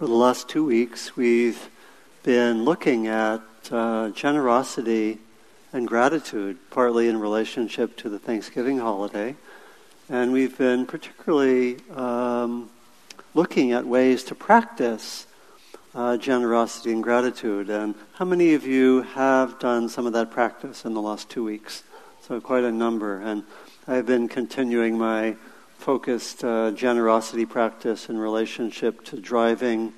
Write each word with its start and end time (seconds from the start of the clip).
For 0.00 0.06
the 0.06 0.14
last 0.14 0.48
two 0.48 0.64
weeks, 0.64 1.14
we've 1.14 1.68
been 2.22 2.64
looking 2.64 3.06
at 3.06 3.42
uh, 3.70 4.08
generosity 4.08 5.18
and 5.74 5.86
gratitude, 5.86 6.56
partly 6.70 7.06
in 7.06 7.20
relationship 7.20 7.98
to 7.98 8.08
the 8.08 8.18
Thanksgiving 8.18 8.78
holiday. 8.78 9.36
And 10.08 10.32
we've 10.32 10.56
been 10.56 10.86
particularly 10.86 11.80
um, 11.94 12.70
looking 13.34 13.72
at 13.72 13.86
ways 13.86 14.24
to 14.24 14.34
practice 14.34 15.26
uh, 15.94 16.16
generosity 16.16 16.92
and 16.92 17.02
gratitude. 17.02 17.68
And 17.68 17.94
how 18.14 18.24
many 18.24 18.54
of 18.54 18.66
you 18.66 19.02
have 19.02 19.58
done 19.58 19.90
some 19.90 20.06
of 20.06 20.14
that 20.14 20.30
practice 20.30 20.86
in 20.86 20.94
the 20.94 21.02
last 21.02 21.28
two 21.28 21.44
weeks? 21.44 21.82
So, 22.22 22.40
quite 22.40 22.64
a 22.64 22.72
number. 22.72 23.20
And 23.20 23.44
I've 23.86 24.06
been 24.06 24.28
continuing 24.28 24.96
my 24.96 25.36
focused 25.80 26.44
uh, 26.44 26.70
generosity 26.72 27.46
practice 27.46 28.10
in 28.10 28.18
relationship 28.18 29.02
to 29.02 29.18
driving 29.18 29.94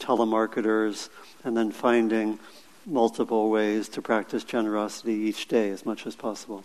telemarketers 0.00 1.08
and 1.44 1.56
then 1.56 1.70
finding 1.70 2.36
multiple 2.84 3.48
ways 3.48 3.88
to 3.88 4.02
practice 4.02 4.42
generosity 4.42 5.12
each 5.12 5.46
day 5.46 5.70
as 5.70 5.86
much 5.86 6.04
as 6.04 6.16
possible, 6.16 6.64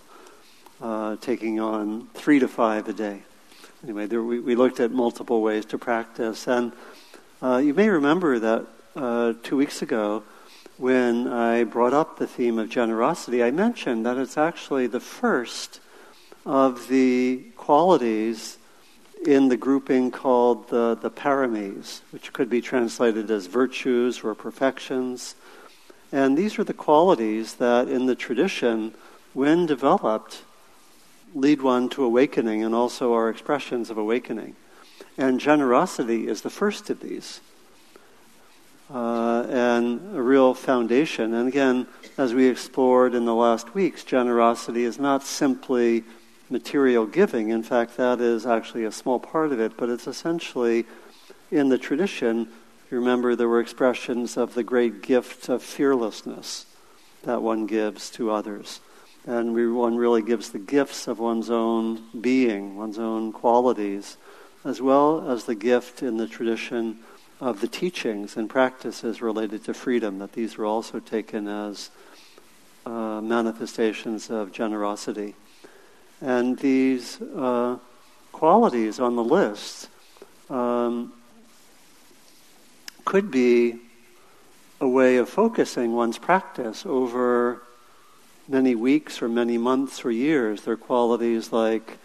uh, 0.81 1.15
taking 1.17 1.59
on 1.59 2.07
three 2.15 2.39
to 2.39 2.47
five 2.47 2.87
a 2.87 2.93
day. 2.93 3.21
Anyway, 3.83 4.07
there, 4.07 4.23
we, 4.23 4.39
we, 4.39 4.55
looked 4.55 4.79
at 4.79 4.89
multiple 4.89 5.43
ways 5.43 5.63
to 5.65 5.77
practice. 5.77 6.47
And 6.47 6.71
uh, 7.43 7.57
you 7.57 7.75
may 7.75 7.87
remember 7.87 8.39
that 8.39 8.65
uh, 8.95 9.33
two 9.43 9.57
weeks 9.57 9.83
ago, 9.83 10.23
when 10.77 11.27
I 11.27 11.65
brought 11.65 11.93
up 11.93 12.17
the 12.17 12.25
theme 12.25 12.57
of 12.57 12.69
generosity, 12.69 13.43
I 13.43 13.51
mentioned 13.51 14.07
that 14.07 14.17
it's 14.17 14.39
actually 14.39 14.87
the 14.87 14.99
first 14.99 15.81
of 16.45 16.87
the 16.87 17.43
qualities 17.57 18.57
in 19.25 19.49
the 19.49 19.57
grouping 19.57 20.11
called 20.11 20.69
the, 20.69 20.95
the 21.01 21.09
paramis, 21.09 22.01
which 22.11 22.31
could 22.31 22.49
be 22.49 22.61
translated 22.61 23.31
as 23.31 23.47
virtues 23.47 24.23
or 24.23 24.35
perfections. 24.35 25.35
And 26.11 26.37
these 26.37 26.59
are 26.59 26.63
the 26.63 26.73
qualities 26.73 27.55
that, 27.55 27.87
in 27.87 28.05
the 28.05 28.15
tradition, 28.15 28.93
when 29.33 29.65
developed, 29.65 30.43
lead 31.33 31.61
one 31.61 31.89
to 31.89 32.03
awakening 32.03 32.63
and 32.63 32.75
also 32.75 33.13
are 33.13 33.29
expressions 33.29 33.89
of 33.89 33.97
awakening. 33.97 34.55
And 35.17 35.39
generosity 35.39 36.27
is 36.27 36.41
the 36.41 36.49
first 36.49 36.89
of 36.89 36.99
these. 36.99 37.41
Uh, 38.93 39.47
and 39.49 40.15
a 40.15 40.21
real 40.21 40.53
foundation. 40.53 41.33
And 41.33 41.47
again, 41.47 41.87
as 42.19 42.35
we 42.35 42.47
explored 42.47 43.15
in 43.15 43.25
the 43.25 43.33
last 43.33 43.73
weeks, 43.73 44.03
generosity 44.03 44.83
is 44.83 44.99
not 44.99 45.23
simply 45.23 46.03
material 46.49 47.05
giving. 47.05 47.49
In 47.49 47.63
fact, 47.63 47.97
that 47.97 48.21
is 48.21 48.45
actually 48.45 48.85
a 48.85 48.91
small 48.91 49.19
part 49.19 49.51
of 49.51 49.59
it, 49.59 49.77
but 49.77 49.89
it's 49.89 50.07
essentially 50.07 50.85
in 51.51 51.69
the 51.69 51.77
tradition. 51.77 52.47
You 52.91 52.99
remember 52.99 53.35
there 53.35 53.49
were 53.49 53.59
expressions 53.59 54.37
of 54.37 54.53
the 54.53 54.63
great 54.63 55.01
gift 55.01 55.49
of 55.49 55.63
fearlessness 55.63 56.65
that 57.23 57.41
one 57.41 57.65
gives 57.65 58.09
to 58.11 58.31
others. 58.31 58.79
And 59.25 59.55
we, 59.55 59.67
one 59.67 59.97
really 59.97 60.21
gives 60.21 60.51
the 60.51 60.59
gifts 60.59 61.07
of 61.07 61.17
one's 61.17 61.49
own 61.49 62.03
being, 62.21 62.77
one's 62.77 62.99
own 62.99 63.31
qualities, 63.31 64.17
as 64.63 64.81
well 64.81 65.31
as 65.31 65.45
the 65.45 65.55
gift 65.55 66.03
in 66.03 66.17
the 66.17 66.27
tradition 66.27 66.99
of 67.41 67.59
the 67.59 67.67
teachings 67.67 68.37
and 68.37 68.49
practices 68.49 69.21
related 69.21 69.63
to 69.65 69.73
freedom, 69.73 70.19
that 70.19 70.33
these 70.33 70.57
were 70.57 70.65
also 70.65 70.99
taken 70.99 71.47
as 71.47 71.89
uh, 72.85 73.19
manifestations 73.21 74.29
of 74.29 74.51
generosity. 74.51 75.33
And 76.21 76.57
these 76.57 77.21
uh, 77.21 77.77
qualities 78.31 78.99
on 78.99 79.15
the 79.15 79.23
list 79.23 79.89
um, 80.49 81.13
could 83.03 83.31
be 83.31 83.79
a 84.79 84.87
way 84.87 85.17
of 85.17 85.29
focusing 85.29 85.93
one's 85.93 86.17
practice 86.17 86.85
over 86.85 87.61
many 88.47 88.75
weeks 88.75 89.21
or 89.21 89.29
many 89.29 89.57
months 89.57 90.03
or 90.05 90.11
years. 90.11 90.61
They're 90.61 90.75
qualities 90.75 91.51
like 91.51 91.97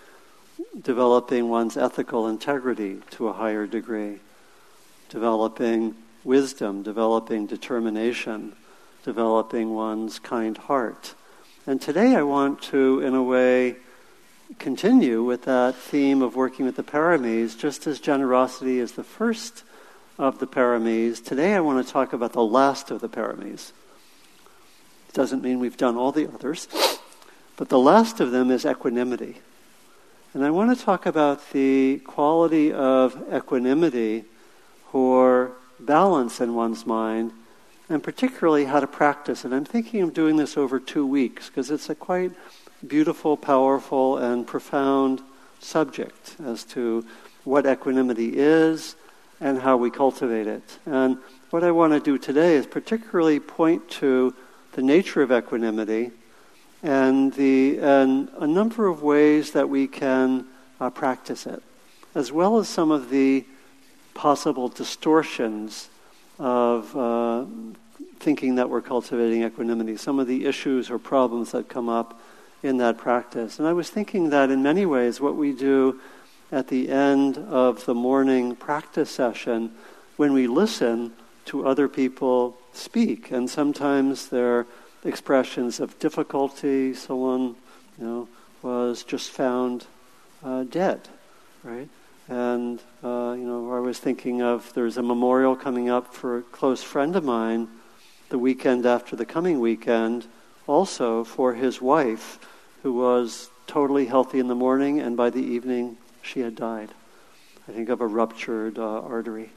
developing 0.81 1.49
one's 1.49 1.77
ethical 1.77 2.29
integrity 2.29 3.01
to 3.11 3.29
a 3.29 3.33
higher 3.33 3.67
degree, 3.67 4.21
developing 5.09 5.95
wisdom, 6.25 6.83
developing 6.83 7.47
determination, 7.47 8.55
developing 9.05 9.75
one's 9.75 10.19
kind 10.19 10.57
heart. 10.57 11.15
And 11.67 11.81
today 11.81 12.15
I 12.15 12.23
want 12.23 12.63
to, 12.63 13.01
in 13.01 13.15
a 13.15 13.23
way, 13.23 13.77
continue 14.59 15.23
with 15.23 15.45
that 15.45 15.75
theme 15.77 16.23
of 16.23 16.35
working 16.35 16.67
with 16.67 16.77
the 16.77 16.83
paramis, 16.83 17.57
just 17.57 17.87
as 17.87 18.01
generosity 18.01 18.79
is 18.79 18.93
the 18.93 19.05
first 19.05 19.63
of 20.19 20.39
the 20.39 20.47
paramis. 20.47 21.25
Today 21.25 21.55
I 21.55 21.61
want 21.61 21.85
to 21.85 21.93
talk 21.93 22.13
about 22.13 22.33
the 22.33 22.45
last 22.45 22.91
of 22.91 23.01
the 23.01 23.09
paramis. 23.09 23.73
It 25.09 25.15
doesn't 25.15 25.43
mean 25.43 25.61
we've 25.61 25.77
done 25.77 25.97
all 25.97 26.13
the 26.13 26.27
others, 26.27 26.69
but 27.57 27.69
the 27.69 27.79
last 27.79 28.21
of 28.21 28.33
them 28.33 28.51
is 28.51 28.67
equanimity. 28.67 29.37
And 30.35 30.45
I 30.45 30.51
want 30.51 30.77
to 30.77 30.85
talk 30.85 31.07
about 31.07 31.51
the 31.53 31.99
quality 32.05 32.73
of 32.73 33.23
equanimity 33.33 34.25
or 34.93 35.53
balance 35.79 36.41
in 36.41 36.55
one's 36.55 36.87
mind, 36.87 37.33
and 37.89 38.03
particularly 38.03 38.67
how 38.67 38.81
to 38.81 38.87
practice 38.87 39.45
it. 39.45 39.53
I'm 39.53 39.65
thinking 39.65 40.03
of 40.03 40.15
doing 40.15 40.37
this 40.37 40.57
over 40.57 40.79
two 40.79 41.07
weeks 41.07 41.49
because 41.49 41.71
it's 41.71 41.89
a 41.89 41.95
quite 41.95 42.33
beautiful, 42.87 43.37
powerful, 43.37 44.19
and 44.19 44.47
profound 44.47 45.21
subject 45.61 46.37
as 46.45 46.65
to 46.65 47.05
what 47.45 47.67
equanimity 47.67 48.33
is 48.37 48.97
and 49.41 49.59
how 49.59 49.77
we 49.77 49.91
cultivate 49.91 50.47
it. 50.47 50.79
And 50.87 51.19
what 51.51 51.65
I 51.65 51.71
want 51.71 51.93
to 51.93 52.01
do 52.01 52.19
today 52.19 52.55
is 52.55 52.67
particularly 52.67 53.41
point 53.41 53.89
to 53.93 54.35
the 54.73 54.83
nature 54.83 55.23
of 55.23 55.33
equanimity 55.33 56.13
and, 56.83 57.33
the, 57.35 57.79
and 57.79 58.29
a 58.39 58.47
number 58.47 58.87
of 58.87 59.03
ways 59.03 59.53
that 59.53 59.69
we 59.69 59.87
can 59.87 60.47
uh, 60.81 60.91
practice 60.91 61.47
it, 61.47 61.63
as 62.15 62.33
well 62.33 62.59
as 62.59 62.69
some 62.69 62.91
of 62.91 63.11
the 63.11 63.45
possible 64.15 64.69
distortions 64.69 65.89
of 66.39 66.97
uh, 66.97 67.45
thinking 68.19 68.55
that 68.55 68.71
we're 68.71 68.81
cultivating 68.81 69.43
equanimity, 69.43 69.97
some 69.97 70.19
of 70.19 70.27
the 70.27 70.47
issues 70.47 70.91
or 70.91 70.99
problems 70.99 71.53
that 71.53 71.69
come 71.69 71.89
up 71.89 72.19
in 72.63 72.77
that 72.79 72.99
practice. 72.99 73.59
And 73.59 73.67
I 73.67 73.73
was 73.73 73.91
thinking 73.91 74.31
that 74.31 74.51
in 74.51 74.63
many 74.63 74.85
ways, 74.87 75.21
what 75.21 75.37
we 75.37 75.53
do 75.53 76.01
at 76.53 76.69
the 76.69 76.91
end 76.91 77.39
of 77.39 77.87
the 77.87 77.95
morning 77.95 78.57
practice 78.57 79.11
session, 79.11 79.73
when 80.17 80.33
we 80.33 80.47
listen 80.47 81.13
to 81.47 81.67
other 81.67 81.89
people 81.89 82.57
speak, 82.73 83.31
and 83.31 83.49
sometimes 83.49 84.29
they're 84.29 84.67
expressions 85.05 85.81
of 85.81 85.99
difficulty. 85.99 86.93
Someone, 86.93 87.57
you 87.99 88.05
know, 88.05 88.29
was 88.63 89.05
just 89.05 89.31
found 89.31 89.87
uh, 90.45 90.65
dead, 90.65 91.09
right? 91.63 91.89
And 92.29 92.81
uh, 93.03 93.35
you 93.37 93.45
know, 93.45 93.73
I 93.73 93.81
was 93.81 93.99
thinking 93.99 94.43
of 94.43 94.73
there's 94.75 94.99
a 94.99 95.03
memorial 95.03 95.57
coming 95.57 95.89
up 95.89 96.13
for 96.13 96.39
a 96.39 96.43
close 96.43 96.83
friend 96.83 97.17
of 97.17 97.25
mine, 97.25 97.69
the 98.29 98.39
weekend 98.39 98.85
after 98.85 99.17
the 99.17 99.25
coming 99.25 99.61
weekend, 99.61 100.27
also 100.67 101.25
for 101.25 101.55
his 101.55 101.81
wife 101.81 102.39
who 102.83 102.93
was 102.93 103.51
totally 103.67 104.07
healthy 104.07 104.39
in 104.39 104.49
the 104.49 104.55
morning, 104.55 105.01
and 105.01 105.17
by 105.17 105.31
the 105.31 105.43
evening 105.43 105.97
she 106.23 106.41
had 106.41 106.57
died. 106.57 106.91
I 107.69 107.73
think 107.73 107.89
of 107.89 108.01
a 108.01 108.07
ruptured 108.07 108.79
uh, 108.79 109.01
artery, 109.03 109.51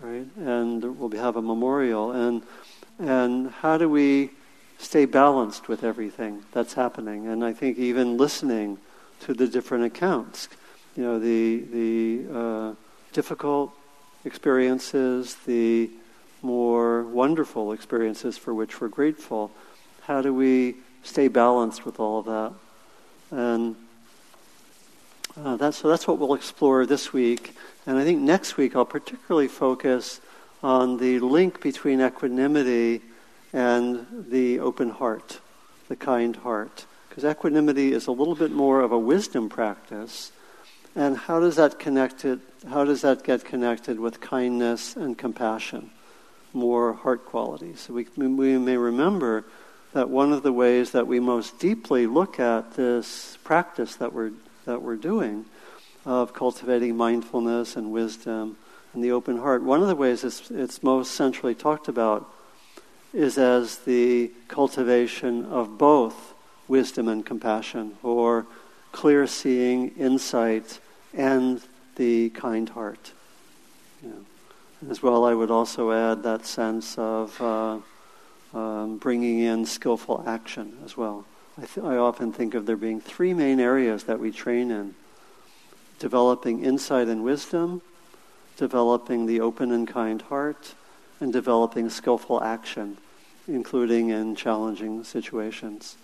right? 0.00 0.26
And 0.36 0.98
we'll 0.98 1.10
have 1.20 1.36
a 1.36 1.42
memorial. 1.42 2.12
And 2.12 2.42
and 2.98 3.50
how 3.50 3.78
do 3.78 3.88
we 3.88 4.30
stay 4.78 5.04
balanced 5.06 5.68
with 5.68 5.82
everything 5.82 6.44
that's 6.52 6.74
happening? 6.74 7.26
And 7.26 7.44
I 7.44 7.52
think 7.52 7.78
even 7.78 8.16
listening 8.16 8.78
to 9.20 9.34
the 9.34 9.48
different 9.48 9.84
accounts, 9.84 10.48
you 10.96 11.02
know, 11.02 11.18
the 11.18 11.64
the 11.72 12.38
uh, 12.38 12.74
difficult 13.12 13.72
experiences, 14.24 15.34
the 15.46 15.90
more 16.42 17.02
wonderful 17.02 17.72
experiences 17.72 18.38
for 18.38 18.54
which 18.54 18.80
we're 18.80 18.88
grateful. 18.88 19.50
How 20.02 20.22
do 20.22 20.32
we 20.32 20.76
stay 21.02 21.28
balanced 21.28 21.84
with 21.84 22.00
all 22.00 22.20
of 22.20 22.26
that. 22.26 22.52
And 23.36 23.76
uh, 25.36 25.56
that's, 25.56 25.78
so 25.78 25.88
that's 25.88 26.06
what 26.06 26.18
we'll 26.18 26.34
explore 26.34 26.86
this 26.86 27.12
week. 27.12 27.54
And 27.86 27.98
I 27.98 28.04
think 28.04 28.20
next 28.20 28.56
week 28.56 28.76
I'll 28.76 28.84
particularly 28.84 29.48
focus 29.48 30.20
on 30.62 30.98
the 30.98 31.18
link 31.20 31.62
between 31.62 32.00
equanimity 32.00 33.00
and 33.52 34.06
the 34.28 34.60
open 34.60 34.90
heart, 34.90 35.40
the 35.88 35.96
kind 35.96 36.36
heart. 36.36 36.86
Because 37.08 37.24
equanimity 37.24 37.92
is 37.92 38.06
a 38.06 38.12
little 38.12 38.34
bit 38.34 38.50
more 38.50 38.80
of 38.80 38.92
a 38.92 38.98
wisdom 38.98 39.48
practice. 39.48 40.32
And 40.94 41.16
how 41.16 41.40
does 41.40 41.56
that 41.56 41.78
connect 41.78 42.24
it, 42.24 42.40
how 42.68 42.84
does 42.84 43.02
that 43.02 43.24
get 43.24 43.44
connected 43.44 43.98
with 43.98 44.20
kindness 44.20 44.96
and 44.96 45.16
compassion? 45.16 45.90
More 46.52 46.92
heart 46.92 47.24
qualities. 47.26 47.80
So 47.80 47.94
we, 47.94 48.06
we 48.16 48.58
may 48.58 48.76
remember 48.76 49.44
that 49.92 50.08
one 50.08 50.32
of 50.32 50.42
the 50.42 50.52
ways 50.52 50.92
that 50.92 51.06
we 51.06 51.20
most 51.20 51.58
deeply 51.58 52.06
look 52.06 52.38
at 52.38 52.74
this 52.74 53.38
practice 53.44 53.96
that 53.96 54.12
we're, 54.12 54.32
that 54.64 54.82
we're 54.82 54.96
doing 54.96 55.44
of 56.04 56.32
cultivating 56.32 56.96
mindfulness 56.96 57.76
and 57.76 57.92
wisdom 57.92 58.56
and 58.94 59.04
the 59.04 59.12
open 59.12 59.38
heart. 59.38 59.62
One 59.62 59.82
of 59.82 59.88
the 59.88 59.96
ways 59.96 60.24
it's, 60.24 60.50
it's 60.50 60.82
most 60.82 61.12
centrally 61.12 61.54
talked 61.54 61.88
about 61.88 62.32
is 63.12 63.38
as 63.38 63.78
the 63.78 64.30
cultivation 64.48 65.44
of 65.46 65.76
both 65.76 66.34
wisdom 66.68 67.08
and 67.08 67.26
compassion, 67.26 67.96
or 68.02 68.46
clear 68.92 69.26
seeing, 69.26 69.88
insight, 69.96 70.78
and 71.12 71.60
the 71.96 72.30
kind 72.30 72.68
heart. 72.68 73.12
Know. 74.02 74.24
As 74.88 75.02
well, 75.02 75.24
I 75.24 75.34
would 75.34 75.50
also 75.50 75.90
add 75.90 76.22
that 76.22 76.46
sense 76.46 76.96
of 76.96 77.40
uh, 77.40 77.78
um, 78.54 78.98
bringing 78.98 79.40
in 79.40 79.64
skillful 79.66 80.24
action 80.26 80.76
as 80.84 80.96
well. 80.96 81.24
I, 81.56 81.66
th- 81.66 81.84
I 81.84 81.96
often 81.96 82.32
think 82.32 82.54
of 82.54 82.66
there 82.66 82.76
being 82.76 83.00
three 83.00 83.34
main 83.34 83.60
areas 83.60 84.04
that 84.04 84.18
we 84.18 84.30
train 84.30 84.70
in 84.70 84.94
developing 85.98 86.64
insight 86.64 87.08
and 87.08 87.22
wisdom, 87.22 87.82
developing 88.56 89.26
the 89.26 89.40
open 89.40 89.70
and 89.70 89.86
kind 89.86 90.22
heart, 90.22 90.74
and 91.20 91.32
developing 91.32 91.90
skillful 91.90 92.42
action, 92.42 92.96
including 93.46 94.08
in 94.08 94.34
challenging 94.34 95.04
situations. 95.04 95.96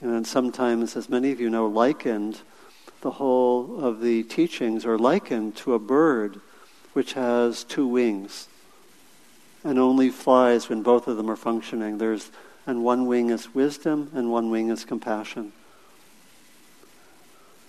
And 0.00 0.26
sometimes, 0.26 0.96
as 0.96 1.08
many 1.08 1.30
of 1.30 1.40
you 1.40 1.48
know, 1.48 1.66
likened, 1.66 2.40
the 3.02 3.12
whole 3.12 3.82
of 3.84 4.00
the 4.00 4.24
teachings 4.24 4.84
are 4.84 4.98
likened 4.98 5.56
to 5.56 5.74
a 5.74 5.78
bird 5.78 6.40
which 6.92 7.12
has 7.12 7.62
two 7.62 7.86
wings 7.86 8.48
and 9.66 9.80
only 9.80 10.10
flies 10.10 10.68
when 10.68 10.82
both 10.82 11.08
of 11.08 11.16
them 11.16 11.28
are 11.28 11.36
functioning. 11.36 11.98
There's, 11.98 12.30
and 12.66 12.84
one 12.84 13.06
wing 13.06 13.30
is 13.30 13.52
wisdom 13.52 14.10
and 14.14 14.30
one 14.30 14.48
wing 14.48 14.70
is 14.70 14.84
compassion. 14.84 15.52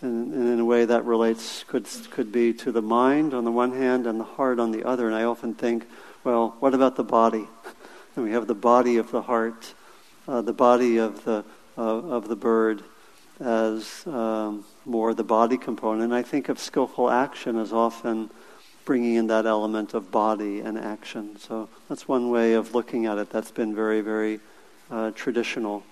And, 0.01 0.31
and, 0.31 0.47
in 0.47 0.59
a 0.59 0.65
way 0.65 0.85
that 0.85 1.05
relates 1.05 1.63
could 1.63 1.87
could 2.11 2.31
be 2.31 2.53
to 2.53 2.71
the 2.71 2.83
mind 2.83 3.33
on 3.33 3.45
the 3.45 3.51
one 3.51 3.71
hand 3.71 4.05
and 4.05 4.19
the 4.19 4.25
heart 4.25 4.59
on 4.59 4.71
the 4.71 4.83
other. 4.83 5.07
And 5.07 5.15
I 5.15 5.23
often 5.23 5.55
think, 5.55 5.87
well, 6.23 6.55
what 6.59 6.75
about 6.75 6.95
the 6.95 7.03
body? 7.03 7.47
And 8.15 8.25
we 8.25 8.31
have 8.31 8.47
the 8.47 8.55
body 8.55 8.97
of 8.97 9.11
the 9.11 9.21
heart, 9.21 9.75
uh, 10.27 10.41
the 10.41 10.53
body 10.53 10.97
of 10.97 11.23
the 11.23 11.45
uh, 11.77 11.81
of 11.81 12.27
the 12.27 12.35
bird 12.35 12.83
as 13.39 14.07
um, 14.07 14.65
more 14.85 15.13
the 15.13 15.23
body 15.23 15.55
component. 15.55 16.05
And 16.05 16.15
I 16.15 16.23
think 16.23 16.49
of 16.49 16.57
skillful 16.57 17.11
action 17.11 17.57
as 17.57 17.71
often 17.71 18.31
bringing 18.87 19.15
in 19.15 19.27
that 19.27 19.45
element 19.45 19.93
of 19.93 20.09
body 20.09 20.61
and 20.61 20.79
action. 20.79 21.37
So 21.37 21.69
that's 21.89 22.07
one 22.07 22.31
way 22.31 22.53
of 22.53 22.73
looking 22.73 23.05
at 23.05 23.19
it. 23.19 23.29
That's 23.29 23.51
been 23.51 23.75
very 23.75 24.01
very 24.01 24.39
uh, 24.89 25.11
traditional. 25.11 25.83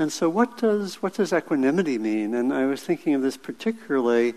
And 0.00 0.10
so, 0.10 0.30
what 0.30 0.56
does, 0.56 1.02
what 1.02 1.12
does 1.12 1.30
equanimity 1.30 1.98
mean? 1.98 2.34
And 2.34 2.54
I 2.54 2.64
was 2.64 2.82
thinking 2.82 3.12
of 3.12 3.20
this 3.20 3.36
particularly 3.36 4.32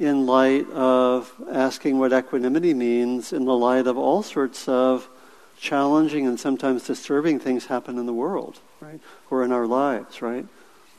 in 0.00 0.26
light 0.26 0.68
of 0.70 1.32
asking 1.52 2.00
what 2.00 2.12
equanimity 2.12 2.74
means 2.74 3.32
in 3.32 3.44
the 3.44 3.56
light 3.56 3.86
of 3.86 3.96
all 3.96 4.24
sorts 4.24 4.66
of 4.66 5.08
challenging 5.56 6.26
and 6.26 6.38
sometimes 6.38 6.84
disturbing 6.84 7.38
things 7.38 7.66
happen 7.66 7.96
in 7.96 8.06
the 8.06 8.12
world, 8.12 8.58
right? 8.80 9.00
Or 9.30 9.44
in 9.44 9.52
our 9.52 9.68
lives, 9.68 10.20
right? 10.20 10.46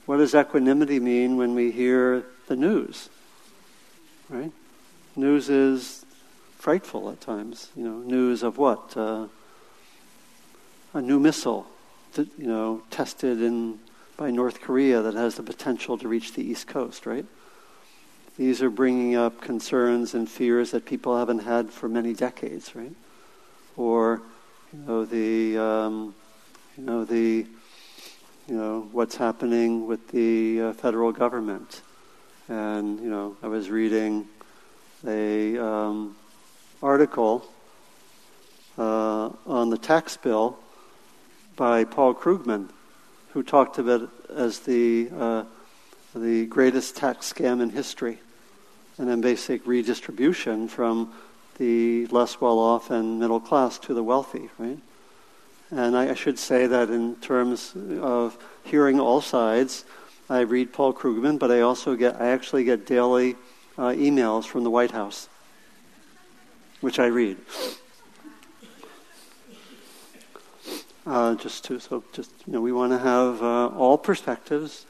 What 0.05 0.17
does 0.17 0.33
equanimity 0.33 1.01
mean 1.01 1.35
when 1.35 1.53
we 1.53 1.69
hear 1.69 2.23
the 2.47 2.55
news? 2.55 3.09
Right? 4.29 4.51
News 5.15 5.49
is 5.49 6.05
frightful 6.57 7.09
at 7.09 7.19
times. 7.19 7.69
You 7.75 7.83
know, 7.83 7.97
news 7.97 8.43
of 8.43 8.57
what? 8.57 8.95
Uh, 8.95 9.27
a 10.93 11.01
new 11.01 11.19
missile, 11.19 11.67
that, 12.13 12.27
you 12.37 12.47
know, 12.47 12.81
tested 12.89 13.41
in 13.41 13.79
by 14.17 14.31
North 14.31 14.59
Korea 14.59 15.01
that 15.01 15.13
has 15.13 15.35
the 15.35 15.43
potential 15.43 15.97
to 15.97 16.07
reach 16.07 16.33
the 16.33 16.43
East 16.43 16.67
Coast, 16.67 17.05
right? 17.05 17.25
These 18.37 18.61
are 18.61 18.69
bringing 18.69 19.15
up 19.15 19.39
concerns 19.39 20.13
and 20.13 20.29
fears 20.29 20.71
that 20.71 20.85
people 20.85 21.17
haven't 21.17 21.39
had 21.39 21.69
for 21.69 21.87
many 21.87 22.13
decades, 22.13 22.75
right? 22.75 22.91
Or, 23.77 24.21
you 24.73 24.79
know, 24.79 25.05
the, 25.05 25.57
um, 25.57 26.15
you 26.77 26.83
know, 26.83 27.05
the, 27.05 27.45
you 28.47 28.55
know, 28.55 28.89
what's 28.91 29.15
happening 29.15 29.87
with 29.87 30.09
the 30.09 30.61
uh, 30.61 30.73
federal 30.73 31.13
government. 31.13 31.81
And, 32.49 32.99
you 32.99 33.11
know, 33.11 33.37
I 33.43 33.47
was 33.47 33.69
reading 33.69 34.27
a 35.05 35.55
um, 35.59 36.15
article 36.81 37.45
uh, 38.75 39.29
on 39.45 39.69
the 39.69 39.77
tax 39.77 40.17
bill 40.17 40.57
by 41.55 41.83
Paul 41.83 42.15
Krugman, 42.15 42.69
who 43.33 43.43
talked 43.43 43.77
of 43.77 43.87
it 43.87 44.09
as 44.35 44.61
the, 44.61 45.11
uh, 45.15 45.43
the 46.15 46.47
greatest 46.47 46.95
tax 46.95 47.31
scam 47.31 47.61
in 47.61 47.69
history, 47.69 48.17
and 48.97 49.07
then 49.07 49.21
basic 49.21 49.67
redistribution 49.67 50.67
from 50.67 51.13
the 51.59 52.07
less 52.07 52.41
well 52.41 52.57
off 52.57 52.89
and 52.89 53.19
middle 53.19 53.39
class 53.39 53.77
to 53.77 53.93
the 53.93 54.01
wealthy, 54.03 54.49
right? 54.57 54.79
And 55.69 55.95
I, 55.95 56.09
I 56.09 56.13
should 56.15 56.39
say 56.39 56.65
that 56.65 56.89
in 56.89 57.15
terms 57.17 57.75
of 58.01 58.43
hearing 58.63 58.99
all 58.99 59.21
sides, 59.21 59.85
I 60.31 60.41
read 60.41 60.71
Paul 60.71 60.93
Krugman, 60.93 61.39
but 61.39 61.49
I 61.49 61.61
also 61.61 61.95
get, 61.95 62.21
I 62.21 62.27
actually 62.27 62.63
get 62.63 62.85
daily 62.85 63.35
uh, 63.79 63.89
emails 63.89 64.45
from 64.45 64.63
the 64.63 64.69
White 64.69 64.91
House, 64.91 65.27
which 66.81 66.99
I 66.99 67.07
read. 67.07 67.37
Uh, 71.07 71.33
just 71.33 71.63
to 71.63 71.79
so 71.79 72.03
just 72.13 72.31
you 72.45 72.53
know 72.53 72.61
we 72.61 72.71
want 72.71 72.91
to 72.91 72.99
have 72.99 73.41
uh, 73.41 73.67
all 73.69 73.97
perspectives 73.97 74.85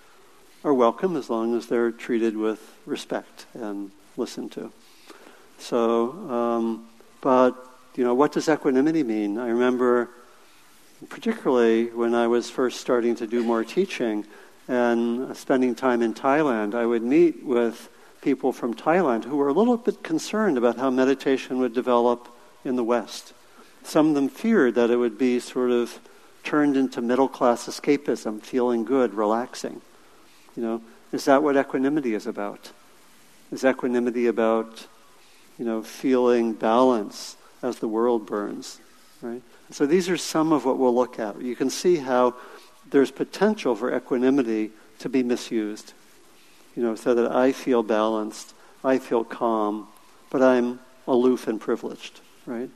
are 0.65 0.73
welcome 0.73 1.15
as 1.15 1.29
long 1.29 1.55
as 1.55 1.67
they're 1.67 1.91
treated 1.91 2.35
with 2.35 2.75
respect 2.85 3.45
and 3.53 3.91
listened 4.17 4.51
to. 4.51 4.69
So, 5.57 6.11
um, 6.29 6.89
but 7.21 7.55
you 7.95 8.03
know, 8.03 8.13
what 8.13 8.33
does 8.33 8.49
equanimity 8.49 9.03
mean? 9.03 9.37
I 9.37 9.47
remember, 9.47 10.09
particularly 11.07 11.85
when 11.85 12.13
I 12.13 12.27
was 12.27 12.49
first 12.49 12.81
starting 12.81 13.15
to 13.15 13.27
do 13.27 13.41
more 13.41 13.63
teaching 13.63 14.25
and 14.69 15.35
spending 15.35 15.73
time 15.73 16.03
in 16.03 16.13
Thailand, 16.13 16.75
I 16.75 16.85
would 16.85 17.01
meet 17.01 17.43
with 17.43 17.89
people 18.21 18.53
from 18.53 18.75
Thailand 18.75 19.23
who 19.23 19.35
were 19.35 19.49
a 19.49 19.53
little 19.53 19.77
bit 19.77 20.03
concerned 20.03 20.59
about 20.59 20.77
how 20.77 20.91
meditation 20.91 21.57
would 21.57 21.73
develop 21.73 22.27
in 22.63 22.75
the 22.75 22.83
West. 22.83 23.33
Some 23.83 24.09
of 24.09 24.15
them 24.15 24.29
feared 24.29 24.75
that 24.75 24.91
it 24.91 24.97
would 24.97 25.17
be 25.17 25.39
sort 25.39 25.71
of 25.71 25.99
turned 26.43 26.77
into 26.77 27.01
middle 27.01 27.27
class 27.27 27.67
escapism, 27.67 28.41
feeling 28.43 28.85
good, 28.85 29.15
relaxing. 29.15 29.81
You 30.55 30.63
know, 30.63 30.81
is 31.11 31.25
that 31.25 31.41
what 31.41 31.57
equanimity 31.57 32.13
is 32.13 32.27
about? 32.27 32.71
Is 33.51 33.65
equanimity 33.65 34.27
about, 34.27 34.85
you 35.57 35.65
know, 35.65 35.81
feeling 35.81 36.53
balance 36.53 37.37
as 37.63 37.79
the 37.79 37.87
world 37.87 38.27
burns, 38.27 38.79
right? 39.23 39.41
So 39.71 39.87
these 39.87 40.09
are 40.09 40.17
some 40.17 40.51
of 40.51 40.65
what 40.65 40.77
we'll 40.77 40.93
look 40.93 41.17
at. 41.17 41.41
You 41.41 41.55
can 41.55 41.71
see 41.71 41.95
how 41.95 42.35
there's 42.91 43.11
potential 43.11 43.75
for 43.75 43.95
equanimity 43.95 44.71
to 44.99 45.09
be 45.09 45.23
misused. 45.23 45.93
You 46.75 46.83
know, 46.83 46.95
so 46.95 47.15
that 47.15 47.31
I 47.31 47.51
feel 47.51 47.83
balanced, 47.83 48.53
I 48.83 48.99
feel 48.99 49.23
calm, 49.23 49.87
but 50.29 50.41
I'm 50.41 50.79
aloof 51.07 51.47
and 51.47 51.59
privileged, 51.59 52.21
right? 52.45 52.69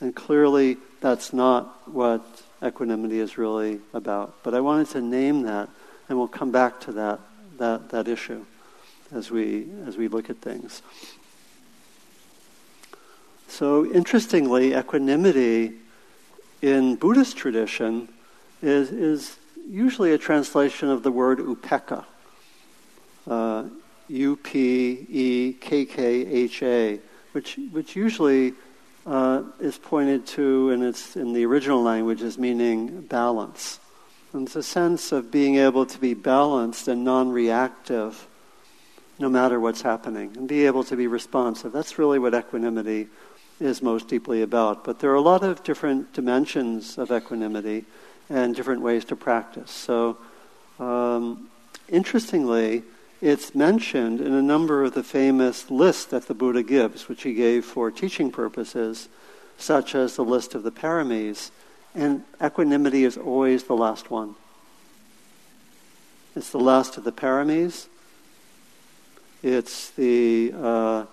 And 0.00 0.14
clearly 0.14 0.76
that's 1.00 1.32
not 1.32 1.88
what 1.88 2.22
equanimity 2.62 3.18
is 3.18 3.38
really 3.38 3.80
about. 3.92 4.42
But 4.42 4.54
I 4.54 4.60
wanted 4.60 4.88
to 4.90 5.00
name 5.00 5.42
that, 5.42 5.68
and 6.08 6.18
we'll 6.18 6.28
come 6.28 6.52
back 6.52 6.80
to 6.82 6.92
that, 6.92 7.20
that, 7.58 7.90
that 7.90 8.08
issue 8.08 8.44
as 9.12 9.30
we, 9.30 9.66
as 9.86 9.96
we 9.96 10.08
look 10.08 10.30
at 10.30 10.38
things. 10.38 10.82
So, 13.48 13.90
interestingly, 13.90 14.74
equanimity 14.74 15.72
in 16.60 16.96
Buddhist 16.96 17.36
tradition 17.36 18.08
is, 18.60 18.90
is 18.90 19.36
usually 19.68 20.12
a 20.12 20.18
translation 20.18 20.88
of 20.88 21.02
the 21.02 21.12
word 21.12 21.38
upekkha. 21.38 22.04
Uh, 23.26 23.64
U 24.08 24.36
P 24.36 25.06
E 25.10 25.52
K 25.60 25.84
K 25.84 26.26
H 26.26 26.62
A, 26.62 27.00
which, 27.32 27.58
which 27.72 27.94
usually 27.94 28.54
uh, 29.06 29.42
is 29.60 29.76
pointed 29.76 30.26
to, 30.26 30.70
and 30.70 30.82
it's 30.82 31.16
in 31.16 31.34
the 31.34 31.44
original 31.44 31.82
language, 31.82 32.22
as 32.22 32.38
meaning 32.38 33.02
balance. 33.02 33.78
And 34.32 34.46
it's 34.46 34.56
a 34.56 34.62
sense 34.62 35.12
of 35.12 35.30
being 35.30 35.56
able 35.56 35.84
to 35.86 35.98
be 35.98 36.14
balanced 36.14 36.88
and 36.88 37.04
non 37.04 37.30
reactive 37.30 38.26
no 39.18 39.28
matter 39.28 39.58
what's 39.58 39.82
happening, 39.82 40.32
and 40.36 40.48
be 40.48 40.64
able 40.64 40.84
to 40.84 40.96
be 40.96 41.06
responsive. 41.06 41.72
That's 41.72 41.98
really 41.98 42.18
what 42.18 42.34
equanimity 42.34 43.08
is 43.58 43.82
most 43.82 44.06
deeply 44.06 44.42
about. 44.42 44.84
But 44.84 45.00
there 45.00 45.10
are 45.10 45.16
a 45.16 45.20
lot 45.20 45.42
of 45.42 45.64
different 45.64 46.12
dimensions 46.12 46.96
of 46.98 47.10
equanimity 47.10 47.84
and 48.30 48.54
different 48.54 48.82
ways 48.82 49.04
to 49.06 49.16
practice. 49.16 49.70
So, 49.70 50.18
um, 50.78 51.48
interestingly, 51.88 52.82
it's 53.20 53.54
mentioned 53.54 54.20
in 54.20 54.32
a 54.32 54.42
number 54.42 54.84
of 54.84 54.94
the 54.94 55.02
famous 55.02 55.70
lists 55.70 56.04
that 56.06 56.26
the 56.26 56.34
Buddha 56.34 56.62
gives, 56.62 57.08
which 57.08 57.22
he 57.22 57.34
gave 57.34 57.64
for 57.64 57.90
teaching 57.90 58.30
purposes, 58.30 59.08
such 59.56 59.94
as 59.94 60.14
the 60.14 60.24
list 60.24 60.54
of 60.54 60.62
the 60.62 60.70
paramis. 60.70 61.50
And 61.94 62.22
equanimity 62.42 63.04
is 63.04 63.16
always 63.16 63.64
the 63.64 63.74
last 63.74 64.10
one. 64.10 64.36
It's 66.36 66.50
the 66.50 66.60
last 66.60 66.96
of 66.96 67.04
the 67.04 67.12
paramis. 67.12 67.88
It's 69.42 69.90
the 69.90 70.52
uh, 70.54 71.06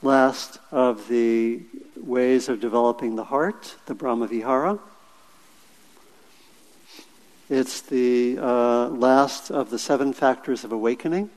last 0.00 0.58
of 0.70 1.08
the 1.08 1.60
ways 1.96 2.48
of 2.48 2.60
developing 2.60 3.16
the 3.16 3.24
heart, 3.24 3.74
the 3.86 3.94
Brahmavihara. 3.94 4.78
It's 7.52 7.82
the 7.82 8.38
uh, 8.40 8.88
last 8.88 9.50
of 9.50 9.68
the 9.68 9.78
seven 9.78 10.14
factors 10.14 10.64
of 10.64 10.72
awakening, 10.72 11.28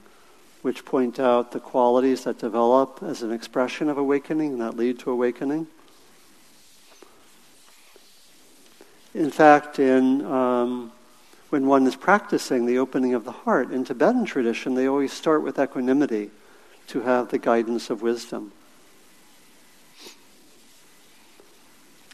which 0.61 0.85
point 0.85 1.19
out 1.19 1.51
the 1.51 1.59
qualities 1.59 2.23
that 2.23 2.39
develop 2.39 2.99
as 3.05 3.21
an 3.21 3.33
expression 3.33 3.89
of 3.89 3.97
awakening 3.97 4.53
and 4.53 4.61
that 4.61 4.77
lead 4.77 4.97
to 4.99 5.11
awakening. 5.11 5.67
In 9.13 9.29
fact, 9.29 9.77
in, 9.77 10.25
um, 10.25 10.93
when 11.49 11.67
one 11.67 11.85
is 11.85 11.97
practicing 11.97 12.65
the 12.65 12.77
opening 12.77 13.13
of 13.13 13.25
the 13.25 13.33
heart, 13.33 13.71
in 13.71 13.83
Tibetan 13.83 14.23
tradition, 14.23 14.73
they 14.73 14.87
always 14.87 15.11
start 15.11 15.43
with 15.43 15.59
equanimity 15.59 16.31
to 16.87 17.01
have 17.01 17.29
the 17.29 17.39
guidance 17.39 17.89
of 17.89 18.01
wisdom. 18.01 18.53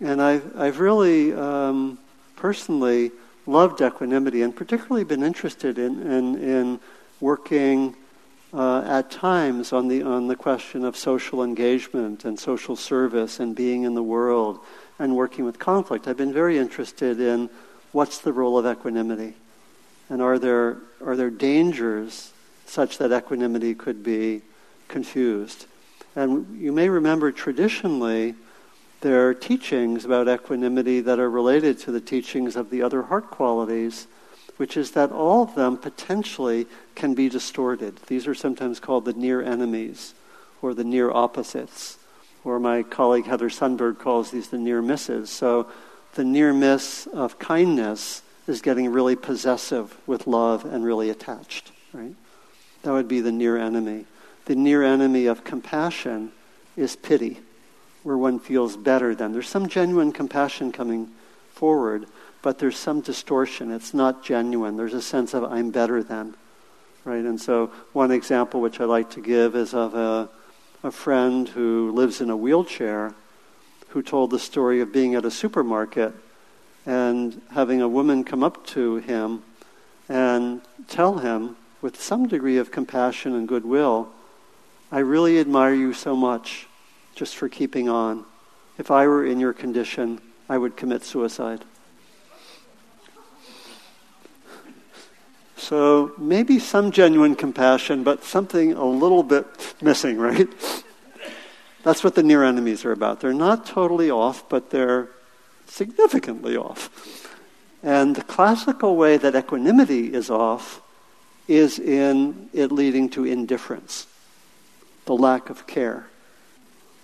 And 0.02 0.20
I've, 0.20 0.60
I've 0.60 0.80
really 0.80 1.34
um, 1.34 2.00
personally 2.36 3.12
loved 3.46 3.82
equanimity 3.82 4.42
and 4.42 4.56
particularly 4.56 5.04
been 5.04 5.24
interested 5.24 5.78
in, 5.78 6.02
in, 6.02 6.36
in 6.38 6.80
working 7.20 7.96
uh, 8.54 8.82
at 8.82 9.10
times 9.10 9.72
on 9.72 9.88
the, 9.88 10.04
on 10.04 10.28
the 10.28 10.36
question 10.36 10.84
of 10.84 10.98
social 10.98 11.44
engagement 11.44 12.26
and 12.26 12.40
social 12.40 12.76
service 12.76 13.40
and 13.40 13.56
being 13.56 13.84
in 13.84 13.94
the 13.94 14.04
world 14.04 14.60
and 15.00 15.16
working 15.16 15.46
with 15.46 15.58
conflict. 15.58 16.08
I've 16.08 16.18
been 16.18 16.34
very 16.34 16.58
interested 16.58 17.20
in 17.20 17.50
what's 17.92 18.20
the 18.20 18.34
role 18.34 18.58
of 18.58 18.66
equanimity 18.66 19.36
and 20.12 20.22
are 20.22 20.38
there, 20.38 20.78
are 21.04 21.16
there 21.16 21.30
dangers 21.30 22.34
such 22.66 22.98
that 22.98 23.18
equanimity 23.18 23.74
could 23.74 24.04
be 24.04 24.42
confused. 24.90 25.66
And 26.18 26.60
you 26.60 26.74
may 26.74 26.90
remember 26.90 27.32
traditionally, 27.32 28.36
there 29.02 29.28
are 29.28 29.34
teachings 29.34 30.06
about 30.06 30.30
equanimity 30.30 31.02
that 31.02 31.20
are 31.20 31.30
related 31.30 31.80
to 31.80 31.92
the 31.92 32.02
teachings 32.02 32.56
of 32.56 32.70
the 32.70 32.82
other 32.82 33.04
heart 33.04 33.30
qualities, 33.32 34.08
which 34.58 34.78
is 34.78 34.92
that 34.92 35.12
all 35.12 35.44
of 35.44 35.56
them 35.56 35.76
potentially 35.76 36.68
can 36.94 37.14
be 37.14 37.28
distorted. 37.28 37.98
These 38.08 38.28
are 38.28 38.36
sometimes 38.36 38.80
called 38.80 39.06
the 39.06 39.14
near 39.14 39.42
enemies 39.42 40.14
or 40.62 40.76
the 40.76 40.84
near 40.84 41.10
opposites, 41.10 41.98
or 42.44 42.60
my 42.60 42.84
colleague 42.84 43.26
Heather 43.26 43.50
Sundberg 43.50 43.98
calls 43.98 44.30
these 44.30 44.50
the 44.50 44.60
near 44.60 44.82
misses. 44.82 45.32
So 45.32 45.68
the 46.14 46.24
near 46.24 46.54
miss 46.54 47.08
of 47.08 47.40
kindness 47.40 48.22
is 48.48 48.62
getting 48.62 48.92
really 48.92 49.16
possessive 49.16 49.98
with 50.06 50.28
love 50.28 50.66
and 50.66 50.84
really 50.84 51.10
attached, 51.10 51.72
right? 51.94 52.14
That 52.84 52.92
would 52.92 53.08
be 53.08 53.22
the 53.22 53.32
near 53.32 53.58
enemy. 53.58 54.06
The 54.46 54.56
near 54.56 54.84
enemy 54.84 55.26
of 55.26 55.44
compassion 55.44 56.32
is 56.76 56.96
pity, 56.96 57.40
where 58.04 58.18
one 58.18 58.40
feels 58.40 58.76
better 58.76 59.14
than. 59.14 59.32
There's 59.32 59.50
some 59.50 59.68
genuine 59.68 60.12
compassion 60.12 60.72
coming 60.72 61.10
forward, 61.54 62.08
but 62.42 62.60
there's 62.60 62.78
some 62.78 63.02
distortion. 63.02 63.72
It's 63.72 63.94
not 63.94 64.24
genuine. 64.24 64.78
There's 64.78 64.94
a 64.94 65.02
sense 65.02 65.34
of 65.34 65.44
I'm 65.44 65.70
better 65.70 66.02
than, 66.02 66.36
right? 67.06 67.24
And 67.24 67.40
so 67.40 67.72
one 67.94 68.12
example 68.12 68.62
which 68.62 68.80
I 68.80 68.86
like 68.86 69.12
to 69.12 69.22
give 69.22 69.56
is 69.56 69.74
of 69.74 69.94
a, 69.94 70.30
a 70.84 70.92
friend 70.92 71.48
who 71.48 71.92
lives 71.92 72.22
in 72.22 72.30
a 72.30 72.38
wheelchair 72.38 73.14
who 73.90 74.02
told 74.02 74.32
the 74.32 74.40
story 74.40 74.82
of 74.82 74.92
being 74.92 75.16
at 75.16 75.26
a 75.26 75.32
supermarket 75.32 76.14
and 76.86 77.42
having 77.52 77.82
a 77.82 77.88
woman 77.88 78.24
come 78.24 78.44
up 78.44 78.66
to 78.66 78.96
him 78.98 79.44
and 80.10 80.62
tell 80.88 81.20
him 81.20 81.56
with 81.82 82.02
some 82.02 82.28
degree 82.28 82.58
of 82.58 82.72
compassion 82.72 83.36
and 83.36 83.48
goodwill 83.48 84.10
I 84.92 85.00
really 85.00 85.40
admire 85.40 85.74
you 85.74 85.94
so 85.94 86.16
much 86.16 86.68
just 87.16 87.36
for 87.36 87.50
keeping 87.50 87.90
on. 87.90 88.26
If 88.78 88.92
I 88.92 89.08
were 89.08 89.26
in 89.26 89.40
your 89.40 89.54
condition, 89.54 90.22
I 90.50 90.58
would 90.58 90.76
commit 90.76 91.04
suicide. 91.04 91.64
So 95.56 96.12
maybe 96.18 96.58
some 96.60 96.92
genuine 96.92 97.36
compassion, 97.36 98.04
but 98.04 98.24
something 98.24 98.74
a 98.74 98.86
little 98.86 99.24
bit 99.24 99.46
missing, 99.82 100.18
right? 100.18 100.50
That's 101.84 102.04
what 102.04 102.16
the 102.16 102.24
near 102.24 102.44
enemies 102.44 102.84
are 102.86 102.92
about. 102.92 103.22
They're 103.22 103.34
not 103.34 103.66
totally 103.66 104.10
off, 104.10 104.50
but 104.50 104.70
they're 104.72 105.10
significantly 105.68 106.58
off. 106.58 107.28
And 107.84 108.16
the 108.16 108.24
classical 108.24 108.96
way 108.96 109.18
that 109.18 109.36
equanimity 109.36 110.14
is 110.14 110.30
off 110.30 110.82
is 111.48 111.80
in 111.80 112.50
it 112.54 112.72
leading 112.72 113.10
to 113.10 113.26
indifference 113.26 114.08
the 115.06 115.16
lack 115.16 115.50
of 115.50 115.66
care, 115.66 116.08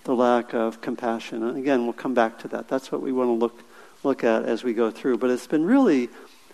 the 0.07 0.15
lack 0.15 0.53
of 0.53 0.79
compassion. 0.79 1.43
And 1.43 1.57
again, 1.57 1.83
we'll 1.83 1.91
come 1.91 2.13
back 2.13 2.39
to 2.39 2.47
that. 2.47 2.69
That's 2.69 2.91
what 2.93 3.01
we 3.01 3.11
want 3.11 3.27
to 3.27 3.33
look, 3.33 3.61
look 4.03 4.23
at 4.23 4.45
as 4.45 4.63
we 4.63 4.73
go 4.73 4.89
through. 4.89 5.17
But 5.17 5.29
it's 5.29 5.47
been 5.47 5.65
really 5.65 6.07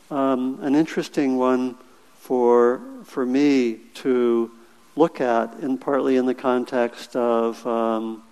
um, 0.10 0.58
an 0.64 0.74
interesting 0.74 1.38
one 1.38 1.76
for, 2.18 2.82
for 3.04 3.26
me 3.28 3.76
to 3.96 4.52
look 4.96 5.22
at, 5.22 5.54
and 5.58 5.80
partly 5.80 6.18
in 6.18 6.26
the 6.26 6.34
context 6.34 7.16
of 7.16 7.66
um, 7.68 8.24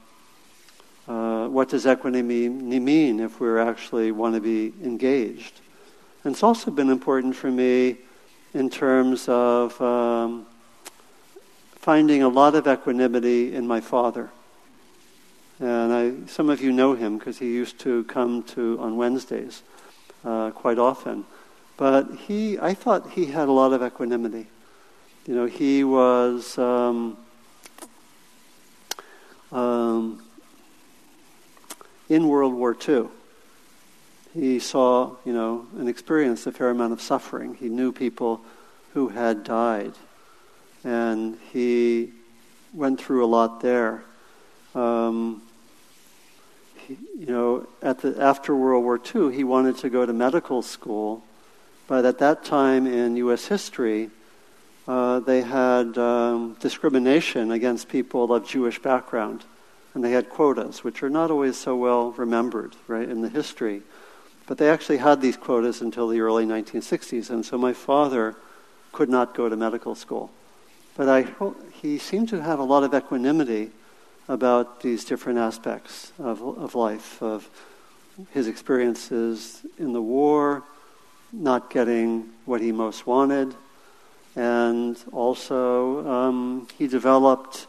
uh, 1.07 1.47
what 1.47 1.69
does 1.69 1.85
equanimity 1.85 2.49
mean 2.49 3.19
if 3.19 3.39
we 3.39 3.59
actually 3.59 4.11
want 4.11 4.33
to 4.33 4.41
be 4.41 4.73
engaged. 4.83 5.61
And 6.23 6.33
it's 6.33 6.43
also 6.43 6.71
been 6.71 6.89
important 6.89 7.35
for 7.35 7.51
me 7.51 7.97
in 8.55 8.71
terms 8.71 9.29
of 9.29 9.79
um, 9.79 10.47
finding 11.75 12.23
a 12.23 12.27
lot 12.27 12.55
of 12.55 12.67
equanimity 12.67 13.53
in 13.53 13.67
my 13.67 13.81
father. 13.81 14.31
And 15.61 15.93
I, 15.93 16.27
some 16.27 16.49
of 16.49 16.59
you 16.59 16.71
know 16.71 16.95
him 16.95 17.19
because 17.19 17.37
he 17.37 17.53
used 17.53 17.77
to 17.81 18.03
come 18.05 18.41
to 18.43 18.79
on 18.79 18.97
Wednesdays 18.97 19.61
uh, 20.25 20.49
quite 20.49 20.79
often. 20.79 21.23
But 21.77 22.11
he, 22.27 22.57
I 22.57 22.73
thought 22.73 23.11
he 23.11 23.27
had 23.27 23.47
a 23.47 23.51
lot 23.51 23.71
of 23.71 23.83
equanimity. 23.83 24.47
You 25.27 25.35
know, 25.35 25.45
he 25.45 25.83
was 25.83 26.57
um, 26.57 27.15
um, 29.51 30.23
in 32.09 32.27
World 32.27 32.55
War 32.55 32.75
II. 32.87 33.09
He 34.33 34.57
saw, 34.57 35.15
you 35.25 35.33
know, 35.33 35.67
and 35.77 35.87
experienced 35.87 36.47
a 36.47 36.51
fair 36.51 36.71
amount 36.71 36.93
of 36.93 37.01
suffering. 37.01 37.53
He 37.53 37.69
knew 37.69 37.91
people 37.91 38.41
who 38.93 39.09
had 39.09 39.43
died 39.43 39.93
and 40.83 41.37
he 41.53 42.13
went 42.73 42.99
through 42.99 43.23
a 43.23 43.27
lot 43.27 43.61
there. 43.61 44.03
Um, 44.73 45.43
you 47.17 47.25
know, 47.25 47.67
at 47.81 47.99
the, 47.99 48.21
after 48.21 48.55
World 48.55 48.83
War 48.83 48.99
II, 48.99 49.33
he 49.35 49.43
wanted 49.43 49.77
to 49.79 49.89
go 49.89 50.05
to 50.05 50.13
medical 50.13 50.61
school, 50.61 51.23
but 51.87 52.05
at 52.05 52.19
that 52.19 52.45
time 52.45 52.87
in 52.87 53.15
U.S. 53.17 53.45
history, 53.47 54.09
uh, 54.87 55.19
they 55.19 55.41
had 55.41 55.97
um, 55.97 56.55
discrimination 56.59 57.51
against 57.51 57.89
people 57.89 58.33
of 58.33 58.47
Jewish 58.47 58.79
background, 58.79 59.43
and 59.93 60.03
they 60.03 60.11
had 60.11 60.29
quotas, 60.29 60.83
which 60.83 61.03
are 61.03 61.09
not 61.09 61.31
always 61.31 61.57
so 61.57 61.75
well 61.75 62.11
remembered, 62.11 62.75
right, 62.87 63.07
in 63.07 63.21
the 63.21 63.29
history. 63.29 63.81
But 64.47 64.57
they 64.57 64.69
actually 64.69 64.97
had 64.97 65.21
these 65.21 65.37
quotas 65.37 65.81
until 65.81 66.07
the 66.07 66.21
early 66.21 66.45
1960s, 66.45 67.29
and 67.29 67.45
so 67.45 67.57
my 67.57 67.73
father 67.73 68.35
could 68.91 69.09
not 69.09 69.35
go 69.35 69.47
to 69.47 69.55
medical 69.55 69.95
school. 69.95 70.31
But 70.97 71.07
I, 71.07 71.27
he 71.81 71.97
seemed 71.97 72.29
to 72.29 72.41
have 72.41 72.59
a 72.59 72.63
lot 72.63 72.83
of 72.83 72.93
equanimity 72.93 73.71
about 74.27 74.81
these 74.81 75.03
different 75.03 75.39
aspects 75.39 76.11
of, 76.19 76.41
of 76.41 76.75
life, 76.75 77.21
of 77.21 77.49
his 78.31 78.47
experiences 78.47 79.61
in 79.79 79.93
the 79.93 80.01
war, 80.01 80.63
not 81.33 81.69
getting 81.69 82.29
what 82.45 82.61
he 82.61 82.71
most 82.71 83.07
wanted, 83.07 83.53
and 84.35 84.97
also 85.11 86.07
um, 86.07 86.67
he 86.77 86.87
developed 86.87 87.67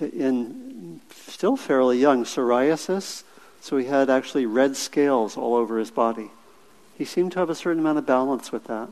in 0.00 1.00
still 1.10 1.56
fairly 1.56 1.98
young 1.98 2.24
psoriasis, 2.24 3.22
so 3.60 3.76
he 3.76 3.86
had 3.86 4.10
actually 4.10 4.46
red 4.46 4.76
scales 4.76 5.36
all 5.36 5.54
over 5.54 5.78
his 5.78 5.90
body. 5.90 6.30
He 6.96 7.04
seemed 7.04 7.32
to 7.32 7.38
have 7.38 7.50
a 7.50 7.54
certain 7.54 7.80
amount 7.80 7.98
of 7.98 8.06
balance 8.06 8.50
with 8.52 8.64
that, 8.64 8.88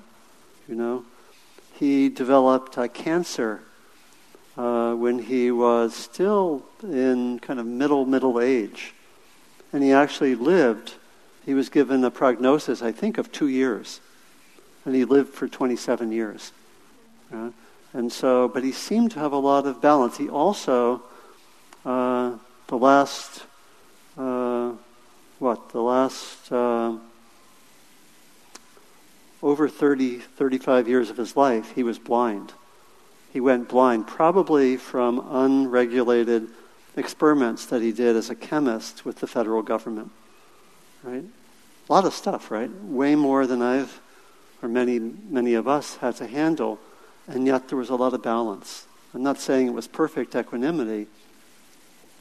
you 0.69 0.75
know 0.75 1.05
he 1.79 2.09
developed 2.09 2.79
uh, 2.79 2.89
cancer 2.89 3.61
uh, 4.57 4.95
when 4.95 5.19
he 5.19 5.51
was 5.51 5.95
still 5.95 6.63
in 6.83 7.39
kind 7.41 7.61
of 7.61 7.67
middle, 7.67 8.07
middle 8.07 8.41
age. 8.41 8.95
And 9.73 9.83
he 9.83 9.93
actually 9.93 10.35
lived, 10.35 10.95
he 11.45 11.55
was 11.55 11.69
given 11.69 12.03
a 12.05 12.11
prognosis, 12.11 12.83
I 12.83 12.93
think, 12.93 13.19
of 13.19 13.31
two 13.31 13.49
years. 13.49 14.01
And 14.85 14.95
he 14.95 15.05
lived 15.05 15.35
for 15.35 15.49
27 15.49 16.13
years. 16.13 16.53
Uh, 17.33 17.51
and 17.93 18.13
so, 18.13 18.49
but 18.49 18.63
he 18.63 18.73
seemed 18.73 19.11
to 19.13 19.19
have 19.19 19.33
a 19.33 19.39
lot 19.39 19.67
of 19.67 19.81
balance. 19.81 20.17
He 20.17 20.29
also, 20.29 21.03
uh, 21.85 22.37
the 22.69 22.77
last, 22.77 23.45
uh, 24.17 24.73
what, 25.39 25.71
the 25.71 25.83
last 25.83 26.51
uh, 26.53 26.97
over 29.43 29.69
30, 29.69 30.19
35 30.19 30.89
years 30.89 31.11
of 31.11 31.17
his 31.17 31.37
life, 31.37 31.73
he 31.75 31.83
was 31.83 31.99
blind. 31.99 32.53
He 33.37 33.41
went 33.41 33.69
blind, 33.69 34.07
probably 34.07 34.79
from 34.79 35.19
unregulated 35.19 36.49
experiments 36.97 37.67
that 37.67 37.83
he 37.83 37.93
did 37.93 38.17
as 38.17 38.31
a 38.31 38.35
chemist 38.35 39.05
with 39.05 39.21
the 39.21 39.27
federal 39.27 39.61
government. 39.61 40.11
Right? 41.03 41.23
A 41.23 41.93
lot 41.93 42.07
of 42.07 42.15
stuff, 42.15 42.51
right? 42.51 42.71
Way 42.71 43.15
more 43.15 43.47
than 43.47 43.61
I've, 43.61 44.01
or 44.63 44.71
many, 44.71 44.99
many 44.99 45.53
of 45.53 45.69
us 45.69 45.97
had 45.97 46.17
to 46.17 46.27
handle, 46.27 46.79
and 47.29 47.47
yet 47.47 47.69
there 47.69 47.77
was 47.77 47.91
a 47.91 47.95
lot 47.95 48.15
of 48.15 48.23
balance. 48.23 48.87
I'm 49.13 49.23
not 49.23 49.39
saying 49.39 49.67
it 49.67 49.75
was 49.75 49.87
perfect 49.87 50.35
equanimity, 50.35 51.07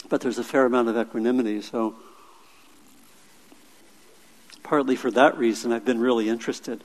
but 0.10 0.20
there's 0.20 0.38
a 0.38 0.44
fair 0.44 0.66
amount 0.66 0.90
of 0.90 0.98
equanimity, 0.98 1.62
so 1.62 1.96
partly 4.64 4.98
for 4.98 5.12
that 5.12 5.38
reason, 5.38 5.72
I've 5.72 5.86
been 5.86 6.02
really 6.02 6.28
interested 6.28 6.84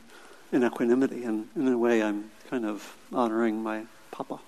in 0.53 0.63
equanimity, 0.63 1.25
and 1.25 1.49
in 1.57 1.67
a 1.67 1.77
way, 1.77 2.01
I'm 2.01 2.31
kind 2.49 2.65
of 2.65 2.97
honoring 3.13 3.61
my 3.61 3.87
papa. 4.11 4.38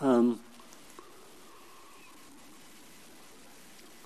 Um, 0.00 0.40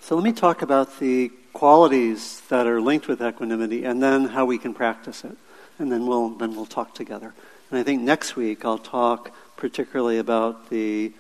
so 0.01 0.15
let 0.15 0.25
me 0.25 0.33
talk 0.33 0.63
about 0.63 0.99
the 0.99 1.31
qualities 1.53 2.43
that 2.49 2.67
are 2.67 2.81
linked 2.81 3.09
with 3.09 3.21
equanimity, 3.23 3.85
and 3.85 4.03
then 4.03 4.27
how 4.27 4.45
we 4.45 4.59
can 4.59 4.75
practice 4.75 5.25
it, 5.25 5.37
and 5.79 5.91
then 5.91 6.07
we'll 6.07 6.31
then 6.31 6.55
we'll 6.55 6.67
talk 6.67 6.95
together. 6.95 7.35
And 7.71 7.79
I 7.79 7.83
think 7.83 8.03
next 8.03 8.37
week 8.37 8.65
I'll 8.65 8.79
talk 8.79 9.33
particularly 9.57 10.19
about 10.19 10.71
the 10.71 11.13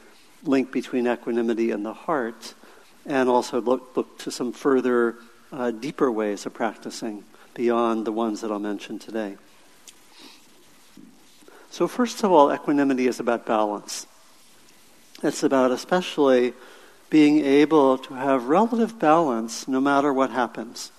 link 0.45 0.71
between 0.73 1.07
equanimity 1.07 1.71
and 1.73 1.85
the 1.85 1.93
heart, 1.93 2.55
and 3.05 3.29
also 3.29 3.61
look, 3.61 3.97
look 3.97 4.19
to 4.19 4.31
some 4.31 4.53
further 4.53 5.17
uh, 5.53 5.71
deeper 5.71 6.11
ways 6.11 6.47
of 6.47 6.55
practicing 6.55 7.25
beyond 7.55 8.07
the 8.07 8.13
ones 8.13 8.41
that 8.41 8.51
I'll 8.53 8.59
mention 8.59 8.99
today. 8.99 9.37
So, 11.71 11.87
first 11.87 12.23
of 12.25 12.33
all, 12.33 12.53
equanimity 12.53 13.07
is 13.07 13.21
about 13.21 13.47
balance. 13.47 14.07
It's 15.23 15.43
about 15.43 15.71
especially 15.71 16.55
being 17.11 17.45
able 17.45 17.99
to 17.99 18.15
have 18.15 18.45
relative 18.45 18.99
balance 18.99 19.67
no 19.67 19.81
matter 19.81 20.13
what 20.13 20.31
happens. 20.31 20.93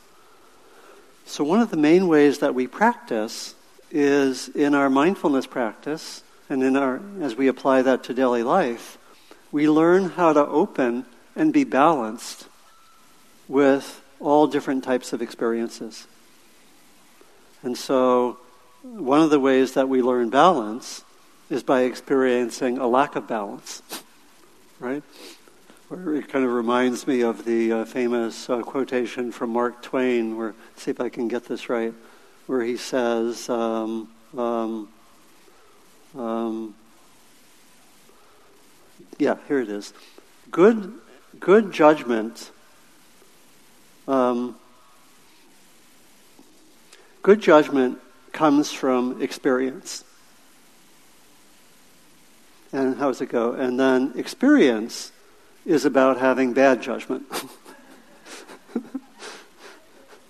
So, 1.26 1.44
one 1.44 1.62
of 1.62 1.72
the 1.72 1.78
main 1.78 2.08
ways 2.08 2.40
that 2.40 2.56
we 2.56 2.68
practice 2.68 3.56
is 3.92 4.50
in 4.50 4.76
our 4.76 4.90
mindfulness 4.90 5.46
practice, 5.46 6.24
and 6.50 6.64
in 6.64 6.76
our, 6.76 7.02
as 7.22 7.36
we 7.36 7.48
apply 7.48 7.84
that 7.84 8.04
to 8.06 8.14
daily 8.14 8.44
life, 8.44 8.98
we 9.52 9.70
learn 9.70 10.10
how 10.10 10.34
to 10.34 10.46
open 10.46 11.06
and 11.36 11.54
be 11.54 11.64
balanced 11.64 12.48
with 13.48 14.02
all 14.20 14.48
different 14.48 14.84
types 14.84 15.14
of 15.14 15.22
experiences. 15.22 16.08
And 17.64 17.78
so, 17.78 18.38
one 18.84 19.22
of 19.22 19.30
the 19.30 19.40
ways 19.40 19.74
that 19.74 19.90
we 19.90 20.02
learn 20.02 20.30
balance 20.30 21.04
is 21.50 21.64
by 21.64 21.82
experiencing 21.82 22.78
a 22.78 22.88
lack 22.88 23.16
of 23.16 23.28
balance, 23.28 23.82
right? 24.80 25.04
It 25.92 26.30
kind 26.30 26.46
of 26.46 26.52
reminds 26.52 27.08
me 27.08 27.22
of 27.22 27.46
the 27.46 27.72
uh, 27.72 27.86
famous 27.86 28.50
uh, 28.50 28.62
quotation 28.62 29.32
from 29.32 29.52
Mark 29.52 29.82
Twain, 29.82 30.38
where, 30.38 30.54
see 30.76 30.92
if 30.92 31.02
I 31.02 31.10
can 31.10 31.28
get 31.28 31.46
this 31.46 31.68
right, 31.68 31.94
where 32.46 32.64
he 32.64 32.78
says, 32.78 33.50
um, 33.50 34.08
um, 34.38 34.88
um, 36.16 36.76
yeah, 39.18 39.38
here 39.48 39.60
it 39.60 39.70
is. 39.70 39.94
Good, 40.52 40.94
good 41.40 41.72
judgment 41.72 42.52
um, 44.10 44.56
good 47.22 47.40
judgment 47.40 48.00
comes 48.32 48.72
from 48.72 49.22
experience. 49.22 50.04
And 52.72 52.98
how 52.98 53.08
does 53.08 53.22
it 53.22 53.30
go? 53.30 53.54
And 53.54 53.80
then 53.80 54.14
experience 54.16 55.12
is 55.66 55.86
about 55.86 56.18
having 56.18 56.54
bad 56.54 56.82
judgment. 56.82 57.24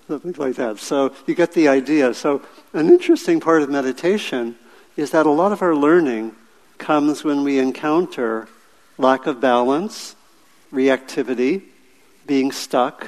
Something 0.08 0.34
like 0.38 0.56
that. 0.56 0.80
So 0.80 1.14
you 1.28 1.36
get 1.36 1.52
the 1.54 1.68
idea. 1.68 2.14
So, 2.14 2.42
an 2.74 2.90
interesting 2.90 3.40
part 3.40 3.62
of 3.62 3.70
meditation 3.70 4.58
is 4.98 5.12
that 5.12 5.26
a 5.26 5.30
lot 5.30 5.52
of 5.52 5.62
our 5.62 5.76
learning 5.76 6.36
comes 6.78 7.24
when 7.24 7.44
we 7.44 7.60
encounter 7.60 8.48
lack 8.98 9.28
of 9.28 9.40
balance, 9.40 10.16
reactivity, 10.74 11.64
being 12.26 12.52
stuck, 12.52 13.08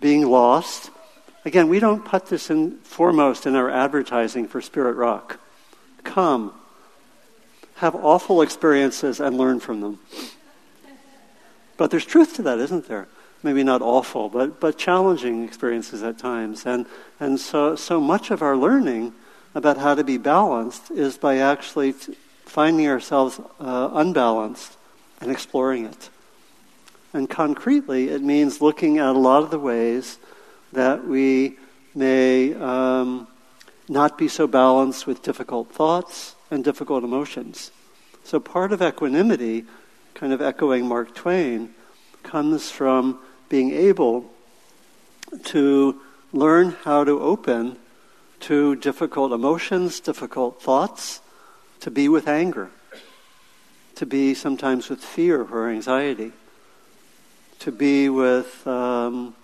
being 0.00 0.26
lost. 0.26 0.90
Again, 1.44 1.68
we 1.68 1.80
don't 1.80 2.04
put 2.04 2.26
this 2.26 2.50
in 2.50 2.78
foremost 2.78 3.46
in 3.46 3.56
our 3.56 3.70
advertising 3.70 4.46
for 4.46 4.60
Spirit 4.60 4.94
Rock. 4.94 5.40
Come, 6.04 6.52
have 7.76 7.94
awful 7.94 8.42
experiences 8.42 9.20
and 9.20 9.38
learn 9.38 9.58
from 9.58 9.80
them. 9.80 9.98
But 11.78 11.90
there's 11.90 12.04
truth 12.04 12.34
to 12.36 12.42
that, 12.42 12.58
isn't 12.58 12.88
there? 12.88 13.08
Maybe 13.42 13.62
not 13.62 13.80
awful, 13.80 14.28
but, 14.28 14.60
but 14.60 14.76
challenging 14.76 15.44
experiences 15.44 16.02
at 16.02 16.18
times. 16.18 16.66
And, 16.66 16.84
and 17.18 17.40
so, 17.40 17.74
so 17.74 17.98
much 17.98 18.30
of 18.30 18.42
our 18.42 18.54
learning 18.54 19.14
about 19.54 19.78
how 19.78 19.94
to 19.94 20.04
be 20.04 20.18
balanced 20.18 20.90
is 20.90 21.16
by 21.16 21.38
actually 21.38 21.92
finding 22.44 22.86
ourselves 22.86 23.40
uh, 23.58 23.90
unbalanced 23.94 24.76
and 25.22 25.30
exploring 25.30 25.86
it. 25.86 26.10
And 27.14 27.30
concretely, 27.30 28.08
it 28.08 28.20
means 28.20 28.60
looking 28.60 28.98
at 28.98 29.16
a 29.16 29.18
lot 29.18 29.42
of 29.42 29.50
the 29.50 29.58
ways 29.58 30.18
that 30.72 31.06
we 31.06 31.56
may 31.94 32.54
um, 32.54 33.26
not 33.88 34.16
be 34.16 34.28
so 34.28 34.46
balanced 34.46 35.06
with 35.06 35.22
difficult 35.22 35.72
thoughts 35.72 36.34
and 36.50 36.64
difficult 36.64 37.04
emotions. 37.04 37.70
So, 38.24 38.38
part 38.38 38.72
of 38.72 38.82
equanimity, 38.82 39.64
kind 40.14 40.32
of 40.32 40.40
echoing 40.40 40.86
Mark 40.86 41.14
Twain, 41.14 41.74
comes 42.22 42.70
from 42.70 43.18
being 43.48 43.72
able 43.72 44.30
to 45.44 46.00
learn 46.32 46.76
how 46.84 47.04
to 47.04 47.20
open 47.20 47.76
to 48.40 48.76
difficult 48.76 49.32
emotions, 49.32 50.00
difficult 50.00 50.62
thoughts, 50.62 51.20
to 51.80 51.90
be 51.90 52.08
with 52.08 52.28
anger, 52.28 52.70
to 53.96 54.06
be 54.06 54.34
sometimes 54.34 54.88
with 54.88 55.00
fear 55.00 55.42
or 55.42 55.68
anxiety 55.68 56.32
to 57.60 57.70
be 57.70 58.08
with 58.08 58.66
um, 58.66 59.34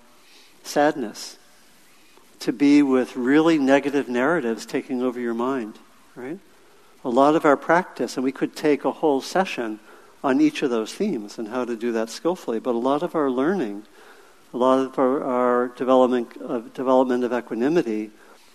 sadness, 0.67 1.39
to 2.41 2.53
be 2.53 2.83
with 2.83 3.17
really 3.17 3.59
negative 3.59 4.09
narratives 4.09 4.67
taking 4.67 5.03
over 5.03 5.19
your 5.19 5.35
mind, 5.35 5.79
right? 6.15 6.39
A 7.05 7.09
lot 7.09 7.37
of 7.37 7.45
our 7.45 7.57
practice, 7.57 8.17
and 8.17 8.25
we 8.25 8.33
could 8.33 8.57
take 8.57 8.85
a 8.85 8.91
whole 8.91 9.21
session 9.21 9.79
on 10.23 10.41
each 10.41 10.63
of 10.63 10.71
those 10.71 10.93
themes 10.93 11.39
and 11.39 11.49
how 11.49 11.65
to 11.65 11.77
do 11.77 11.93
that 11.93 12.11
skillfully, 12.11 12.59
but 12.59 12.75
a 12.75 12.79
lot 12.79 13.03
of 13.03 13.15
our 13.15 13.31
learning, 13.31 13.85
a 14.53 14.57
lot 14.57 14.79
of 14.81 14.99
our, 14.99 15.23
our 15.23 15.69
development, 15.69 16.37
of, 16.39 16.75
development 16.75 17.25
of 17.25 17.33
equanimity 17.33 18.11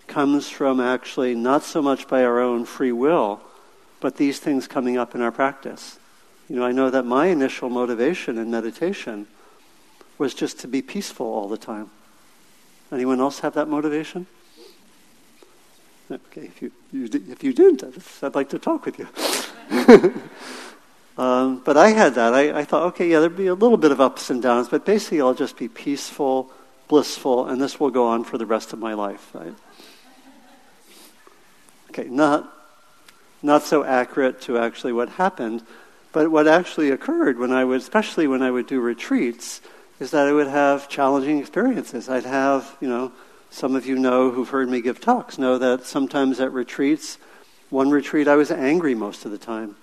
comes 0.08 0.50
from 0.50 0.80
actually 0.80 1.34
not 1.34 1.64
so 1.64 1.82
much 1.82 2.08
by 2.08 2.24
our 2.24 2.40
own 2.40 2.66
free 2.66 2.92
will, 2.92 3.40
but 4.02 4.18
these 4.18 4.40
things 4.40 4.68
coming 4.68 4.98
up 4.98 5.16
in 5.16 5.22
our 5.22 5.32
practice. 5.32 5.98
You 6.50 6.58
know, 6.58 6.66
I 6.66 6.74
know 6.74 6.90
that 6.90 7.06
my 7.06 7.28
initial 7.28 7.70
motivation 7.70 8.38
in 8.38 8.52
meditation 8.52 9.28
was 10.18 10.34
just 10.34 10.60
to 10.60 10.68
be 10.68 10.82
peaceful 10.82 11.26
all 11.26 11.48
the 11.48 11.58
time. 11.58 11.90
Anyone 12.92 13.22
else 13.22 13.40
have 13.40 13.54
that 13.54 13.68
motivation? 13.68 14.28
Okay, 16.12 16.42
if 16.42 16.62
you, 16.62 16.72
you 16.92 17.08
if 17.30 17.42
you 17.42 17.54
didn't, 17.54 17.84
I'd 18.22 18.36
like 18.36 18.50
to 18.50 18.60
talk 18.60 18.86
with 18.86 19.00
you. 19.00 19.08
um, 21.18 21.62
but 21.64 21.78
I 21.78 21.92
had 21.92 22.16
that. 22.16 22.34
I, 22.34 22.60
I 22.60 22.66
thought, 22.66 22.84
okay, 22.88 23.10
yeah, 23.10 23.22
there'd 23.22 23.38
be 23.38 23.48
a 23.48 23.54
little 23.54 23.78
bit 23.78 23.92
of 23.92 24.02
ups 24.02 24.30
and 24.30 24.42
downs, 24.42 24.68
but 24.68 24.86
basically 24.86 25.22
I'll 25.22 25.34
just 25.34 25.56
be 25.56 25.70
peaceful, 25.70 26.52
blissful, 26.90 27.48
and 27.48 27.62
this 27.62 27.80
will 27.80 27.92
go 27.92 28.08
on 28.08 28.26
for 28.26 28.38
the 28.38 28.46
rest 28.46 28.74
of 28.74 28.80
my 28.80 28.94
life, 28.94 29.34
right? 29.34 29.56
Okay, 31.92 32.10
not, 32.10 32.54
not 33.42 33.64
so 33.64 33.86
accurate 33.86 34.42
to 34.42 34.58
actually 34.58 34.92
what 34.92 35.08
happened, 35.10 35.64
but 36.12 36.30
what 36.30 36.46
actually 36.46 36.92
occurred 36.92 37.40
when 37.40 37.54
I 37.54 37.64
would, 37.64 37.80
especially 37.80 38.28
when 38.28 38.42
I 38.42 38.52
would 38.52 38.68
do 38.68 38.82
retreats, 38.82 39.62
is 40.02 40.10
that 40.10 40.26
I 40.26 40.34
would 40.34 40.48
have 40.48 40.90
challenging 40.90 41.38
experiences. 41.38 42.10
I'd 42.10 42.26
have, 42.26 42.76
you 42.82 42.90
know, 42.90 43.12
some 43.52 43.76
of 43.76 43.86
you 43.86 44.00
know 44.00 44.32
who've 44.32 44.50
heard 44.50 44.68
me 44.68 44.82
give 44.82 45.00
talks 45.00 45.38
know 45.38 45.60
that 45.60 45.86
sometimes 45.86 46.40
at 46.40 46.52
retreats, 46.52 47.20
one 47.70 47.92
retreat 47.92 48.28
I 48.28 48.36
was 48.36 48.50
angry 48.50 48.96
most 48.96 49.26
of 49.26 49.32
the 49.32 49.38
time, 49.38 49.76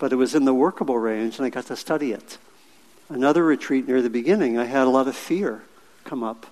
but 0.00 0.12
it 0.12 0.16
was 0.16 0.34
in 0.34 0.44
the 0.44 0.52
workable 0.52 0.98
range 0.98 1.38
and 1.38 1.46
I 1.46 1.50
got 1.50 1.66
to 1.66 1.76
study 1.76 2.10
it. 2.10 2.36
Another 3.08 3.44
retreat 3.44 3.86
near 3.86 4.02
the 4.02 4.10
beginning, 4.10 4.58
I 4.58 4.64
had 4.64 4.88
a 4.88 4.90
lot 4.90 5.06
of 5.06 5.14
fear 5.14 5.62
come 6.02 6.24
up, 6.24 6.46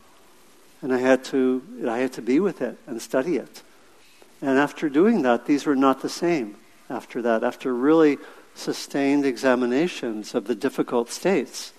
and 0.81 0.95
I 0.95 0.99
had 0.99 1.25
to 1.25 1.61
I 1.89 1.99
had 1.99 2.13
to 2.13 2.23
be 2.23 2.39
with 2.39 2.63
it 2.63 2.79
and 2.87 3.03
study 3.03 3.37
it. 3.37 3.65
And 4.41 4.61
after 4.61 4.89
doing 4.89 5.23
that, 5.23 5.47
these 5.47 5.67
were 5.67 5.75
not 5.75 6.03
the 6.03 6.09
same. 6.09 6.55
After 6.89 7.21
that, 7.23 7.43
after 7.43 7.75
really 7.75 8.19
sustained 8.55 9.27
examinations 9.27 10.37
of 10.37 10.47
the 10.47 10.55
difficult 10.55 11.11
states 11.11 11.73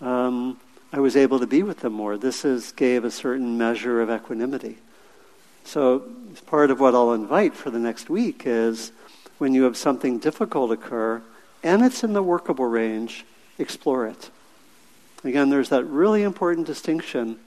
um, 0.00 0.58
I 0.92 1.00
was 1.00 1.16
able 1.16 1.40
to 1.40 1.46
be 1.46 1.62
with 1.62 1.80
them 1.80 1.92
more. 1.92 2.16
This 2.16 2.44
is, 2.44 2.72
gave 2.72 3.04
a 3.04 3.10
certain 3.10 3.58
measure 3.58 4.00
of 4.00 4.10
equanimity. 4.10 4.78
So, 5.64 6.04
part 6.46 6.70
of 6.70 6.80
what 6.80 6.94
I'll 6.94 7.12
invite 7.12 7.54
for 7.54 7.70
the 7.70 7.78
next 7.78 8.08
week 8.08 8.42
is 8.46 8.92
when 9.36 9.54
you 9.54 9.64
have 9.64 9.76
something 9.76 10.18
difficult 10.18 10.72
occur, 10.72 11.22
and 11.62 11.84
it's 11.84 12.02
in 12.02 12.12
the 12.12 12.22
workable 12.22 12.64
range, 12.64 13.26
explore 13.58 14.06
it. 14.06 14.30
Again, 15.24 15.50
there's 15.50 15.68
that 15.68 15.84
really 15.84 16.22
important 16.22 16.66
distinction 16.66 17.38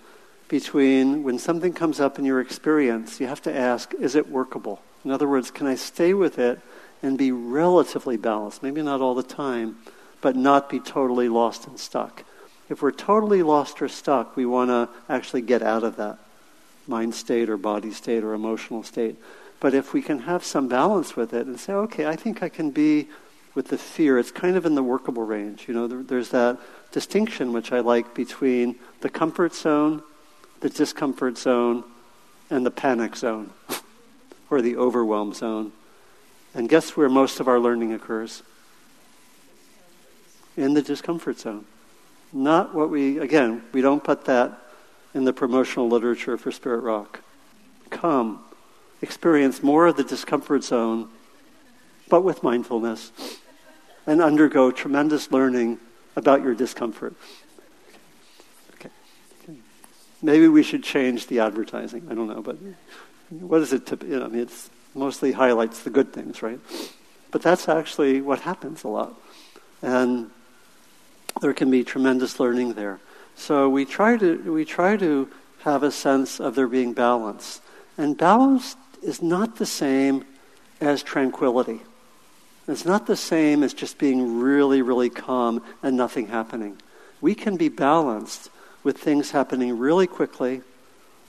between 0.49 1.23
when 1.23 1.39
something 1.39 1.71
comes 1.71 1.99
up 1.99 2.19
in 2.19 2.25
your 2.25 2.41
experience, 2.41 3.19
you 3.21 3.27
have 3.27 3.41
to 3.41 3.55
ask, 3.55 3.93
is 3.95 4.15
it 4.15 4.29
workable? 4.29 4.81
In 5.05 5.11
other 5.11 5.27
words, 5.27 5.49
can 5.49 5.65
I 5.65 5.75
stay 5.75 6.13
with 6.13 6.37
it 6.37 6.59
and 7.01 7.17
be 7.17 7.31
relatively 7.31 8.17
balanced? 8.17 8.61
Maybe 8.61 8.81
not 8.81 8.99
all 8.99 9.15
the 9.15 9.23
time, 9.23 9.77
but 10.19 10.35
not 10.35 10.69
be 10.69 10.79
totally 10.79 11.29
lost 11.29 11.67
and 11.67 11.79
stuck. 11.79 12.23
If 12.71 12.81
we're 12.81 12.91
totally 12.91 13.43
lost 13.43 13.81
or 13.81 13.89
stuck, 13.89 14.37
we 14.37 14.45
want 14.45 14.69
to 14.69 14.87
actually 15.09 15.41
get 15.41 15.61
out 15.61 15.83
of 15.83 15.97
that 15.97 16.17
mind 16.87 17.13
state 17.13 17.49
or 17.49 17.57
body 17.57 17.91
state 17.91 18.23
or 18.23 18.33
emotional 18.33 18.81
state. 18.81 19.17
But 19.59 19.73
if 19.73 19.91
we 19.91 20.01
can 20.01 20.19
have 20.19 20.45
some 20.45 20.69
balance 20.69 21.17
with 21.17 21.33
it 21.33 21.47
and 21.47 21.59
say, 21.59 21.73
okay, 21.73 22.05
I 22.05 22.15
think 22.15 22.41
I 22.41 22.47
can 22.47 22.71
be 22.71 23.09
with 23.55 23.67
the 23.67 23.77
fear, 23.77 24.17
it's 24.17 24.31
kind 24.31 24.55
of 24.55 24.65
in 24.65 24.75
the 24.75 24.83
workable 24.83 25.23
range. 25.23 25.67
You 25.67 25.73
know, 25.73 25.85
there, 25.85 26.01
there's 26.01 26.29
that 26.29 26.59
distinction 26.93 27.51
which 27.51 27.73
I 27.73 27.81
like 27.81 28.15
between 28.15 28.77
the 29.01 29.09
comfort 29.09 29.53
zone, 29.53 30.01
the 30.61 30.69
discomfort 30.69 31.37
zone, 31.37 31.83
and 32.49 32.65
the 32.65 32.71
panic 32.71 33.17
zone, 33.17 33.49
or 34.49 34.61
the 34.61 34.77
overwhelm 34.77 35.33
zone. 35.33 35.73
And 36.53 36.69
guess 36.69 36.95
where 36.95 37.09
most 37.09 37.41
of 37.41 37.49
our 37.49 37.59
learning 37.59 37.91
occurs? 37.91 38.43
In 40.55 40.73
the 40.73 40.81
discomfort 40.81 41.37
zone. 41.37 41.65
Not 42.33 42.73
what 42.73 42.89
we, 42.89 43.17
again, 43.19 43.63
we 43.73 43.81
don't 43.81 44.03
put 44.03 44.25
that 44.25 44.57
in 45.13 45.25
the 45.25 45.33
promotional 45.33 45.89
literature 45.89 46.37
for 46.37 46.51
Spirit 46.51 46.79
Rock. 46.79 47.21
Come, 47.89 48.43
experience 49.01 49.61
more 49.61 49.87
of 49.87 49.97
the 49.97 50.03
discomfort 50.03 50.63
zone, 50.63 51.09
but 52.07 52.21
with 52.21 52.43
mindfulness, 52.43 53.11
and 54.07 54.21
undergo 54.21 54.71
tremendous 54.71 55.31
learning 55.31 55.79
about 56.15 56.41
your 56.41 56.53
discomfort. 56.53 57.13
Okay. 58.75 58.89
Maybe 60.21 60.47
we 60.47 60.63
should 60.63 60.83
change 60.83 61.27
the 61.27 61.39
advertising. 61.39 62.07
I 62.09 62.13
don't 62.13 62.27
know, 62.27 62.41
but 62.41 62.57
what 63.29 63.61
is 63.61 63.73
it 63.73 63.85
to, 63.87 63.97
you 64.05 64.19
know, 64.19 64.25
I 64.25 64.27
mean, 64.29 64.41
it 64.41 64.69
mostly 64.95 65.33
highlights 65.33 65.83
the 65.83 65.89
good 65.89 66.13
things, 66.13 66.41
right? 66.41 66.59
But 67.31 67.41
that's 67.41 67.69
actually 67.69 68.21
what 68.21 68.39
happens 68.41 68.83
a 68.83 68.87
lot. 68.87 69.13
And 69.81 70.31
there 71.39 71.53
can 71.53 71.71
be 71.71 71.83
tremendous 71.83 72.39
learning 72.39 72.73
there. 72.73 72.99
So 73.35 73.69
we 73.69 73.85
try 73.85 74.17
to, 74.17 74.51
we 74.51 74.65
try 74.65 74.97
to 74.97 75.29
have 75.63 75.83
a 75.83 75.91
sense 75.91 76.39
of 76.39 76.55
there 76.55 76.67
being 76.67 76.93
balance. 76.93 77.61
And 77.97 78.17
balance 78.17 78.75
is 79.01 79.21
not 79.21 79.55
the 79.57 79.65
same 79.65 80.25
as 80.79 81.03
tranquility. 81.03 81.81
It's 82.67 82.85
not 82.85 83.07
the 83.07 83.15
same 83.15 83.63
as 83.63 83.73
just 83.73 83.97
being 83.97 84.39
really, 84.39 84.81
really 84.81 85.09
calm 85.09 85.63
and 85.81 85.97
nothing 85.97 86.27
happening. 86.27 86.77
We 87.19 87.35
can 87.35 87.57
be 87.57 87.69
balanced 87.69 88.49
with 88.83 88.97
things 88.97 89.31
happening 89.31 89.77
really 89.77 90.07
quickly, 90.07 90.61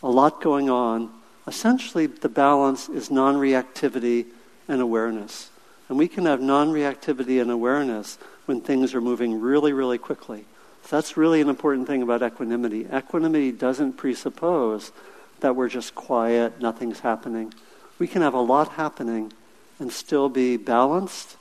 a 0.02 0.10
lot 0.10 0.40
going 0.40 0.70
on. 0.70 1.10
Essentially, 1.46 2.06
the 2.06 2.28
balance 2.28 2.88
is 2.88 3.10
non 3.10 3.36
reactivity 3.36 4.26
and 4.68 4.80
awareness. 4.80 5.50
And 5.88 5.98
we 5.98 6.08
can 6.08 6.26
have 6.26 6.40
non 6.40 6.72
reactivity 6.72 7.40
and 7.40 7.50
awareness 7.50 8.18
when 8.46 8.60
things 8.60 8.94
are 8.94 9.00
moving 9.00 9.40
really, 9.40 9.72
really 9.72 9.98
quickly. 9.98 10.44
So 10.84 10.96
that's 10.96 11.16
really 11.16 11.40
an 11.40 11.48
important 11.48 11.86
thing 11.86 12.02
about 12.02 12.22
equanimity. 12.22 12.86
Equanimity 12.92 13.52
doesn't 13.52 13.94
presuppose 13.94 14.92
that 15.40 15.54
we're 15.56 15.68
just 15.68 15.94
quiet, 15.94 16.60
nothing's 16.60 17.00
happening. 17.00 17.52
We 17.98 18.08
can 18.08 18.22
have 18.22 18.34
a 18.34 18.40
lot 18.40 18.70
happening 18.70 19.32
and 19.78 19.92
still 19.92 20.28
be 20.28 20.56
balanced 20.56 21.36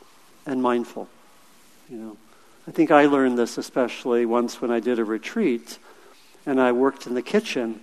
and 0.46 0.62
mindful. 0.62 1.08
You 1.90 1.98
know, 1.98 2.18
I 2.68 2.72
think 2.72 2.92
I 2.92 3.06
learned 3.06 3.38
this 3.38 3.58
especially 3.58 4.26
once 4.26 4.62
when 4.62 4.72
I 4.72 4.80
did 4.80 5.00
a 5.00 5.04
retreat 5.04 5.78
and 6.46 6.60
I 6.60 6.72
worked 6.72 7.08
in 7.08 7.14
the 7.14 7.22
kitchen. 7.22 7.80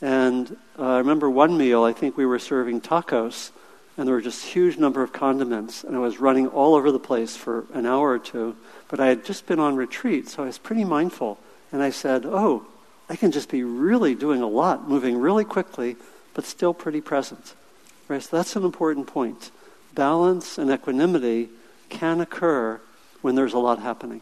And 0.00 0.56
uh, 0.78 0.86
I 0.86 0.98
remember 0.98 1.28
one 1.28 1.56
meal, 1.56 1.82
I 1.82 1.92
think 1.92 2.16
we 2.16 2.26
were 2.26 2.38
serving 2.38 2.80
tacos, 2.80 3.50
and 3.98 4.06
there 4.06 4.14
were 4.14 4.22
just 4.22 4.44
huge 4.44 4.78
number 4.78 5.02
of 5.02 5.12
condiments, 5.12 5.82
and 5.82 5.96
I 5.96 5.98
was 5.98 6.20
running 6.20 6.46
all 6.46 6.76
over 6.76 6.92
the 6.92 7.00
place 7.00 7.36
for 7.36 7.66
an 7.74 7.84
hour 7.84 8.10
or 8.12 8.18
two. 8.20 8.56
But 8.86 9.00
I 9.00 9.08
had 9.08 9.24
just 9.24 9.44
been 9.46 9.58
on 9.58 9.74
retreat, 9.74 10.28
so 10.28 10.44
I 10.44 10.46
was 10.46 10.56
pretty 10.56 10.84
mindful. 10.84 11.36
And 11.72 11.82
I 11.82 11.90
said, 11.90 12.24
"Oh, 12.24 12.64
I 13.10 13.16
can 13.16 13.32
just 13.32 13.50
be 13.50 13.64
really 13.64 14.14
doing 14.14 14.40
a 14.40 14.46
lot, 14.46 14.88
moving 14.88 15.18
really 15.18 15.44
quickly, 15.44 15.96
but 16.32 16.44
still 16.44 16.72
pretty 16.72 17.00
present." 17.00 17.54
Right? 18.06 18.22
So 18.22 18.36
that's 18.36 18.54
an 18.54 18.64
important 18.64 19.08
point. 19.08 19.50
Balance 19.94 20.58
and 20.58 20.70
equanimity 20.70 21.50
can 21.88 22.20
occur 22.20 22.80
when 23.20 23.34
there's 23.34 23.52
a 23.52 23.58
lot 23.58 23.80
happening. 23.80 24.20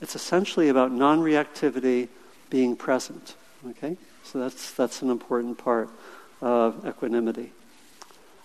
It's 0.00 0.16
essentially 0.16 0.68
about 0.68 0.90
non-reactivity, 0.90 2.08
being 2.50 2.74
present. 2.74 3.36
Okay, 3.64 3.96
so 4.24 4.40
that's 4.40 4.72
that's 4.72 5.02
an 5.02 5.10
important 5.10 5.56
part 5.56 5.88
of 6.40 6.84
equanimity. 6.84 7.52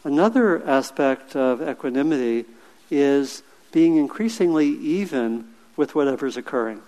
Another 0.03 0.63
aspect 0.67 1.35
of 1.35 1.61
equanimity 1.61 2.45
is 2.91 3.41
being 3.71 3.97
increasingly 3.97 4.67
even 4.67 5.47
with 5.75 5.95
whatever's 5.95 6.37
occurring. 6.37 6.81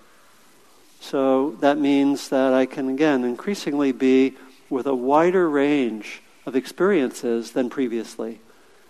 So 1.00 1.52
that 1.62 1.78
means 1.78 2.30
that 2.30 2.54
I 2.54 2.66
can, 2.66 2.90
again, 2.90 3.24
increasingly 3.24 3.92
be 3.92 4.34
with 4.70 4.86
a 4.86 4.96
wider 4.96 5.50
range 5.50 6.22
of 6.46 6.56
experiences 6.56 7.52
than 7.52 7.70
previously 7.70 8.40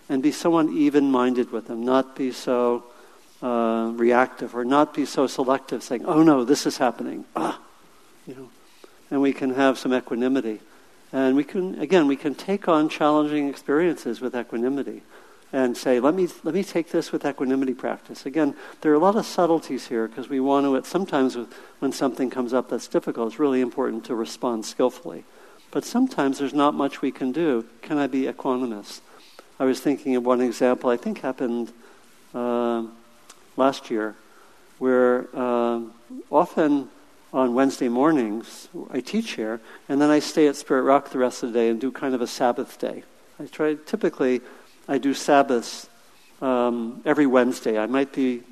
and 0.08 0.22
be 0.22 0.32
somewhat 0.32 0.68
even 0.68 1.10
minded 1.10 1.50
with 1.50 1.66
them, 1.66 1.84
not 1.84 2.16
be 2.16 2.32
so 2.32 2.84
uh, 3.42 3.92
reactive 3.94 4.54
or 4.54 4.64
not 4.64 4.94
be 4.94 5.04
so 5.04 5.26
selective, 5.26 5.82
saying, 5.82 6.04
oh 6.06 6.22
no, 6.22 6.44
this 6.44 6.66
is 6.66 6.78
happening. 6.78 7.24
Ah, 7.34 7.60
you 8.26 8.34
know. 8.34 8.48
And 9.10 9.20
we 9.20 9.32
can 9.32 9.54
have 9.54 9.78
some 9.78 9.94
equanimity. 9.94 10.60
And 11.12 11.36
we 11.36 11.44
can, 11.44 11.78
again, 11.78 12.06
we 12.06 12.16
can 12.16 12.34
take 12.34 12.68
on 12.68 12.88
challenging 12.88 13.48
experiences 13.48 14.20
with 14.20 14.34
equanimity 14.34 15.02
and 15.52 15.76
say, 15.76 16.00
let 16.00 16.14
me, 16.14 16.28
let 16.42 16.54
me 16.54 16.64
take 16.64 16.90
this 16.90 17.12
with 17.12 17.24
equanimity 17.24 17.72
practice. 17.72 18.26
Again, 18.26 18.54
there 18.80 18.92
are 18.92 18.96
a 18.96 18.98
lot 18.98 19.16
of 19.16 19.24
subtleties 19.24 19.86
here 19.86 20.08
because 20.08 20.28
we 20.28 20.40
want 20.40 20.66
to, 20.66 20.88
sometimes 20.88 21.38
when 21.78 21.92
something 21.92 22.30
comes 22.30 22.52
up 22.52 22.68
that's 22.68 22.88
difficult, 22.88 23.28
it's 23.28 23.38
really 23.38 23.60
important 23.60 24.04
to 24.06 24.14
respond 24.14 24.66
skillfully. 24.66 25.24
But 25.70 25.84
sometimes 25.84 26.38
there's 26.38 26.54
not 26.54 26.74
much 26.74 27.00
we 27.00 27.12
can 27.12 27.32
do. 27.32 27.64
Can 27.82 27.98
I 27.98 28.06
be 28.06 28.24
equanimous? 28.24 29.00
I 29.58 29.64
was 29.64 29.80
thinking 29.80 30.16
of 30.16 30.26
one 30.26 30.40
example 30.40 30.90
I 30.90 30.96
think 30.96 31.20
happened 31.20 31.72
uh, 32.34 32.84
last 33.56 33.90
year 33.90 34.16
where 34.78 35.28
uh, 35.34 35.80
often 36.30 36.90
on 37.32 37.54
Wednesday 37.54 37.88
mornings. 37.88 38.68
I 38.90 39.00
teach 39.00 39.32
here, 39.32 39.60
and 39.88 40.00
then 40.00 40.10
I 40.10 40.18
stay 40.18 40.46
at 40.46 40.56
Spirit 40.56 40.82
Rock 40.82 41.10
the 41.10 41.18
rest 41.18 41.42
of 41.42 41.52
the 41.52 41.58
day 41.58 41.68
and 41.68 41.80
do 41.80 41.90
kind 41.90 42.14
of 42.14 42.20
a 42.20 42.26
Sabbath 42.26 42.78
day. 42.78 43.02
I 43.38 43.46
try 43.46 43.74
typically 43.74 44.40
I 44.88 44.98
do 44.98 45.12
Sabbaths 45.12 45.88
um, 46.40 47.02
every 47.04 47.26
Wednesday. 47.26 47.78
I 47.78 47.86
might 47.86 48.12
be 48.12 48.42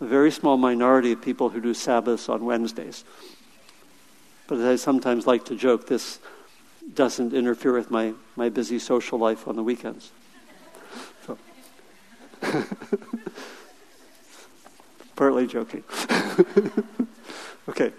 a 0.00 0.06
very 0.06 0.30
small 0.30 0.56
minority 0.56 1.12
of 1.12 1.22
people 1.22 1.50
who 1.50 1.60
do 1.60 1.74
Sabbaths 1.74 2.28
on 2.28 2.44
Wednesdays. 2.44 3.04
But 4.46 4.58
as 4.58 4.64
I 4.64 4.76
sometimes 4.76 5.26
like 5.26 5.44
to 5.46 5.56
joke, 5.56 5.86
this 5.86 6.18
doesn't 6.94 7.32
interfere 7.32 7.72
with 7.72 7.90
my, 7.90 8.14
my 8.34 8.48
busy 8.48 8.78
social 8.78 9.18
life 9.18 9.46
on 9.46 9.56
the 9.56 9.62
weekends. 9.62 10.10
So. 11.26 11.38
Partly 15.16 15.46
joking. 15.46 15.84
Okay. 17.68 17.92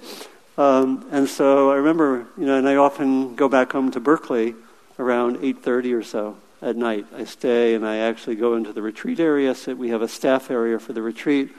Um, 0.57 1.07
and 1.11 1.27
so 1.27 1.71
I 1.71 1.75
remember, 1.75 2.27
you 2.37 2.45
know, 2.45 2.57
and 2.57 2.67
I 2.67 2.75
often 2.75 3.35
go 3.35 3.47
back 3.47 3.71
home 3.71 3.91
to 3.91 3.99
Berkeley 3.99 4.55
around 4.99 5.37
8.30 5.37 5.97
or 5.97 6.03
so 6.03 6.37
at 6.61 6.75
night. 6.75 7.05
I 7.15 7.23
stay 7.23 7.73
and 7.73 7.85
I 7.85 7.97
actually 7.97 8.35
go 8.35 8.55
into 8.55 8.73
the 8.73 8.81
retreat 8.81 9.19
area. 9.19 9.55
So 9.55 9.73
we 9.73 9.89
have 9.89 10.01
a 10.01 10.07
staff 10.07 10.51
area 10.51 10.79
for 10.79 10.93
the 10.93 11.01
retreat. 11.01 11.49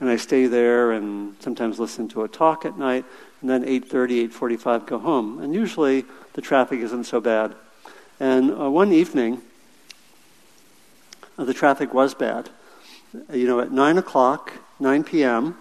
And 0.00 0.08
I 0.08 0.16
stay 0.16 0.46
there 0.46 0.92
and 0.92 1.36
sometimes 1.40 1.78
listen 1.78 2.08
to 2.10 2.22
a 2.22 2.28
talk 2.28 2.64
at 2.64 2.78
night. 2.78 3.04
And 3.40 3.50
then 3.50 3.64
8.30, 3.64 4.30
8.45 4.30 4.86
go 4.86 4.98
home. 4.98 5.40
And 5.40 5.52
usually 5.52 6.04
the 6.34 6.40
traffic 6.40 6.80
isn't 6.80 7.04
so 7.04 7.20
bad. 7.20 7.54
And 8.20 8.52
uh, 8.52 8.70
one 8.70 8.92
evening, 8.92 9.42
uh, 11.36 11.44
the 11.44 11.54
traffic 11.54 11.92
was 11.92 12.14
bad. 12.14 12.48
You 13.32 13.46
know, 13.46 13.60
at 13.60 13.72
9 13.72 13.98
o'clock, 13.98 14.52
9 14.78 15.04
p.m., 15.04 15.56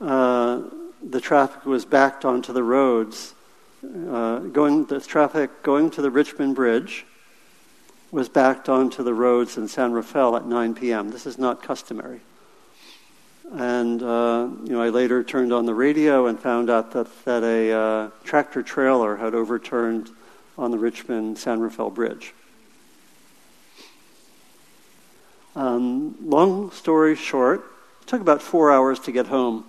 uh, 0.00 0.62
the 1.02 1.20
traffic 1.20 1.64
was 1.64 1.84
backed 1.84 2.24
onto 2.24 2.52
the 2.52 2.62
roads. 2.62 3.34
Uh, 3.84 4.38
going 4.38 4.86
the 4.86 5.00
traffic 5.00 5.62
going 5.62 5.90
to 5.90 6.02
the 6.02 6.10
Richmond 6.10 6.54
Bridge 6.56 7.06
was 8.10 8.28
backed 8.28 8.68
onto 8.68 9.02
the 9.02 9.14
roads 9.14 9.56
in 9.56 9.68
San 9.68 9.92
Rafael 9.92 10.36
at 10.36 10.46
9 10.46 10.74
p.m. 10.74 11.10
This 11.10 11.26
is 11.26 11.38
not 11.38 11.62
customary. 11.62 12.20
And 13.52 14.02
uh, 14.02 14.48
you 14.64 14.72
know, 14.72 14.82
I 14.82 14.88
later 14.88 15.22
turned 15.22 15.52
on 15.52 15.64
the 15.64 15.74
radio 15.74 16.26
and 16.26 16.38
found 16.38 16.68
out 16.68 16.92
that 16.92 17.06
that 17.24 17.42
a 17.44 17.72
uh, 17.72 18.10
tractor 18.24 18.62
trailer 18.62 19.16
had 19.16 19.34
overturned 19.34 20.10
on 20.58 20.70
the 20.70 20.78
Richmond 20.78 21.38
San 21.38 21.60
Rafael 21.60 21.90
Bridge. 21.90 22.34
Um, 25.54 26.14
long 26.22 26.70
story 26.72 27.14
short, 27.16 27.60
it 28.02 28.06
took 28.06 28.20
about 28.20 28.42
four 28.42 28.70
hours 28.70 28.98
to 29.00 29.12
get 29.12 29.28
home. 29.28 29.64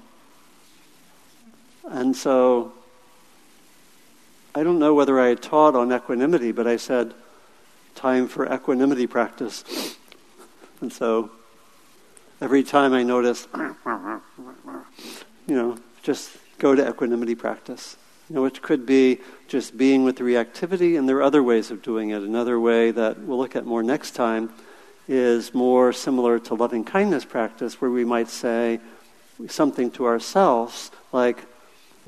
And 1.90 2.16
so 2.16 2.74
I 4.54 4.64
don't 4.64 4.80
know 4.80 4.94
whether 4.94 5.20
I 5.20 5.28
had 5.28 5.42
taught 5.42 5.76
on 5.76 5.92
equanimity, 5.92 6.52
but 6.52 6.68
I 6.68 6.78
said, 6.78 7.14
time 7.96 8.28
for 8.28 8.52
equanimity 8.52 9.08
practice. 9.08 9.96
And 10.82 10.94
so 10.94 11.30
every 12.40 12.64
time 12.64 12.94
I 12.94 13.04
notice, 13.04 13.50
you 13.54 15.56
know, 15.56 15.78
just 16.04 16.38
go 16.58 16.74
to 16.74 16.88
equanimity 16.88 17.36
practice. 17.36 17.98
You 18.30 18.38
know, 18.38 18.44
which 18.44 18.62
could 18.62 18.86
be 18.86 19.20
just 19.50 19.78
being 19.78 20.06
with 20.06 20.16
the 20.16 20.24
reactivity, 20.24 20.98
and 20.98 21.10
there 21.10 21.18
are 21.18 21.24
other 21.24 21.44
ways 21.44 21.70
of 21.70 21.82
doing 21.82 22.12
it. 22.12 22.22
Another 22.22 22.62
way 22.62 22.92
that 22.92 23.20
we'll 23.20 23.40
look 23.40 23.58
at 23.58 23.66
more 23.66 23.84
next 23.84 24.12
time 24.12 24.54
is 25.10 25.54
more 25.54 25.92
similar 25.92 26.40
to 26.40 26.54
loving 26.54 26.86
kindness 26.86 27.26
practice, 27.26 27.82
where 27.82 27.92
we 27.92 28.06
might 28.06 28.30
say 28.30 28.80
something 29.50 29.92
to 29.92 30.06
ourselves 30.06 30.92
like, 31.12 31.44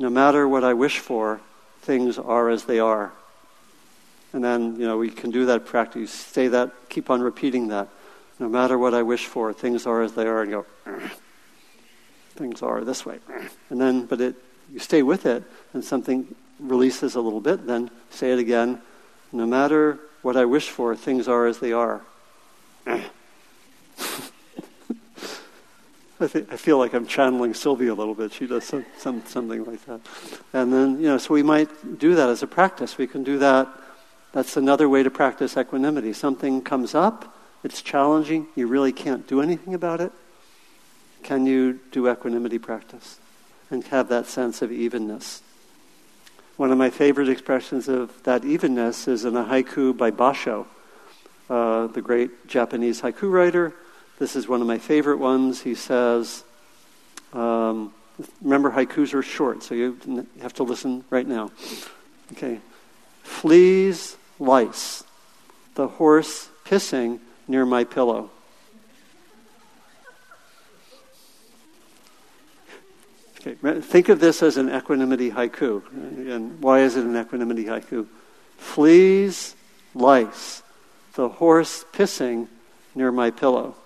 no 0.02 0.10
matter 0.10 0.48
what 0.48 0.64
I 0.64 0.74
wish 0.74 0.98
for, 0.98 1.40
things 1.84 2.18
are 2.18 2.50
as 2.50 2.66
they 2.66 2.80
are. 2.80 3.12
And 4.34 4.44
then, 4.44 4.78
you 4.80 4.88
know, 4.88 4.98
we 4.98 5.12
can 5.12 5.30
do 5.30 5.46
that 5.46 5.68
practice. 5.68 6.10
Say 6.10 6.48
that, 6.48 6.72
keep 6.90 7.12
on 7.12 7.22
repeating 7.22 7.68
that. 7.68 7.88
No 8.40 8.50
matter 8.50 8.80
what 8.80 8.96
I 8.96 9.04
wish 9.04 9.28
for, 9.28 9.54
things 9.54 9.86
are 9.86 10.02
as 10.02 10.14
they 10.14 10.26
are, 10.26 10.42
and 10.42 10.52
go, 10.52 10.66
things 12.32 12.64
are 12.64 12.84
this 12.84 13.06
way. 13.06 13.20
And 13.70 13.80
then, 13.80 14.08
but 14.08 14.20
it, 14.20 14.36
you 14.74 14.80
stay 14.80 15.04
with 15.04 15.28
it, 15.28 15.44
and 15.74 15.86
something 15.86 16.34
releases 16.60 17.14
a 17.14 17.22
little 17.22 17.42
bit, 17.42 17.68
then 17.68 17.92
say 18.10 18.32
it 18.32 18.40
again. 18.40 18.82
No 19.32 19.46
matter 19.46 20.00
what 20.24 20.36
I 20.36 20.46
wish 20.46 20.70
for, 20.70 20.96
things 20.96 21.28
are 21.28 21.46
as 21.46 21.60
they 21.60 21.74
are. 21.74 22.02
I, 26.22 26.26
I 26.26 26.58
feel 26.58 26.78
like 26.78 26.94
I'm 26.94 27.08
channeling 27.08 27.54
Sylvia 27.54 27.94
a 27.94 27.96
little 27.96 28.16
bit. 28.16 28.34
She 28.34 28.48
does 28.48 28.64
some, 28.64 28.86
some, 28.98 29.24
something 29.26 29.66
like 29.66 29.86
that. 29.86 30.02
And 30.54 30.72
then, 30.72 31.00
you 31.00 31.08
know, 31.08 31.18
so 31.18 31.34
we 31.34 31.44
might 31.44 32.00
do 32.00 32.16
that 32.16 32.30
as 32.30 32.44
a 32.44 32.48
practice. 32.48 32.98
We 32.98 33.08
can 33.08 33.24
do 33.24 33.40
that. 33.40 33.68
That's 34.32 34.56
another 34.56 34.88
way 34.88 35.04
to 35.04 35.10
practice 35.10 35.58
equanimity. 35.58 36.14
Something 36.14 36.62
comes 36.62 36.96
up, 36.96 37.36
it's 37.64 37.82
challenging, 37.82 38.48
you 38.56 38.68
really 38.68 38.94
can't 38.94 39.28
do 39.28 39.42
anything 39.42 39.74
about 39.74 40.00
it. 40.00 40.12
Can 41.24 41.46
you 41.46 41.80
do 41.92 42.10
equanimity 42.10 42.58
practice 42.58 43.20
and 43.70 43.84
have 43.86 44.08
that 44.10 44.28
sense 44.28 44.62
of 44.62 44.72
evenness? 44.72 45.42
One 46.56 46.72
of 46.72 46.78
my 46.78 46.90
favorite 46.90 47.28
expressions 47.28 47.90
of 47.90 48.24
that 48.24 48.46
evenness 48.46 49.08
is 49.08 49.26
in 49.26 49.36
a 49.36 49.44
haiku 49.44 49.98
by 49.98 50.12
Basho, 50.12 50.66
uh, 51.50 51.88
the 51.88 52.02
great 52.02 52.48
Japanese 52.48 53.02
haiku 53.02 53.30
writer 53.32 53.74
this 54.22 54.36
is 54.36 54.48
one 54.48 54.62
of 54.62 54.68
my 54.68 54.78
favorite 54.78 55.18
ones. 55.18 55.62
He 55.64 55.74
says, 55.74 56.44
um, 57.34 57.92
remember, 58.40 58.70
haikus 58.70 59.16
are 59.16 59.24
short, 59.24 59.64
so 59.64 59.74
you 59.74 60.28
have 60.44 60.54
to 60.54 60.64
listen 60.64 61.04
right 61.10 61.28
now. 61.28 61.50
Okay. 62.34 62.60
Fleas, 63.24 64.16
lice, 64.38 65.04
the 65.74 65.88
horse 65.88 66.50
pissing 66.66 67.20
near 67.48 67.66
my 67.66 67.84
pillow. 67.84 68.30
Okay, 73.40 73.82
think 73.82 74.10
of 74.10 74.20
this 74.20 74.44
as 74.44 74.58
an 74.58 74.70
equanimity 74.70 75.32
haiku. 75.32 75.82
And 75.92 76.62
why 76.62 76.82
is 76.82 76.96
it 76.96 77.06
an 77.06 77.18
equanimity 77.18 77.66
haiku? 77.66 78.06
Fleas, 78.60 79.56
lice, 79.96 80.62
the 81.16 81.28
horse 81.28 81.84
pissing 81.92 82.48
near 82.94 83.12
my 83.12 83.32
pillow. 83.32 83.78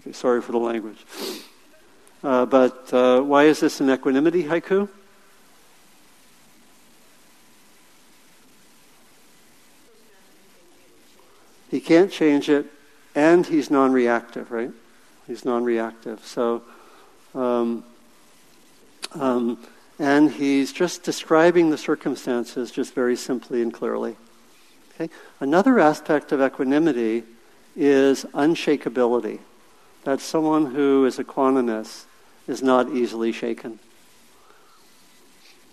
Okay, 0.00 0.12
sorry 0.12 0.40
for 0.40 0.52
the 0.52 0.58
language. 0.58 1.04
Uh, 2.24 2.46
but 2.46 2.92
uh, 2.92 3.20
why 3.20 3.44
is 3.44 3.60
this 3.60 3.80
an 3.80 3.90
equanimity 3.90 4.44
haiku? 4.44 4.88
He 11.70 11.80
can't 11.80 12.10
change 12.10 12.48
it, 12.48 12.66
and 13.14 13.44
he's 13.46 13.70
non 13.70 13.92
reactive, 13.92 14.50
right? 14.50 14.70
He's 15.26 15.44
non 15.44 15.64
reactive. 15.64 16.24
So, 16.24 16.62
um, 17.34 17.84
um, 19.12 19.58
and 19.98 20.30
he's 20.30 20.72
just 20.72 21.02
describing 21.02 21.68
the 21.68 21.78
circumstances 21.78 22.70
just 22.70 22.94
very 22.94 23.16
simply 23.16 23.60
and 23.60 23.72
clearly. 23.72 24.16
Okay? 24.94 25.12
Another 25.40 25.78
aspect 25.78 26.32
of 26.32 26.40
equanimity 26.40 27.24
is 27.76 28.24
unshakability 28.32 29.40
that 30.04 30.20
someone 30.20 30.66
who 30.74 31.04
is 31.04 31.18
equanimous 31.18 32.04
is 32.46 32.62
not 32.62 32.90
easily 32.90 33.32
shaken. 33.32 33.78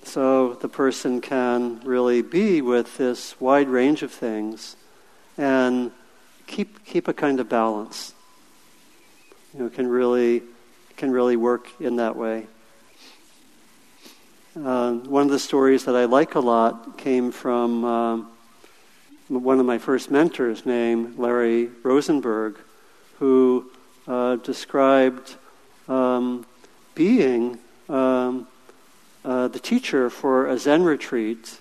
So 0.04 0.54
the 0.54 0.70
person 0.70 1.22
can 1.22 1.82
really 1.84 2.22
be 2.22 2.62
with 2.62 2.98
this 2.98 3.40
wide 3.42 3.68
range 3.68 4.04
of 4.04 4.12
things 4.12 4.76
and 5.38 5.92
keep 6.48 6.86
keep 6.86 7.08
a 7.08 7.14
kind 7.14 7.40
of 7.40 7.50
balance. 7.50 8.14
You 9.54 9.64
know, 9.64 9.70
can 9.70 9.88
really 9.88 10.44
can 10.96 11.12
really 11.12 11.36
work 11.36 11.70
in 11.80 11.98
that 11.98 12.16
way. 12.16 12.48
Uh, 14.56 14.94
one 14.94 15.24
of 15.24 15.30
the 15.30 15.40
stories 15.40 15.86
that 15.86 15.96
I 15.96 16.06
like 16.06 16.36
a 16.36 16.40
lot 16.40 16.98
came 16.98 17.32
from 17.32 17.86
uh, 17.86 18.22
one 19.28 19.60
of 19.60 19.66
my 19.66 19.78
first 19.78 20.10
mentors, 20.10 20.66
named 20.66 21.20
Larry 21.20 21.70
Rosenberg, 21.84 22.58
who 23.20 23.70
uh, 24.08 24.38
described 24.38 25.36
um, 25.88 26.46
being 26.96 27.60
um, 27.90 28.48
uh, 29.24 29.48
the 29.48 29.60
teacher 29.60 30.10
for 30.10 30.48
a 30.48 30.58
Zen 30.58 30.84
retreat 30.84 31.60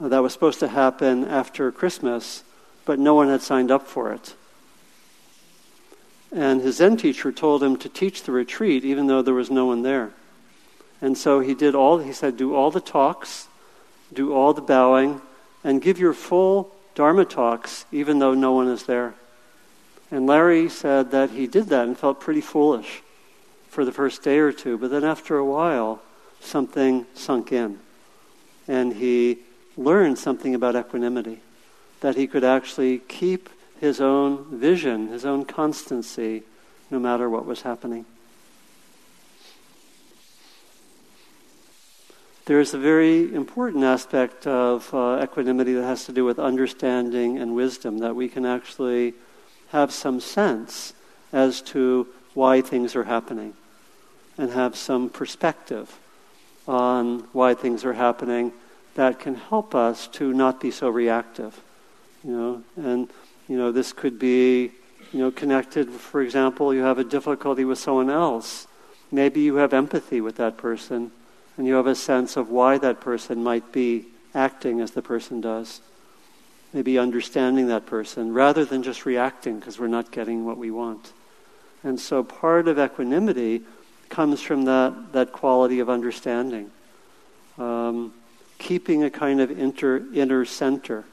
that 0.00 0.18
was 0.18 0.32
supposed 0.32 0.60
to 0.60 0.68
happen 0.68 1.24
after 1.24 1.70
Christmas, 1.72 2.42
but 2.84 2.98
no 2.98 3.14
one 3.14 3.28
had 3.28 3.42
signed 3.42 3.70
up 3.70 3.86
for 3.86 4.12
it. 4.12 4.34
And 6.32 6.60
his 6.60 6.76
Zen 6.76 6.96
teacher 6.96 7.32
told 7.32 7.62
him 7.62 7.76
to 7.78 7.88
teach 7.88 8.24
the 8.24 8.32
retreat 8.32 8.84
even 8.84 9.06
though 9.06 9.22
there 9.22 9.34
was 9.34 9.50
no 9.50 9.66
one 9.66 9.82
there. 9.82 10.12
And 11.00 11.16
so 11.16 11.40
he 11.40 11.54
did 11.54 11.74
all, 11.74 11.98
he 11.98 12.12
said, 12.12 12.36
do 12.36 12.54
all 12.54 12.70
the 12.70 12.80
talks, 12.80 13.48
do 14.12 14.34
all 14.34 14.52
the 14.52 14.62
bowing, 14.62 15.20
and 15.62 15.80
give 15.80 15.98
your 15.98 16.12
full 16.12 16.74
Dharma 16.94 17.24
talks 17.24 17.84
even 17.92 18.18
though 18.18 18.34
no 18.34 18.52
one 18.52 18.68
is 18.68 18.84
there. 18.84 19.14
And 20.10 20.26
Larry 20.26 20.68
said 20.68 21.10
that 21.10 21.30
he 21.30 21.46
did 21.46 21.66
that 21.66 21.86
and 21.86 21.98
felt 21.98 22.20
pretty 22.20 22.40
foolish 22.40 23.02
for 23.68 23.84
the 23.84 23.92
first 23.92 24.22
day 24.22 24.38
or 24.38 24.52
two, 24.52 24.78
but 24.78 24.90
then 24.90 25.04
after 25.04 25.36
a 25.36 25.44
while, 25.44 26.00
something 26.40 27.06
sunk 27.14 27.52
in. 27.52 27.78
And 28.68 28.94
he 28.94 29.38
learned 29.76 30.18
something 30.18 30.54
about 30.54 30.76
equanimity 30.76 31.40
that 32.00 32.14
he 32.14 32.26
could 32.26 32.44
actually 32.44 32.98
keep 32.98 33.48
his 33.80 34.00
own 34.00 34.58
vision, 34.58 35.08
his 35.08 35.24
own 35.24 35.44
constancy, 35.44 36.42
no 36.90 36.98
matter 36.98 37.28
what 37.28 37.44
was 37.44 37.62
happening. 37.62 38.06
There's 42.46 42.74
a 42.74 42.78
very 42.78 43.34
important 43.34 43.82
aspect 43.82 44.46
of 44.46 44.94
uh, 44.94 45.20
equanimity 45.20 45.74
that 45.74 45.82
has 45.82 46.04
to 46.06 46.12
do 46.12 46.24
with 46.24 46.38
understanding 46.38 47.38
and 47.38 47.56
wisdom, 47.56 47.98
that 47.98 48.14
we 48.14 48.28
can 48.28 48.46
actually 48.46 49.14
have 49.70 49.92
some 49.92 50.20
sense 50.20 50.92
as 51.32 51.60
to 51.60 52.06
why 52.34 52.60
things 52.60 52.94
are 52.94 53.04
happening 53.04 53.54
and 54.38 54.50
have 54.50 54.76
some 54.76 55.08
perspective 55.08 55.98
on 56.68 57.20
why 57.32 57.54
things 57.54 57.84
are 57.84 57.94
happening 57.94 58.52
that 58.94 59.18
can 59.18 59.34
help 59.34 59.74
us 59.74 60.08
to 60.08 60.32
not 60.32 60.60
be 60.60 60.70
so 60.70 60.88
reactive. 60.88 61.60
You 62.24 62.30
know, 62.32 62.62
and 62.76 63.08
you 63.48 63.56
know, 63.56 63.72
this 63.72 63.92
could 63.92 64.18
be, 64.18 64.72
you 65.12 65.18
know, 65.20 65.30
connected, 65.30 65.90
for 65.90 66.20
example, 66.20 66.74
you 66.74 66.80
have 66.80 66.98
a 66.98 67.04
difficulty 67.04 67.64
with 67.64 67.78
someone 67.78 68.10
else. 68.10 68.66
Maybe 69.12 69.40
you 69.40 69.56
have 69.56 69.72
empathy 69.72 70.20
with 70.20 70.36
that 70.36 70.56
person 70.56 71.12
and 71.56 71.66
you 71.66 71.74
have 71.74 71.86
a 71.86 71.94
sense 71.94 72.36
of 72.36 72.50
why 72.50 72.78
that 72.78 73.00
person 73.00 73.42
might 73.42 73.72
be 73.72 74.06
acting 74.34 74.80
as 74.80 74.90
the 74.90 75.02
person 75.02 75.40
does 75.40 75.80
maybe 76.76 76.98
understanding 76.98 77.68
that 77.68 77.86
person 77.86 78.34
rather 78.34 78.62
than 78.62 78.82
just 78.82 79.06
reacting 79.06 79.58
because 79.58 79.78
we're 79.78 79.86
not 79.86 80.10
getting 80.10 80.44
what 80.44 80.58
we 80.58 80.70
want. 80.70 81.10
And 81.82 81.98
so 81.98 82.22
part 82.22 82.68
of 82.68 82.78
equanimity 82.78 83.62
comes 84.10 84.42
from 84.42 84.66
that, 84.66 85.12
that 85.12 85.32
quality 85.32 85.80
of 85.80 85.88
understanding. 85.88 86.70
Um, 87.56 88.12
keeping 88.58 89.04
a 89.04 89.08
kind 89.08 89.40
of 89.40 89.58
inter, 89.58 90.04
inner 90.12 90.44
center. 90.44 91.04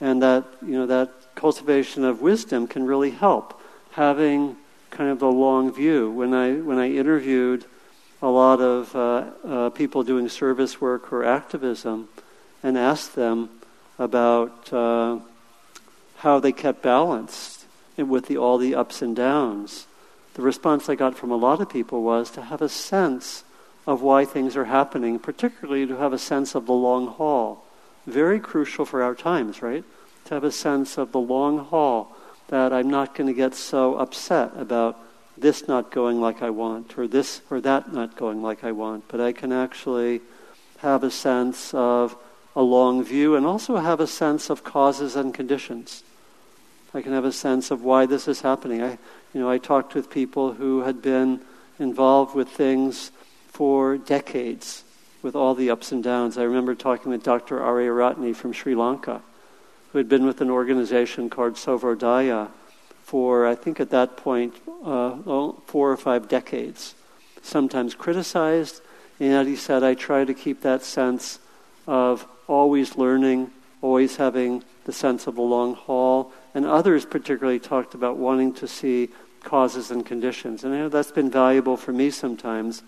And 0.00 0.22
that, 0.22 0.44
you 0.64 0.78
know, 0.78 0.86
that 0.86 1.10
cultivation 1.34 2.04
of 2.04 2.22
wisdom 2.22 2.68
can 2.68 2.86
really 2.86 3.10
help. 3.10 3.60
Having 3.94 4.54
kind 4.90 5.10
of 5.10 5.18
the 5.18 5.26
long 5.26 5.72
view. 5.72 6.12
When 6.12 6.32
I, 6.32 6.52
when 6.54 6.78
I 6.78 6.92
interviewed 6.92 7.64
a 8.22 8.28
lot 8.28 8.60
of 8.60 8.94
uh, 8.94 9.24
uh, 9.44 9.70
people 9.70 10.04
doing 10.04 10.28
service 10.28 10.80
work 10.80 11.12
or 11.12 11.24
activism 11.24 12.08
and 12.62 12.78
asked 12.78 13.16
them, 13.16 13.50
about 13.98 14.72
uh, 14.72 15.18
how 16.16 16.40
they 16.40 16.52
kept 16.52 16.82
balanced 16.82 17.66
with 17.96 18.26
the, 18.26 18.36
all 18.36 18.58
the 18.58 18.74
ups 18.74 19.02
and 19.02 19.14
downs, 19.14 19.86
the 20.34 20.42
response 20.42 20.88
I 20.88 20.94
got 20.94 21.16
from 21.16 21.30
a 21.30 21.36
lot 21.36 21.60
of 21.60 21.68
people 21.68 22.02
was 22.02 22.30
to 22.30 22.42
have 22.42 22.62
a 22.62 22.68
sense 22.68 23.44
of 23.86 24.02
why 24.02 24.24
things 24.24 24.56
are 24.56 24.64
happening, 24.64 25.18
particularly 25.18 25.86
to 25.86 25.96
have 25.96 26.12
a 26.12 26.18
sense 26.18 26.54
of 26.54 26.66
the 26.66 26.72
long 26.72 27.06
haul. 27.06 27.64
Very 28.06 28.40
crucial 28.40 28.84
for 28.84 29.02
our 29.02 29.14
times, 29.14 29.62
right? 29.62 29.84
To 30.26 30.34
have 30.34 30.44
a 30.44 30.52
sense 30.52 30.98
of 30.98 31.12
the 31.12 31.20
long 31.20 31.58
haul, 31.58 32.16
that 32.48 32.72
I'm 32.72 32.88
not 32.88 33.14
going 33.14 33.26
to 33.26 33.34
get 33.34 33.54
so 33.54 33.96
upset 33.96 34.52
about 34.56 34.98
this 35.36 35.66
not 35.66 35.90
going 35.90 36.20
like 36.20 36.42
I 36.42 36.50
want, 36.50 36.96
or 36.98 37.08
this 37.08 37.40
or 37.50 37.60
that 37.62 37.92
not 37.92 38.16
going 38.16 38.42
like 38.42 38.64
I 38.64 38.72
want, 38.72 39.08
but 39.08 39.20
I 39.20 39.32
can 39.32 39.52
actually 39.52 40.20
have 40.78 41.02
a 41.02 41.10
sense 41.10 41.72
of 41.74 42.16
a 42.54 42.62
long 42.62 43.02
view 43.02 43.34
and 43.34 43.46
also 43.46 43.76
have 43.76 44.00
a 44.00 44.06
sense 44.06 44.50
of 44.50 44.64
causes 44.64 45.16
and 45.16 45.32
conditions. 45.32 46.02
I 46.94 47.00
can 47.00 47.12
have 47.12 47.24
a 47.24 47.32
sense 47.32 47.70
of 47.70 47.82
why 47.82 48.06
this 48.06 48.28
is 48.28 48.42
happening. 48.42 48.82
I, 48.82 48.98
you 49.32 49.40
know, 49.40 49.48
I 49.48 49.58
talked 49.58 49.94
with 49.94 50.10
people 50.10 50.52
who 50.52 50.82
had 50.82 51.00
been 51.00 51.40
involved 51.78 52.34
with 52.34 52.48
things 52.48 53.10
for 53.48 53.96
decades, 53.96 54.84
with 55.22 55.34
all 55.34 55.54
the 55.54 55.70
ups 55.70 55.92
and 55.92 56.04
downs. 56.04 56.36
I 56.36 56.42
remember 56.42 56.74
talking 56.74 57.10
with 57.10 57.22
Dr. 57.22 57.60
Ariyaratne 57.60 58.36
from 58.36 58.52
Sri 58.52 58.74
Lanka, 58.74 59.22
who 59.92 59.98
had 59.98 60.08
been 60.08 60.26
with 60.26 60.40
an 60.40 60.50
organization 60.50 61.30
called 61.30 61.54
Sarvodaya 61.54 62.48
for, 63.04 63.46
I 63.46 63.54
think 63.54 63.80
at 63.80 63.90
that 63.90 64.16
point, 64.16 64.54
uh, 64.84 65.52
four 65.66 65.90
or 65.90 65.96
five 65.96 66.28
decades. 66.28 66.94
Sometimes 67.42 67.94
criticized, 67.94 68.80
and 69.18 69.48
he 69.48 69.56
said, 69.56 69.82
I 69.82 69.94
try 69.94 70.24
to 70.24 70.34
keep 70.34 70.62
that 70.62 70.82
sense 70.82 71.38
of 71.86 72.26
always 72.46 72.96
learning, 72.96 73.50
always 73.80 74.16
having 74.16 74.64
the 74.84 74.92
sense 74.92 75.26
of 75.26 75.36
the 75.36 75.42
long 75.42 75.74
haul. 75.74 76.32
And 76.54 76.66
others 76.66 77.04
particularly 77.04 77.58
talked 77.58 77.94
about 77.94 78.16
wanting 78.16 78.52
to 78.54 78.68
see 78.68 79.08
causes 79.42 79.90
and 79.90 80.04
conditions. 80.04 80.64
And 80.64 80.74
I 80.74 80.78
know 80.78 80.88
that's 80.88 81.12
been 81.12 81.30
valuable 81.30 81.76
for 81.76 81.92
me 81.92 82.10
sometimes 82.10 82.82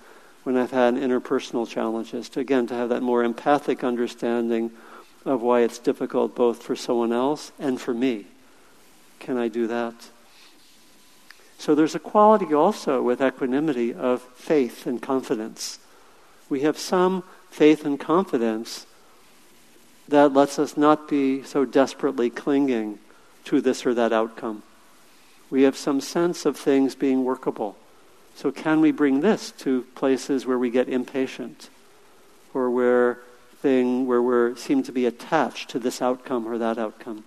when 0.45 0.57
I've 0.57 0.71
had 0.71 0.95
interpersonal 0.95 1.69
challenges, 1.69 2.29
to 2.31 2.41
again, 2.41 2.67
to 2.67 2.75
have 2.75 2.91
that 2.91 3.03
more 3.03 3.25
empathic 3.25 3.83
understanding 3.83 4.71
of 5.25 5.41
why 5.41 5.61
it's 5.61 5.79
difficult 5.79 6.35
both 6.35 6.63
for 6.63 6.77
someone 6.77 7.13
else 7.13 7.51
and 7.59 7.81
for 7.81 7.95
me. 7.95 8.27
Can 9.21 9.39
I 9.39 9.49
do 9.49 9.67
that? 9.67 9.95
So 11.57 11.75
there's 11.75 11.95
a 11.95 12.01
quality 12.01 12.53
also 12.53 13.01
with 13.01 13.23
equanimity 13.23 13.95
of 13.95 14.21
faith 14.21 14.87
and 14.87 15.01
confidence. 15.01 15.79
We 16.51 16.61
have 16.61 16.77
some 16.77 17.25
faith 17.51 17.87
and 17.87 17.99
confidence 17.99 18.85
that 20.09 20.33
lets 20.33 20.59
us 20.59 20.77
not 20.77 21.09
be 21.09 21.43
so 21.43 21.65
desperately 21.65 22.31
clinging 22.31 22.99
to 23.45 23.61
this 23.61 23.87
or 23.87 23.95
that 23.95 24.13
outcome. 24.13 24.63
We 25.51 25.63
have 25.63 25.77
some 25.77 26.01
sense 26.01 26.45
of 26.45 26.57
things 26.57 26.95
being 26.95 27.25
workable. 27.25 27.77
So, 28.35 28.51
can 28.51 28.81
we 28.81 28.91
bring 28.91 29.21
this 29.21 29.53
to 29.59 29.83
places 29.95 30.45
where 30.45 30.59
we 30.59 30.71
get 30.71 30.89
impatient 30.89 31.69
or 32.53 32.71
where 32.71 33.21
thing 33.61 34.07
where 34.07 34.21
we 34.21 34.57
seem 34.57 34.83
to 34.83 34.93
be 34.93 35.07
attached 35.07 35.71
to 35.71 35.79
this 35.79 36.03
outcome 36.03 36.47
or 36.47 36.59
that 36.59 36.77
outcome? 36.77 37.25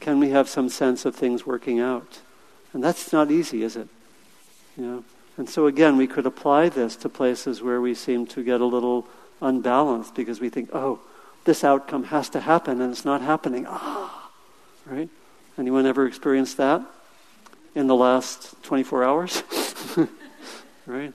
Can 0.00 0.20
we 0.20 0.30
have 0.30 0.48
some 0.48 0.68
sense 0.68 1.04
of 1.04 1.16
things 1.16 1.46
working 1.46 1.80
out? 1.80 2.20
And 2.72 2.84
that's 2.84 3.12
not 3.12 3.30
easy, 3.30 3.62
is 3.62 3.76
it? 3.76 3.88
You 4.76 4.84
know? 4.84 5.04
And 5.36 5.48
so 5.48 5.66
again, 5.66 5.96
we 5.96 6.06
could 6.06 6.26
apply 6.26 6.68
this 6.68 6.94
to 6.96 7.08
places 7.08 7.62
where 7.62 7.80
we 7.80 7.94
seem 7.94 8.26
to 8.28 8.44
get 8.44 8.60
a 8.60 8.66
little 8.66 9.08
unbalanced 9.40 10.14
because 10.14 10.40
we 10.40 10.50
think, 10.50 10.70
oh, 10.72 11.00
this 11.44 11.62
outcome 11.62 12.04
has 12.04 12.28
to 12.30 12.40
happen 12.40 12.80
and 12.80 12.92
it's 12.92 13.04
not 13.04 13.20
happening. 13.20 13.66
Ah, 13.68 14.30
right? 14.86 15.08
Anyone 15.58 15.86
ever 15.86 16.06
experienced 16.06 16.56
that 16.56 16.82
in 17.74 17.86
the 17.86 17.94
last 17.94 18.62
24 18.62 19.04
hours? 19.04 19.42
right? 20.86 21.12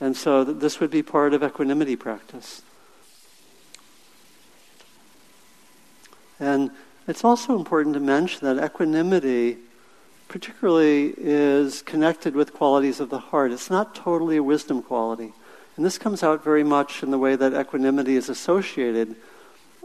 And 0.00 0.16
so 0.16 0.44
th- 0.44 0.58
this 0.58 0.80
would 0.80 0.90
be 0.90 1.02
part 1.02 1.34
of 1.34 1.42
equanimity 1.42 1.96
practice. 1.96 2.62
And 6.40 6.70
it's 7.06 7.24
also 7.24 7.56
important 7.56 7.94
to 7.94 8.00
mention 8.00 8.46
that 8.46 8.64
equanimity, 8.64 9.58
particularly, 10.28 11.14
is 11.16 11.82
connected 11.82 12.34
with 12.34 12.54
qualities 12.54 13.00
of 13.00 13.10
the 13.10 13.18
heart. 13.18 13.52
It's 13.52 13.70
not 13.70 13.94
totally 13.94 14.36
a 14.36 14.42
wisdom 14.42 14.82
quality. 14.82 15.32
And 15.76 15.84
this 15.84 15.98
comes 15.98 16.22
out 16.22 16.42
very 16.42 16.64
much 16.64 17.02
in 17.02 17.10
the 17.10 17.18
way 17.18 17.36
that 17.36 17.52
equanimity 17.52 18.16
is 18.16 18.28
associated 18.28 19.16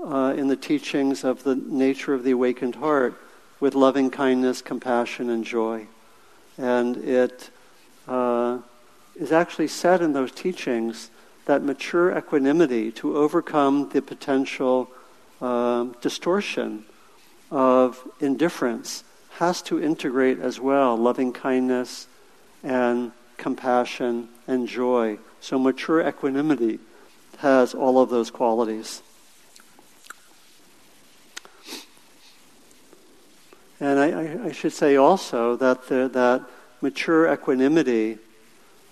uh, 0.06 0.34
in 0.38 0.48
the 0.48 0.56
teachings 0.56 1.24
of 1.24 1.44
the 1.44 1.56
nature 1.56 2.14
of 2.14 2.24
the 2.24 2.32
awakened 2.32 2.76
heart 2.76 3.20
with 3.60 3.76
loving 3.76 4.10
kindness, 4.10 4.62
compassion, 4.62 5.30
and 5.30 5.44
joy. 5.44 5.88
And 6.58 6.98
it 6.98 7.50
uh, 8.08 8.60
is 9.16 9.32
actually 9.32 9.68
said 9.68 10.02
in 10.02 10.14
those 10.14 10.32
teachings 10.32 11.10
that 11.46 11.64
mature 11.64 12.18
equanimity 12.18 12.92
to 12.92 13.18
overcome 13.18 13.90
the 13.90 14.02
potential 14.02 14.90
uh, 15.42 15.86
distortion 16.02 16.86
of 17.52 18.02
indifference 18.20 19.04
has 19.32 19.62
to 19.64 19.82
integrate 19.82 20.40
as 20.40 20.60
well 20.60 20.98
loving 20.98 21.34
kindness 21.34 22.08
and 22.64 23.12
compassion 23.38 24.28
and 24.48 24.68
joy. 24.68 25.18
So 25.40 25.58
mature 25.58 26.06
equanimity 26.06 26.80
has 27.38 27.74
all 27.74 28.02
of 28.02 28.10
those 28.10 28.30
qualities. 28.30 29.02
And 33.80 34.00
I, 34.00 34.48
I 34.48 34.52
should 34.52 34.74
say 34.74 34.96
also 34.98 35.56
that, 35.56 35.88
the, 35.88 36.10
that 36.10 36.44
mature 36.82 37.32
equanimity 37.32 38.18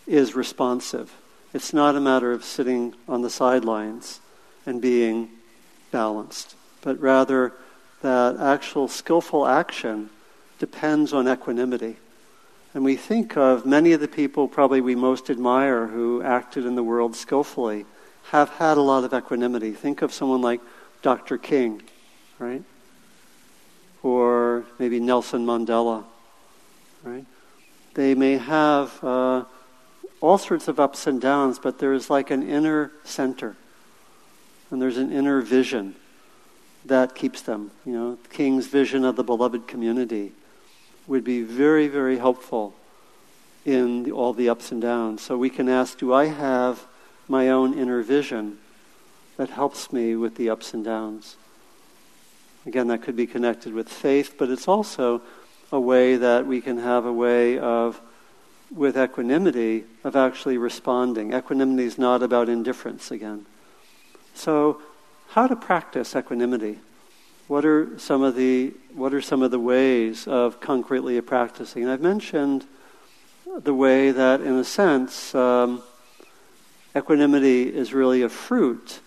is 0.06 0.36
responsive. 0.36 1.14
It's 1.54 1.74
not 1.74 1.96
a 1.96 2.02
matter 2.02 2.32
of 2.32 2.44
sitting 2.44 2.94
on 3.08 3.22
the 3.22 3.30
sidelines 3.30 4.22
and 4.66 4.82
being 4.82 5.30
balanced, 5.92 6.56
but 6.82 7.00
rather 7.00 7.54
that 8.02 8.38
actual 8.38 8.88
skillful 8.88 9.46
action 9.46 10.10
depends 10.60 11.14
on 11.14 11.28
equanimity. 11.28 11.98
And 12.74 12.84
we 12.84 12.96
think 12.96 13.36
of 13.38 13.66
many 13.66 13.94
of 13.94 14.00
the 14.00 14.08
people 14.08 14.48
probably 14.48 14.82
we 14.82 14.96
most 14.96 15.30
admire 15.30 15.88
who 15.88 16.22
acted 16.22 16.66
in 16.66 16.76
the 16.76 16.84
world 16.84 17.16
skillfully 17.16 17.86
have 18.30 18.50
had 18.50 18.78
a 18.78 18.82
lot 18.82 19.04
of 19.04 19.14
equanimity. 19.14 19.72
Think 19.72 20.02
of 20.02 20.14
someone 20.14 20.42
like 20.42 20.62
Dr. 21.02 21.38
King, 21.38 21.82
right? 22.40 22.64
Or 24.08 24.64
maybe 24.80 25.02
Nelson 25.02 25.46
Mandela, 25.46 26.06
right? 27.04 27.26
They 27.94 28.16
may 28.16 28.38
have 28.38 29.04
uh, 29.04 29.44
all 30.22 30.38
sorts 30.38 30.70
of 30.70 30.80
ups 30.80 31.08
and 31.08 31.20
downs, 31.20 31.60
but 31.60 31.80
there's 31.80 32.10
like 32.10 32.32
an 32.32 32.48
inner 32.48 32.92
center, 33.04 33.58
and 34.72 34.82
there's 34.82 34.98
an 34.98 35.12
inner 35.12 35.42
vision 35.42 35.94
that 36.86 37.16
keeps 37.16 37.42
them. 37.42 37.72
You 37.86 37.92
know, 37.92 38.18
King's 38.30 38.68
vision 38.68 39.04
of 39.04 39.18
the 39.18 39.24
beloved 39.26 39.68
community 39.68 40.32
would 41.06 41.26
be 41.26 41.42
very, 41.42 41.90
very 41.90 42.18
helpful 42.18 42.74
in 43.66 44.04
the, 44.04 44.12
all 44.12 44.32
the 44.32 44.48
ups 44.48 44.72
and 44.72 44.82
downs. 44.82 45.22
So 45.22 45.38
we 45.38 45.50
can 45.50 45.68
ask, 45.68 45.98
do 45.98 46.14
I 46.14 46.28
have 46.28 46.86
my 47.28 47.50
own 47.50 47.78
inner 47.78 48.02
vision 48.04 48.58
that 49.36 49.50
helps 49.50 49.92
me 49.92 50.16
with 50.16 50.36
the 50.36 50.50
ups 50.50 50.74
and 50.74 50.86
downs? 50.86 51.36
Again, 52.68 52.88
that 52.88 53.02
could 53.02 53.16
be 53.16 53.28
connected 53.28 53.74
with 53.74 53.88
faith, 53.88 54.36
but 54.38 54.50
it's 54.50 54.68
also 54.68 55.22
a 55.72 55.80
way 55.80 56.18
that 56.18 56.46
we 56.46 56.60
can 56.60 56.80
have 56.80 57.06
a 57.06 57.14
way 57.14 57.58
of, 57.58 58.02
with 58.70 58.98
equanimity, 58.98 59.86
of 60.04 60.18
actually 60.18 60.58
responding. 60.58 61.34
Equanimity 61.34 61.86
is 61.86 61.98
not 61.98 62.22
about 62.22 62.50
indifference 62.50 63.10
again. 63.10 63.46
So, 64.34 64.82
how 65.30 65.48
to 65.48 65.56
practice 65.56 66.14
equanimity? 66.14 66.80
What 67.48 67.64
are 67.64 67.98
some 67.98 68.22
of 68.22 68.36
the 68.36 68.74
what 68.94 69.14
are 69.14 69.22
some 69.22 69.42
of 69.42 69.52
the 69.52 69.60
ways 69.60 70.28
of 70.28 70.60
concretely 70.60 71.20
practicing? 71.22 71.84
And 71.84 71.92
I've 71.92 72.02
mentioned 72.02 72.66
the 73.58 73.74
way 73.74 74.12
that, 74.12 74.42
in 74.42 74.56
a 74.56 74.66
sense, 74.66 75.34
um, 75.34 75.82
equanimity 76.94 77.74
is 77.74 77.94
really 77.94 78.24
a 78.24 78.30
fruit 78.30 79.00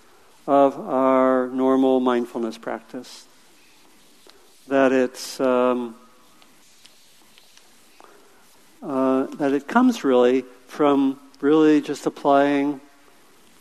of 0.47 0.81
our 0.81 1.49
normal 1.49 2.01
mindfulness 2.01 2.57
practice 2.57 3.27
that 4.71 4.93
it's 4.93 5.41
um, 5.41 5.97
uh, 8.83 9.27
that 9.27 9.53
it 9.53 9.67
comes 9.67 10.05
really 10.05 10.45
from 10.69 11.19
really 11.41 11.81
just 11.81 12.07
applying 12.07 12.81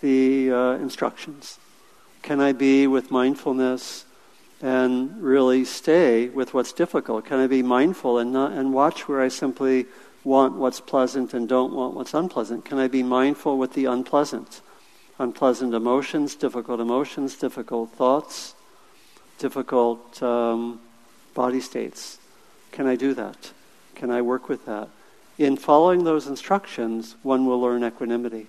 the 0.02 0.52
uh, 0.52 0.72
instructions. 0.74 1.58
Can 2.22 2.40
I 2.40 2.54
be 2.54 2.86
with 2.86 3.10
mindfulness 3.10 4.06
and 4.62 5.22
really 5.22 5.66
stay 5.66 6.30
with 6.30 6.54
what's 6.54 6.74
difficult? 6.74 7.26
Can 7.26 7.40
I 7.40 7.48
be 7.48 7.64
mindful 7.64 8.20
and 8.20 8.32
not 8.32 8.52
and 8.52 8.72
watch 8.72 9.08
where 9.08 9.22
I 9.22 9.30
simply 9.30 9.88
want 10.24 10.56
what's 10.56 10.80
pleasant 10.80 11.34
and 11.34 11.50
don't 11.50 11.74
want 11.74 11.96
what's 11.96 12.14
unpleasant? 12.14 12.66
Can 12.66 12.78
I 12.78 12.88
be 12.88 13.02
mindful 13.02 13.58
with 13.58 13.74
the 13.74 13.86
unpleasant? 13.86 14.62
Unpleasant 15.18 15.74
emotions, 15.74 16.36
difficult 16.36 16.80
emotions, 16.80 17.36
difficult 17.36 17.90
thoughts, 17.94 18.54
difficult 19.40 20.22
um, 20.22 20.80
body 21.34 21.62
states. 21.62 22.18
Can 22.72 22.88
I 22.88 22.96
do 22.96 23.14
that? 23.14 23.52
Can 23.96 24.12
I 24.12 24.22
work 24.22 24.50
with 24.50 24.66
that? 24.66 24.90
In 25.38 25.56
following 25.58 26.04
those 26.04 26.28
instructions, 26.28 27.16
one 27.24 27.46
will 27.46 27.62
learn 27.62 27.84
equanimity. 27.84 28.48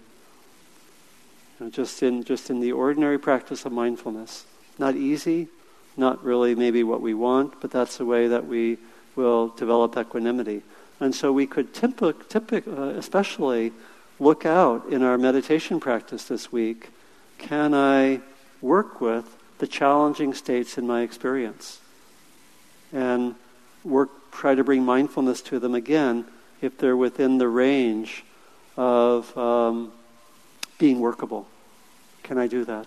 You 1.59 1.67
know, 1.67 1.71
just 1.71 2.03
in 2.03 2.25
just 2.25 2.51
in 2.51 2.61
the 2.61 2.73
ordinary 2.73 3.19
practice 3.19 3.65
of 3.65 3.73
mindfulness. 3.73 4.45
Not 4.79 4.97
easy, 4.97 5.49
not 5.97 6.25
really 6.25 6.55
maybe 6.55 6.83
what 6.83 7.01
we 7.01 7.15
want, 7.15 7.61
but 7.61 7.71
that's 7.71 7.99
the 7.99 8.05
way 8.05 8.29
that 8.29 8.47
we 8.47 8.79
will 9.15 9.49
develop 9.49 9.97
equanimity. 9.97 10.63
And 11.01 11.15
so 11.15 11.33
we 11.33 11.47
could 11.47 11.73
typic, 11.73 12.29
typic, 12.29 12.67
uh, 12.67 12.95
especially 12.97 13.73
look 14.19 14.45
out 14.45 14.89
in 14.89 15.03
our 15.03 15.17
meditation 15.17 15.81
practice 15.81 16.25
this 16.25 16.53
week. 16.53 16.91
Can 17.39 17.75
I 17.75 18.21
work 18.61 19.01
with 19.01 19.37
the 19.59 19.67
challenging 19.67 20.35
states 20.35 20.77
in 20.77 20.87
my 20.87 21.03
experience? 21.03 21.81
And 22.93 23.35
work, 23.85 24.11
try 24.33 24.55
to 24.55 24.65
bring 24.65 24.85
mindfulness 24.85 25.41
to 25.43 25.59
them 25.59 25.75
again 25.75 26.25
if 26.61 26.77
they're 26.79 26.97
within 26.97 27.39
the 27.39 27.49
range 27.49 28.25
of 28.77 29.37
um, 29.37 29.93
being 30.79 31.01
workable. 31.01 31.47
Can 32.23 32.39
I 32.39 32.47
do 32.47 32.65
that? 32.65 32.87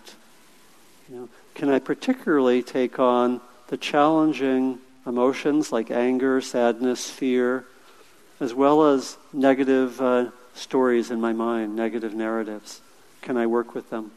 You 1.09 1.15
know, 1.15 1.29
can 1.55 1.69
I 1.69 1.79
particularly 1.79 2.63
take 2.63 2.99
on 2.99 3.41
the 3.67 3.77
challenging 3.77 4.79
emotions 5.05 5.71
like 5.71 5.91
anger, 5.91 6.41
sadness, 6.41 7.09
fear, 7.09 7.65
as 8.39 8.53
well 8.53 8.83
as 8.83 9.17
negative 9.31 9.99
uh, 10.01 10.31
stories 10.53 11.11
in 11.11 11.19
my 11.19 11.33
mind, 11.33 11.75
negative 11.75 12.13
narratives? 12.13 12.81
Can 13.21 13.37
I 13.37 13.47
work 13.47 13.73
with 13.73 13.89
them? 13.89 14.11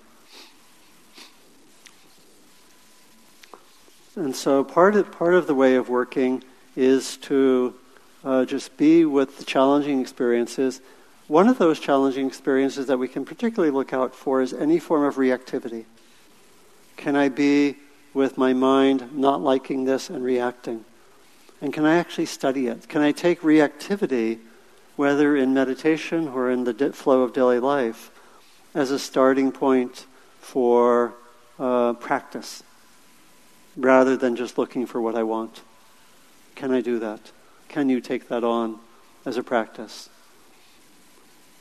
And 4.17 4.35
so 4.35 4.65
part 4.65 4.97
of, 4.97 5.13
part 5.13 5.35
of 5.35 5.47
the 5.47 5.55
way 5.55 5.77
of 5.77 5.91
working 5.91 6.43
is 6.75 7.19
to 7.19 7.75
uh, 8.25 8.47
just 8.47 8.77
be 8.79 9.05
with 9.05 9.39
the 9.39 9.45
challenging 9.45 10.01
experiences. 10.01 10.81
One 11.29 11.49
of 11.49 11.59
those 11.59 11.79
challenging 11.79 12.27
experiences 12.27 12.87
that 12.87 12.99
we 12.99 13.09
can 13.09 13.27
particularly 13.27 13.71
look 13.71 13.93
out 13.93 14.15
for 14.15 14.41
is 14.41 14.55
any 14.55 14.79
form 14.79 15.05
of 15.05 15.17
reactivity. 15.17 15.85
Can 16.97 17.15
I 17.15 17.29
be 17.29 17.77
with 18.15 18.39
my 18.39 18.55
mind 18.55 19.15
not 19.15 19.43
liking 19.43 19.85
this 19.85 20.09
and 20.09 20.25
reacting? 20.25 20.85
And 21.61 21.73
can 21.73 21.85
I 21.85 21.97
actually 21.97 22.27
study 22.27 22.69
it? 22.69 22.89
Can 22.89 23.03
I 23.03 23.13
take 23.13 23.43
reactivity, 23.43 24.39
whether 24.97 25.37
in 25.37 25.53
meditation 25.53 26.29
or 26.29 26.51
in 26.51 26.65
the 26.65 26.93
flow 26.93 27.23
of 27.23 27.35
daily 27.35 27.61
life, 27.61 28.11
as 28.75 28.91
a 28.91 28.99
starting 28.99 29.53
point 29.53 30.07
for 30.41 31.15
uh, 31.59 31.95
practice, 31.95 32.63
rather 33.77 34.17
than 34.17 34.37
just 34.37 34.59
looking 34.59 34.87
for 34.87 35.01
what 35.01 35.15
I 35.15 35.23
want? 35.23 35.63
Can 36.55 36.73
I 36.73 36.81
do 36.81 36.99
that? 36.99 37.33
Can 37.69 37.89
you 37.89 38.01
take 38.01 38.29
that 38.29 38.45
on 38.45 38.79
as 39.25 39.37
a 39.37 39.43
practice? 39.43 40.09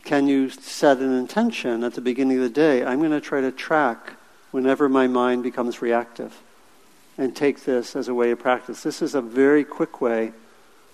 Can 0.04 0.28
you 0.28 0.50
set 0.50 1.00
an 1.00 1.12
intention 1.12 1.84
at 1.84 1.96
the 1.96 2.02
beginning 2.02 2.38
of 2.38 2.44
the 2.44 2.50
day? 2.50 2.86
I'm 2.86 3.00
going 3.00 3.12
to 3.12 3.20
try 3.20 3.42
to 3.42 3.52
track 3.52 4.14
whenever 4.52 4.88
my 4.88 5.08
mind 5.08 5.44
becomes 5.44 5.82
reactive 5.82 6.42
and 7.18 7.36
take 7.36 7.66
this 7.66 7.96
as 7.96 8.08
a 8.08 8.14
way 8.14 8.32
of 8.32 8.40
practice. 8.40 8.84
This 8.84 9.02
is 9.02 9.16
a 9.16 9.22
very 9.22 9.64
quick 9.64 10.02
way 10.02 10.32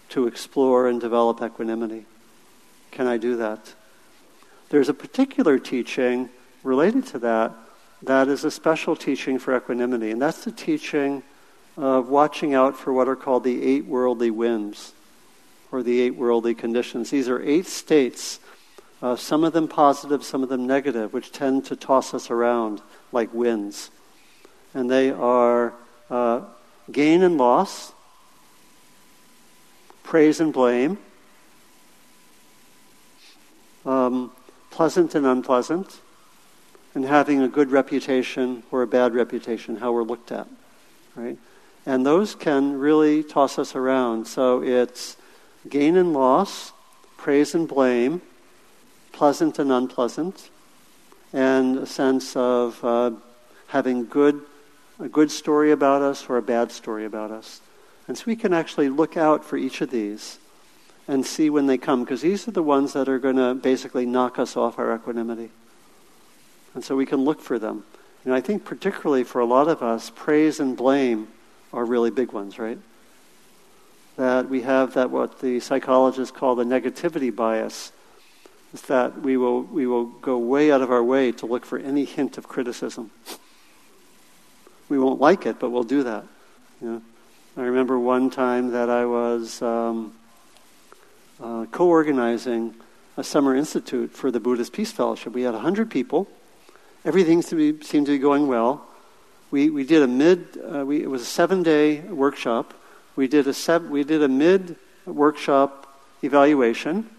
to 0.10 0.28
explore 0.28 0.88
and 0.88 1.00
develop 1.00 1.42
equanimity. 1.42 2.06
Can 2.92 3.08
I 3.08 3.18
do 3.18 3.36
that? 3.38 3.74
There's 4.70 4.90
a 4.90 4.94
particular 4.94 5.60
teaching 5.60 6.30
related 6.64 7.06
to 7.08 7.20
that 7.20 7.54
that 8.04 8.28
is 8.28 8.44
a 8.44 8.52
special 8.52 8.96
teaching 8.96 9.40
for 9.40 9.56
equanimity, 9.56 10.12
and 10.12 10.22
that's 10.22 10.44
the 10.44 10.52
teaching 10.52 11.24
of 11.78 12.10
watching 12.10 12.54
out 12.54 12.78
for 12.78 12.92
what 12.92 13.08
are 13.08 13.16
called 13.16 13.44
the 13.44 13.64
eight 13.64 13.86
worldly 13.86 14.32
winds 14.32 14.94
or 15.72 15.84
the 15.84 16.02
eight 16.02 16.16
worldly 16.16 16.54
conditions. 16.54 17.10
These 17.10 17.30
are 17.30 17.42
eight 17.42 17.66
states, 17.66 18.40
uh, 19.02 19.16
some 19.16 19.44
of 19.44 19.54
them 19.54 19.68
positive, 19.68 20.24
some 20.24 20.44
of 20.44 20.50
them 20.50 20.68
negative, 20.68 21.14
which 21.14 21.32
tend 21.32 21.66
to 21.66 21.76
toss 21.76 22.14
us 22.14 22.30
around 22.30 22.82
like 23.12 23.34
winds. 23.34 23.90
And 24.74 24.90
they 24.90 25.12
are 25.12 25.74
uh, 26.10 26.42
gain 26.92 27.24
and 27.24 27.38
loss, 27.38 27.94
praise 30.04 30.40
and 30.40 30.52
blame, 30.52 30.98
um, 33.86 34.32
pleasant 34.70 35.16
and 35.16 35.26
unpleasant, 35.26 36.00
and 36.94 37.06
having 37.06 37.42
a 37.42 37.48
good 37.48 37.72
reputation 37.72 38.64
or 38.72 38.82
a 38.82 38.88
bad 38.88 39.14
reputation, 39.14 39.78
how 39.78 39.92
we're 39.92 40.04
looked 40.04 40.32
at, 40.32 40.48
right? 41.16 41.38
And 41.86 42.06
those 42.06 42.36
can 42.36 42.78
really 42.78 43.24
toss 43.24 43.58
us 43.58 43.76
around. 43.76 44.28
So 44.28 44.62
it's 44.62 45.18
gain 45.70 45.98
and 45.98 46.14
loss, 46.14 46.74
praise 47.18 47.56
and 47.56 47.68
blame, 47.68 48.22
pleasant 49.12 49.60
and 49.60 49.72
unpleasant, 49.72 50.50
and 51.34 51.78
a 51.78 51.86
sense 51.86 52.36
of 52.36 52.84
uh, 52.84 53.12
having 53.68 54.06
good 54.06 54.42
a 55.00 55.10
good 55.10 55.32
story 55.32 55.72
about 55.72 56.04
us 56.04 56.30
or 56.30 56.38
a 56.38 56.42
bad 56.44 56.72
story 56.72 57.06
about 57.06 57.32
us. 57.32 57.60
And 58.08 58.16
so 58.16 58.24
we 58.28 58.36
can 58.36 58.54
actually 58.54 58.88
look 58.88 59.18
out 59.18 59.44
for 59.44 59.58
each 59.58 59.82
of 59.82 59.90
these 59.90 60.38
and 61.08 61.26
see 61.26 61.50
when 61.50 61.66
they 61.66 61.78
come, 61.78 62.04
because 62.04 62.22
these 62.22 62.48
are 62.48 62.52
the 62.52 62.62
ones 62.62 62.94
that 62.94 63.10
are 63.10 63.18
going 63.18 63.38
to 63.38 63.56
basically 63.56 64.06
knock 64.06 64.38
us 64.38 64.56
off 64.56 64.78
our 64.78 64.94
equanimity. 64.94 65.50
And 66.74 66.84
so 66.84 66.96
we 66.96 67.06
can 67.06 67.24
look 67.24 67.42
for 67.42 67.60
them. 67.60 67.84
And 68.24 68.34
I 68.34 68.42
think, 68.42 68.66
particularly 68.66 69.24
for 69.24 69.40
a 69.40 69.46
lot 69.46 69.68
of 69.68 69.82
us, 69.82 70.12
praise 70.14 70.60
and 70.60 70.78
blame 70.78 71.28
are 71.74 71.84
really 71.84 72.12
big 72.12 72.32
ones, 72.32 72.60
right? 72.60 72.78
That 74.18 74.50
we 74.50 74.62
have 74.62 74.94
that 74.94 75.10
what 75.10 75.40
the 75.42 75.60
psychologists 75.60 76.36
call 76.36 76.56
the 76.56 76.64
negativity 76.64 77.36
bias. 77.36 77.92
Is 78.74 78.84
that 78.84 79.22
we 79.22 79.36
will, 79.38 79.64
we 79.64 79.86
will 79.86 80.06
go 80.06 80.38
way 80.38 80.72
out 80.72 80.82
of 80.82 80.92
our 80.92 81.04
way 81.04 81.32
to 81.34 81.46
look 81.46 81.66
for 81.66 81.78
any 81.78 82.06
hint 82.06 82.38
of 82.38 82.48
criticism. 82.48 83.12
We 84.88 84.98
won't 85.00 85.20
like 85.20 85.46
it, 85.46 85.60
but 85.60 85.72
we'll 85.72 85.84
do 85.84 86.04
that. 86.04 86.26
You 86.82 86.90
know? 86.90 87.02
I 87.58 87.64
remember 87.64 88.00
one 88.00 88.30
time 88.30 88.72
that 88.72 88.90
I 88.90 89.06
was 89.06 89.62
um, 89.62 90.14
uh, 91.42 91.66
co-organizing 91.72 92.76
a 93.18 93.24
summer 93.24 93.56
institute 93.56 94.12
for 94.12 94.32
the 94.32 94.40
Buddhist 94.40 94.72
Peace 94.72 94.92
Fellowship. 94.92 95.34
We 95.34 95.42
had 95.42 95.54
100 95.54 95.90
people. 95.90 96.30
Everything 97.04 97.42
seemed 97.42 97.50
to 97.50 97.74
be, 97.74 97.86
seemed 97.86 98.06
to 98.08 98.12
be 98.14 98.20
going 98.20 98.48
well. 98.48 98.86
We, 99.50 99.70
we 99.70 99.84
did 99.84 100.02
a 100.02 100.08
mid, 100.08 100.60
uh, 100.64 100.86
we, 100.86 101.02
it 101.02 101.10
was 101.10 101.22
a 101.22 101.26
seven-day 101.26 102.02
workshop. 102.02 102.74
We 103.16 103.28
did 103.28 103.48
a, 103.48 103.80
we 103.80 104.04
did 104.04 104.24
a 104.24 104.28
mid-workshop 104.28 106.00
evaluation. 106.22 107.10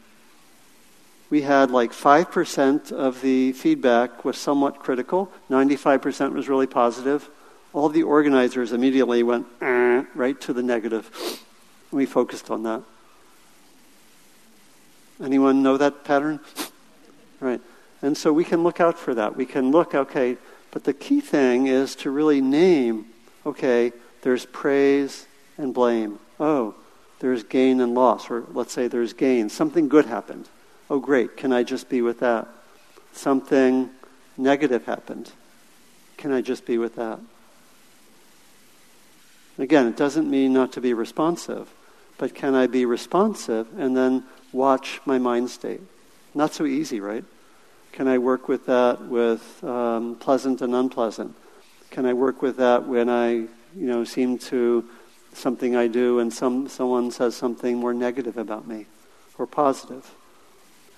We 1.31 1.43
had 1.43 1.71
like 1.71 1.93
5% 1.93 2.93
of 2.93 3.23
the 3.23 3.53
feedback 3.53 4.25
was 4.25 4.39
somewhat 4.39 4.79
critical. 4.79 5.31
95% 5.51 6.33
was 6.33 6.49
really 6.49 6.67
positive 6.67 7.29
all 7.73 7.89
the 7.89 8.03
organizers 8.03 8.73
immediately 8.73 9.23
went 9.23 9.47
eh, 9.61 10.05
right 10.15 10.41
to 10.43 10.53
the 10.53 10.63
negative. 10.63 11.11
We 11.91 12.07
focused 12.07 12.51
on 12.51 12.63
that. 12.65 12.83
Anyone 15.23 15.63
know 15.63 15.77
that 15.77 16.05
pattern? 16.05 16.41
right. 17.41 17.61
And 18.03 18.17
so 18.17 18.33
we 18.33 18.45
can 18.45 18.65
look 18.65 18.81
out 18.81 18.99
for 18.99 19.15
that. 19.15 19.37
We 19.37 19.47
can 19.47 19.71
look, 19.71 19.95
okay, 19.95 20.37
but 20.73 20.85
the 20.85 20.93
key 20.93 21.21
thing 21.21 21.69
is 21.69 21.95
to 21.97 22.11
really 22.11 22.41
name, 22.41 23.07
okay, 23.47 23.93
there's 24.23 24.45
praise 24.47 25.27
and 25.57 25.73
blame. 25.73 26.19
Oh, 26.41 26.75
there's 27.21 27.45
gain 27.45 27.81
and 27.81 27.95
loss. 27.95 28.29
Or 28.29 28.45
let's 28.53 28.73
say 28.73 28.89
there's 28.89 29.13
gain. 29.13 29.49
Something 29.49 29.89
good 29.89 30.07
happened. 30.07 30.49
Oh, 30.91 30.99
great. 30.99 31.37
Can 31.37 31.53
I 31.53 31.63
just 31.63 31.89
be 31.89 32.03
with 32.03 32.21
that? 32.21 32.49
Something 33.13 33.91
negative 34.37 34.85
happened. 34.87 35.31
Can 36.17 36.33
I 36.33 36.41
just 36.41 36.67
be 36.67 36.79
with 36.79 36.97
that? 36.97 37.21
Again, 39.59 39.87
it 39.87 39.97
doesn't 39.97 40.31
mean 40.31 40.53
not 40.53 40.73
to 40.73 40.81
be 40.81 40.95
responsive, 40.95 41.69
but 42.19 42.35
can 42.35 42.55
I 42.55 42.67
be 42.67 42.85
responsive 42.85 43.69
and 43.79 43.97
then 43.97 44.25
watch 44.51 45.01
my 45.05 45.19
mind 45.19 45.51
state? 45.51 45.83
Not 46.35 46.55
so 46.55 46.65
easy, 46.65 47.01
right? 47.01 47.25
Can 47.93 48.09
I 48.09 48.19
work 48.19 48.49
with 48.49 48.67
that 48.67 49.03
with 49.03 49.63
um, 49.63 50.17
pleasant 50.17 50.63
and 50.63 50.75
unpleasant? 50.75 51.35
Can 51.91 52.07
I 52.07 52.15
work 52.15 52.43
with 52.43 52.57
that 52.57 52.89
when 52.89 53.09
I, 53.09 53.31
you 53.31 53.49
know, 53.75 54.05
seem 54.05 54.39
to 54.39 54.89
something 55.35 55.77
I 55.77 55.87
do 55.87 56.19
and 56.19 56.33
some 56.33 56.69
someone 56.69 57.11
says 57.11 57.37
something 57.37 57.77
more 57.77 57.95
negative 57.95 58.37
about 58.37 58.67
me 58.67 58.87
or 59.39 59.47
positive? 59.47 60.15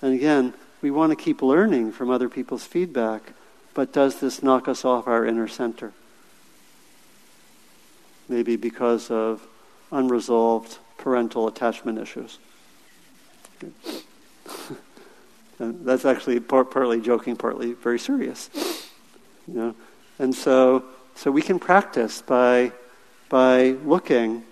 And 0.01 0.13
again, 0.13 0.53
we 0.81 0.91
want 0.91 1.11
to 1.11 1.15
keep 1.15 1.41
learning 1.41 1.91
from 1.91 2.09
other 2.09 2.29
people's 2.29 2.63
feedback, 2.63 3.33
but 3.73 3.91
does 3.91 4.19
this 4.19 4.41
knock 4.41 4.67
us 4.67 4.85
off 4.85 5.07
our 5.07 5.25
inner 5.25 5.47
center? 5.47 5.93
maybe 8.27 8.55
because 8.55 9.11
of 9.11 9.45
unresolved 9.91 10.77
parental 10.97 11.47
attachment 11.47 11.97
issues. 11.97 12.39
That's 15.59 16.05
actually 16.05 16.39
part, 16.39 16.71
partly 16.71 16.99
joking, 17.01 17.35
partly 17.35 17.73
very 17.73 17.99
serious. 17.99 18.49
You 19.47 19.53
know? 19.53 19.75
And 20.19 20.33
so, 20.33 20.83
so 21.15 21.31
we 21.31 21.41
can 21.41 21.59
practice 21.59 22.21
by, 22.21 22.71
by 23.29 23.71
looking 23.85 24.43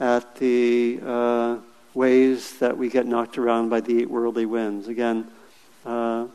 at 0.00 0.36
the 0.36 1.00
uh, 1.04 1.56
ways 1.94 2.58
that 2.58 2.76
we 2.76 2.88
get 2.88 3.06
knocked 3.06 3.38
around 3.38 3.68
by 3.68 3.80
the 3.80 4.00
eight 4.00 4.10
worldly 4.10 4.46
winds. 4.46 4.88
Again, 4.88 5.28
uh, 5.84 6.26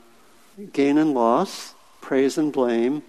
gain 0.71 0.97
and 0.97 1.13
loss, 1.13 1.73
praise 2.01 2.37
and 2.37 2.51
blame, 2.51 3.03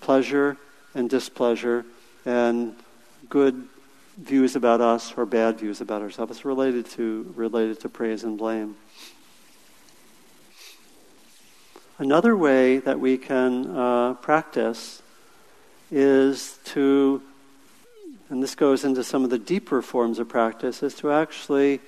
pleasure 0.00 0.56
and 0.94 1.08
displeasure, 1.08 1.84
and 2.24 2.74
good 3.28 3.68
views 4.18 4.56
about 4.56 4.80
us 4.80 5.12
or 5.16 5.26
bad 5.26 5.58
views 5.58 5.80
about 5.80 6.02
ourselves. 6.02 6.32
It's 6.32 6.44
related 6.44 6.86
to 6.92 7.32
related 7.36 7.80
to 7.80 7.88
praise 7.88 8.24
and 8.24 8.38
blame. 8.38 8.76
Another 11.98 12.36
way 12.36 12.76
that 12.76 13.00
we 13.00 13.16
can 13.16 13.74
uh, 13.74 14.14
practice 14.14 15.00
is 15.90 16.58
to, 16.64 17.22
and 18.28 18.42
this 18.42 18.54
goes 18.54 18.84
into 18.84 19.02
some 19.02 19.24
of 19.24 19.30
the 19.30 19.38
deeper 19.38 19.80
forms 19.80 20.18
of 20.18 20.28
practice, 20.28 20.82
is 20.82 20.94
to 20.96 21.10
actually 21.10 21.80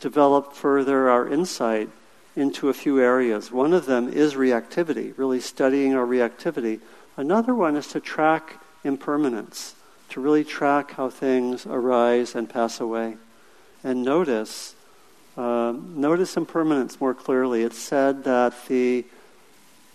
develop 0.00 0.54
further 0.54 1.10
our 1.10 1.28
insight 1.28 1.90
into 2.34 2.70
a 2.70 2.74
few 2.74 2.98
areas. 2.98 3.52
One 3.52 3.74
of 3.74 3.84
them 3.84 4.08
is 4.08 4.34
reactivity, 4.34 5.12
really 5.18 5.40
studying 5.40 5.94
our 5.94 6.06
reactivity. 6.06 6.80
Another 7.18 7.54
one 7.54 7.76
is 7.76 7.88
to 7.88 8.00
track 8.00 8.64
impermanence, 8.84 9.74
to 10.08 10.20
really 10.20 10.44
track 10.44 10.92
how 10.92 11.10
things 11.10 11.66
arise 11.66 12.34
and 12.34 12.48
pass 12.48 12.80
away, 12.80 13.18
and 13.84 14.02
notice 14.02 14.74
uh, 15.36 15.74
notice 15.94 16.36
impermanence 16.36 17.00
more 17.00 17.14
clearly. 17.14 17.62
It's 17.62 17.78
said 17.78 18.24
that 18.24 18.54
the 18.66 19.04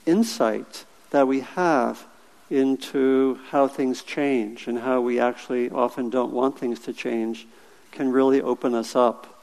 insight 0.05 0.85
that 1.11 1.27
we 1.27 1.41
have 1.41 2.05
into 2.49 3.39
how 3.49 3.67
things 3.67 4.03
change 4.03 4.67
and 4.67 4.79
how 4.79 5.01
we 5.01 5.19
actually 5.19 5.69
often 5.69 6.09
don't 6.09 6.31
want 6.31 6.59
things 6.59 6.79
to 6.81 6.93
change 6.93 7.47
can 7.91 8.11
really 8.11 8.41
open 8.41 8.75
us 8.75 8.95
up 8.95 9.35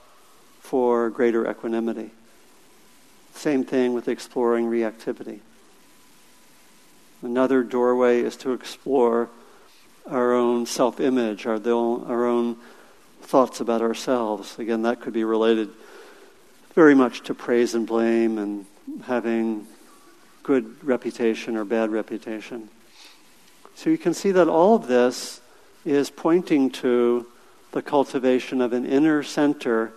for 0.61 1.11
greater 1.11 1.51
equanimity. 1.51 2.11
Same 3.34 3.64
thing 3.64 3.95
with 3.95 4.09
exploring 4.09 4.66
reactivity. 4.66 5.40
Another 7.22 7.62
doorway 7.62 8.20
is 8.20 8.36
to 8.38 8.53
explore 8.53 9.28
our 10.09 10.32
own 10.32 10.66
self 10.66 11.01
image, 11.01 11.47
our, 11.47 11.55
our 11.57 12.26
own 12.26 12.57
thoughts 13.23 13.61
about 13.61 13.83
ourselves. 13.83 14.59
Again, 14.59 14.83
that 14.83 15.01
could 15.01 15.12
be 15.12 15.25
related 15.25 15.70
very 16.75 16.95
much 16.95 17.23
to 17.23 17.35
praise 17.35 17.75
and 17.75 17.87
blame 17.87 18.39
and 18.39 18.66
having 19.05 19.66
good 20.43 20.83
reputation 20.85 21.57
or 21.57 21.64
bad 21.64 21.91
reputation. 21.91 22.68
So 23.75 23.91
you 23.91 23.99
can 23.99 24.14
see 24.14 24.33
that 24.33 24.49
all 24.49 24.75
of 24.75 24.87
this 24.87 25.41
is 25.85 26.11
pointing 26.11 26.70
to 26.70 27.27
the 27.73 27.83
cultivation 27.83 28.61
of 28.61 28.73
an 28.73 28.85
inner 28.85 29.23
center 29.23 29.93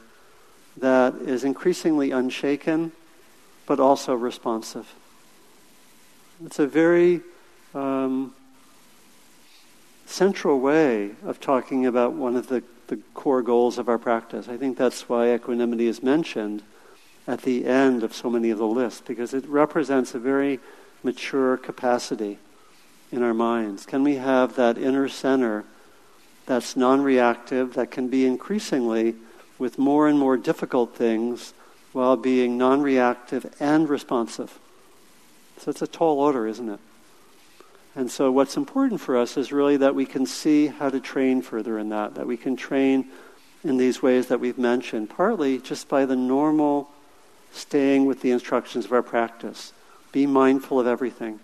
that 0.77 1.15
is 1.15 1.43
increasingly 1.43 2.11
unshaken 2.11 2.91
but 3.65 3.79
also 3.79 4.13
responsive. 4.13 4.93
It's 6.45 6.59
a 6.59 6.67
very 6.67 7.21
um, 7.73 8.33
central 10.05 10.59
way 10.59 11.11
of 11.25 11.39
talking 11.39 11.85
about 11.85 12.13
one 12.13 12.35
of 12.35 12.47
the, 12.47 12.63
the 12.87 12.97
core 13.13 13.41
goals 13.41 13.77
of 13.77 13.89
our 13.89 13.97
practice. 13.97 14.47
I 14.47 14.57
think 14.57 14.77
that's 14.77 15.09
why 15.09 15.33
equanimity 15.33 15.87
is 15.87 16.03
mentioned 16.03 16.63
at 17.27 17.41
the 17.41 17.65
end 17.65 18.03
of 18.03 18.13
so 18.13 18.29
many 18.29 18.51
of 18.51 18.57
the 18.57 18.67
lists, 18.67 19.01
because 19.05 19.33
it 19.33 19.45
represents 19.47 20.13
a 20.13 20.19
very 20.19 20.59
mature 21.03 21.57
capacity 21.57 22.37
in 23.11 23.23
our 23.23 23.33
minds. 23.33 23.85
Can 23.85 24.03
we 24.03 24.15
have 24.15 24.55
that 24.55 24.77
inner 24.77 25.09
center 25.09 25.63
that's 26.45 26.75
non 26.75 27.01
reactive, 27.01 27.73
that 27.73 27.89
can 27.89 28.07
be 28.07 28.25
increasingly 28.25 29.15
with 29.57 29.79
more 29.79 30.07
and 30.07 30.19
more 30.19 30.37
difficult 30.37 30.95
things 30.95 31.53
while 31.93 32.15
being 32.15 32.57
non 32.57 32.81
reactive 32.81 33.53
and 33.59 33.89
responsive? 33.89 34.59
So 35.57 35.71
it's 35.71 35.81
a 35.81 35.87
tall 35.87 36.19
order, 36.19 36.47
isn't 36.47 36.69
it? 36.69 36.79
And 37.95 38.11
so, 38.11 38.29
what's 38.29 38.57
important 38.57 38.99
for 38.99 39.15
us 39.15 39.37
is 39.37 39.53
really 39.53 39.77
that 39.77 39.95
we 39.95 40.05
can 40.05 40.25
see 40.25 40.67
how 40.67 40.89
to 40.89 40.99
train 40.99 41.41
further 41.41 41.79
in 41.79 41.89
that, 41.89 42.15
that 42.15 42.27
we 42.27 42.35
can 42.35 42.57
train 42.57 43.07
in 43.63 43.77
these 43.77 44.01
ways 44.01 44.27
that 44.27 44.39
we've 44.39 44.57
mentioned, 44.57 45.09
partly 45.09 45.59
just 45.59 45.87
by 45.87 46.05
the 46.05 46.15
normal 46.15 46.89
staying 47.53 48.05
with 48.05 48.21
the 48.21 48.31
instructions 48.31 48.85
of 48.85 48.91
our 48.91 49.01
practice. 49.01 49.71
Be 50.11 50.25
mindful 50.25 50.79
of 50.79 50.87
everything, 50.87 51.39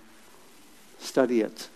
study 0.99 1.39
it, 1.39 1.70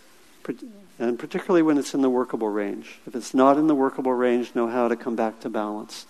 and 0.99 1.17
particularly 1.17 1.61
when 1.61 1.77
it's 1.77 1.93
in 1.93 2.01
the 2.01 2.09
workable 2.09 2.49
range. 2.49 2.99
If 3.07 3.15
it's 3.15 3.33
not 3.33 3.57
in 3.57 3.67
the 3.67 3.75
workable 3.75 4.13
range, 4.13 4.55
know 4.55 4.67
how 4.67 4.89
to 4.89 4.97
come 4.97 5.15
back 5.15 5.39
to 5.41 5.49
balance. 5.49 6.05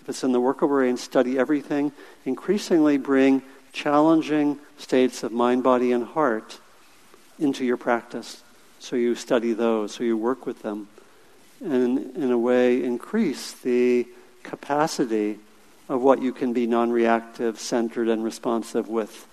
If 0.00 0.08
it's 0.08 0.24
in 0.24 0.32
the 0.32 0.40
workable 0.40 0.74
range, 0.74 1.00
study 1.00 1.38
everything. 1.38 1.92
Increasingly 2.24 2.96
bring 2.96 3.42
challenging 3.72 4.58
states 4.78 5.22
of 5.22 5.32
mind, 5.32 5.62
body, 5.62 5.92
and 5.92 6.04
heart 6.04 6.60
into 7.38 7.64
your 7.64 7.76
practice. 7.76 8.42
So 8.78 8.96
you 8.96 9.14
study 9.14 9.52
those, 9.52 9.94
so 9.94 10.04
you 10.04 10.16
work 10.16 10.46
with 10.46 10.62
them. 10.62 10.88
And 11.64 12.16
in 12.16 12.30
a 12.30 12.38
way, 12.38 12.82
increase 12.84 13.52
the 13.52 14.06
capacity 14.42 15.38
of 15.88 16.02
what 16.02 16.20
you 16.20 16.32
can 16.32 16.52
be 16.52 16.66
non 16.66 16.90
reactive, 16.90 17.58
centered, 17.58 18.08
and 18.08 18.22
responsive 18.22 18.88
with. 18.88 19.26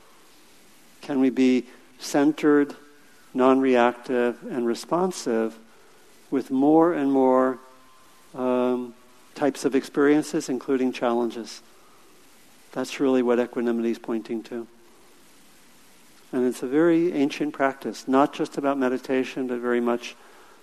Can 1.01 1.19
we 1.19 1.29
be 1.29 1.65
centered, 1.99 2.75
non 3.33 3.59
reactive, 3.59 4.41
and 4.49 4.65
responsive 4.65 5.57
with 6.31 6.49
more 6.49 6.93
and 6.93 7.11
more 7.11 7.59
um, 8.33 8.93
types 9.35 9.65
of 9.65 9.75
experiences, 9.75 10.47
including 10.47 10.93
challenges? 10.93 11.61
That's 12.71 12.99
really 12.99 13.21
what 13.21 13.39
equanimity 13.39 13.91
is 13.91 13.99
pointing 13.99 14.43
to. 14.43 14.67
And 16.33 16.45
it's 16.47 16.63
a 16.63 16.67
very 16.67 17.13
ancient 17.13 17.53
practice, 17.53 18.07
not 18.07 18.33
just 18.33 18.57
about 18.57 18.79
meditation, 18.79 19.47
but 19.47 19.59
very 19.59 19.79
much 19.79 20.15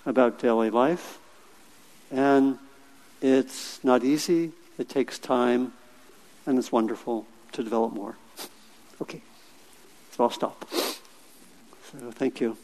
about 0.05 0.41
daily 0.41 0.69
life. 0.69 1.19
And 2.11 2.59
it's 3.23 3.83
not 3.85 4.03
easy, 4.03 4.51
it 4.79 4.89
takes 4.89 5.19
time, 5.19 5.73
and 6.45 6.59
it's 6.59 6.73
wonderful 6.73 7.25
to 7.53 7.63
develop 7.63 7.93
more. 7.93 8.17
Okay, 9.01 9.23
so 10.11 10.25
I'll 10.25 10.31
stop. 10.31 10.69
So 10.73 12.11
thank 12.11 12.41
you. 12.41 12.57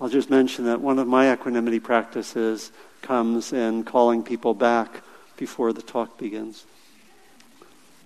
I'll 0.00 0.08
just 0.08 0.30
mention 0.30 0.66
that 0.66 0.80
one 0.80 1.00
of 1.00 1.08
my 1.08 1.32
equanimity 1.32 1.80
practices 1.80 2.70
comes 3.02 3.52
in 3.52 3.82
calling 3.82 4.22
people 4.22 4.54
back 4.54 5.02
before 5.36 5.72
the 5.72 5.82
talk 5.82 6.16
begins. 6.16 6.64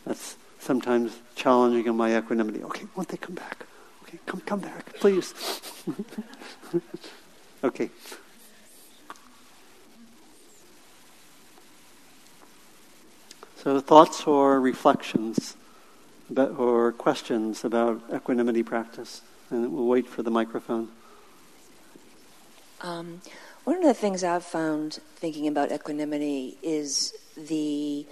That's 0.06 0.36
sometimes 0.62 1.18
challenging 1.34 1.86
in 1.86 1.96
my 1.96 2.16
equanimity. 2.16 2.62
Okay, 2.62 2.86
won't 2.94 3.08
they 3.08 3.16
come 3.16 3.34
back? 3.34 3.66
Okay, 4.04 4.18
come, 4.26 4.40
come 4.40 4.60
back, 4.60 4.94
please. 5.00 5.34
okay. 7.64 7.90
So, 13.56 13.80
thoughts 13.80 14.26
or 14.26 14.60
reflections 14.60 15.56
about, 16.30 16.58
or 16.58 16.92
questions 16.92 17.64
about 17.64 18.00
equanimity 18.14 18.62
practice? 18.62 19.22
And 19.50 19.72
we'll 19.72 19.86
wait 19.86 20.08
for 20.08 20.22
the 20.22 20.30
microphone. 20.30 20.88
Um, 22.80 23.20
one 23.64 23.76
of 23.76 23.82
the 23.82 23.94
things 23.94 24.24
I've 24.24 24.44
found 24.44 24.98
thinking 25.16 25.46
about 25.46 25.70
equanimity 25.70 26.56
is 26.62 27.14
the 27.36 28.06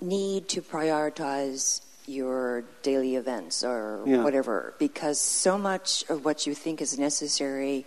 need 0.00 0.48
to 0.50 0.62
prioritize 0.62 1.80
your 2.06 2.64
daily 2.82 3.16
events 3.16 3.64
or 3.64 4.02
yeah. 4.06 4.22
whatever, 4.22 4.74
because 4.78 5.20
so 5.20 5.56
much 5.56 6.04
of 6.10 6.24
what 6.24 6.46
you 6.46 6.54
think 6.54 6.82
is 6.82 6.98
necessary, 6.98 7.86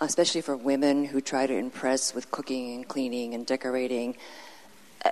especially 0.00 0.42
for 0.42 0.56
women 0.56 1.04
who 1.06 1.20
try 1.20 1.46
to 1.46 1.54
impress 1.54 2.14
with 2.14 2.30
cooking 2.30 2.74
and 2.74 2.88
cleaning 2.88 3.34
and 3.34 3.46
decorating, 3.46 4.16
uh, 5.04 5.10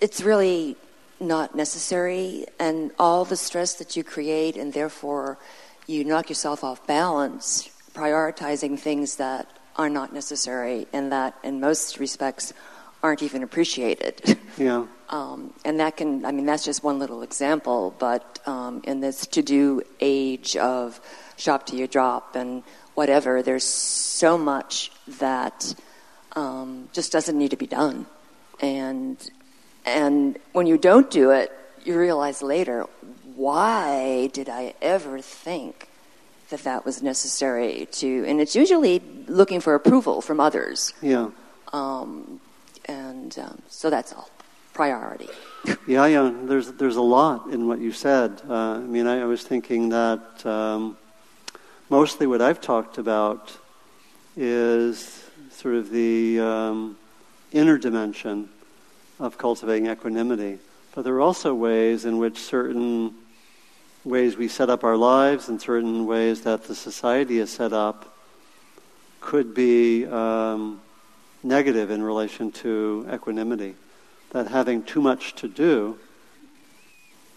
it's 0.00 0.22
really 0.22 0.76
not 1.18 1.54
necessary. 1.54 2.44
And 2.58 2.90
all 2.98 3.24
the 3.24 3.36
stress 3.36 3.74
that 3.74 3.96
you 3.96 4.04
create, 4.04 4.56
and 4.56 4.72
therefore 4.72 5.38
you 5.86 6.04
knock 6.04 6.28
yourself 6.28 6.62
off 6.62 6.86
balance, 6.86 7.70
prioritizing 7.94 8.78
things 8.78 9.16
that 9.16 9.46
are 9.76 9.88
not 9.88 10.12
necessary 10.12 10.86
and 10.92 11.10
that, 11.12 11.34
in 11.42 11.60
most 11.60 11.98
respects, 11.98 12.52
aren't 13.06 13.22
even 13.22 13.42
appreciated. 13.42 14.38
Yeah. 14.58 14.86
Um, 15.10 15.52
and 15.66 15.80
that 15.80 15.98
can, 15.98 16.24
I 16.24 16.32
mean, 16.32 16.46
that's 16.46 16.64
just 16.64 16.82
one 16.82 16.98
little 16.98 17.20
example, 17.20 17.94
but 17.98 18.38
um, 18.46 18.80
in 18.84 19.00
this 19.00 19.26
to 19.36 19.42
do 19.42 19.82
age 20.00 20.56
of 20.56 20.98
shop 21.36 21.66
to 21.66 21.76
your 21.76 21.88
drop 21.88 22.36
and 22.36 22.62
whatever, 22.94 23.42
there's 23.42 23.64
so 23.64 24.38
much 24.38 24.90
that 25.18 25.74
um, 26.32 26.88
just 26.94 27.12
doesn't 27.12 27.36
need 27.36 27.50
to 27.50 27.58
be 27.58 27.66
done. 27.66 28.06
And, 28.62 29.18
and 29.84 30.38
when 30.52 30.66
you 30.66 30.78
don't 30.78 31.10
do 31.10 31.32
it, 31.32 31.52
you 31.84 31.98
realize 31.98 32.40
later, 32.40 32.86
why 33.34 34.30
did 34.32 34.48
I 34.48 34.72
ever 34.80 35.20
think 35.20 35.86
that 36.48 36.60
that 36.64 36.84
was 36.84 37.02
necessary 37.02 37.88
to, 37.92 38.24
and 38.26 38.40
it's 38.40 38.54
usually 38.54 39.02
looking 39.26 39.60
for 39.60 39.74
approval 39.74 40.20
from 40.22 40.40
others. 40.40 40.92
Yeah. 41.02 41.30
Um, 41.72 42.35
and 42.86 43.38
um, 43.38 43.62
so 43.68 43.90
that's 43.90 44.12
all 44.12 44.30
priority. 44.72 45.28
yeah, 45.86 46.06
yeah. 46.06 46.32
There's 46.44 46.72
there's 46.72 46.96
a 46.96 47.02
lot 47.02 47.48
in 47.50 47.66
what 47.66 47.80
you 47.80 47.92
said. 47.92 48.42
Uh, 48.48 48.74
I 48.74 48.78
mean, 48.78 49.06
I, 49.06 49.20
I, 49.20 49.24
was 49.24 49.42
thinking 49.42 49.90
that 49.90 50.44
um, 50.46 50.96
mostly 51.88 52.26
what 52.26 52.42
I've 52.42 52.60
talked 52.60 52.98
about 52.98 53.56
is 54.36 55.24
sort 55.50 55.74
of 55.74 55.90
the 55.90 56.40
um, 56.40 56.96
inner 57.52 57.78
dimension 57.78 58.48
of 59.18 59.38
cultivating 59.38 59.86
equanimity. 59.86 60.58
But 60.94 61.02
there 61.02 61.14
are 61.14 61.20
also 61.20 61.54
ways 61.54 62.04
in 62.04 62.18
which 62.18 62.38
certain 62.38 63.14
ways 64.04 64.36
we 64.36 64.48
set 64.48 64.70
up 64.70 64.84
our 64.84 64.96
lives 64.96 65.48
and 65.48 65.60
certain 65.60 66.06
ways 66.06 66.42
that 66.42 66.64
the 66.64 66.74
society 66.74 67.38
is 67.38 67.50
set 67.50 67.72
up 67.72 68.16
could 69.20 69.54
be 69.54 70.06
um, 70.06 70.80
negative 71.46 71.90
in 71.90 72.02
relation 72.02 72.50
to 72.50 73.06
equanimity. 73.12 73.76
That 74.30 74.48
having 74.48 74.82
too 74.82 75.00
much 75.00 75.34
to 75.36 75.48
do, 75.48 75.98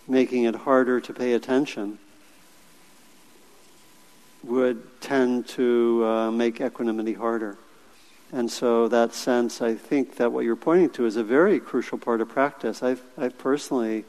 making 0.07 0.43
it 0.43 0.55
harder 0.55 0.99
to 0.99 1.13
pay 1.13 1.33
attention, 1.33 1.99
would 4.43 5.01
tend 5.01 5.47
to 5.49 6.03
uh, 6.05 6.31
make 6.31 6.59
equanimity 6.59 7.13
harder. 7.13 7.57
And 8.31 8.49
so, 8.51 8.87
that 8.89 9.13
sense, 9.13 9.61
I 9.61 9.75
think 9.75 10.17
that 10.17 10.31
what 10.31 10.45
you're 10.45 10.55
pointing 10.55 10.89
to 10.91 11.05
is 11.05 11.15
a 11.15 11.23
very 11.23 11.59
crucial 11.59 11.97
part 11.97 12.21
of 12.21 12.29
practice. 12.29 12.83
I've, 12.83 13.01
I've 13.17 13.37
personally 13.37 14.05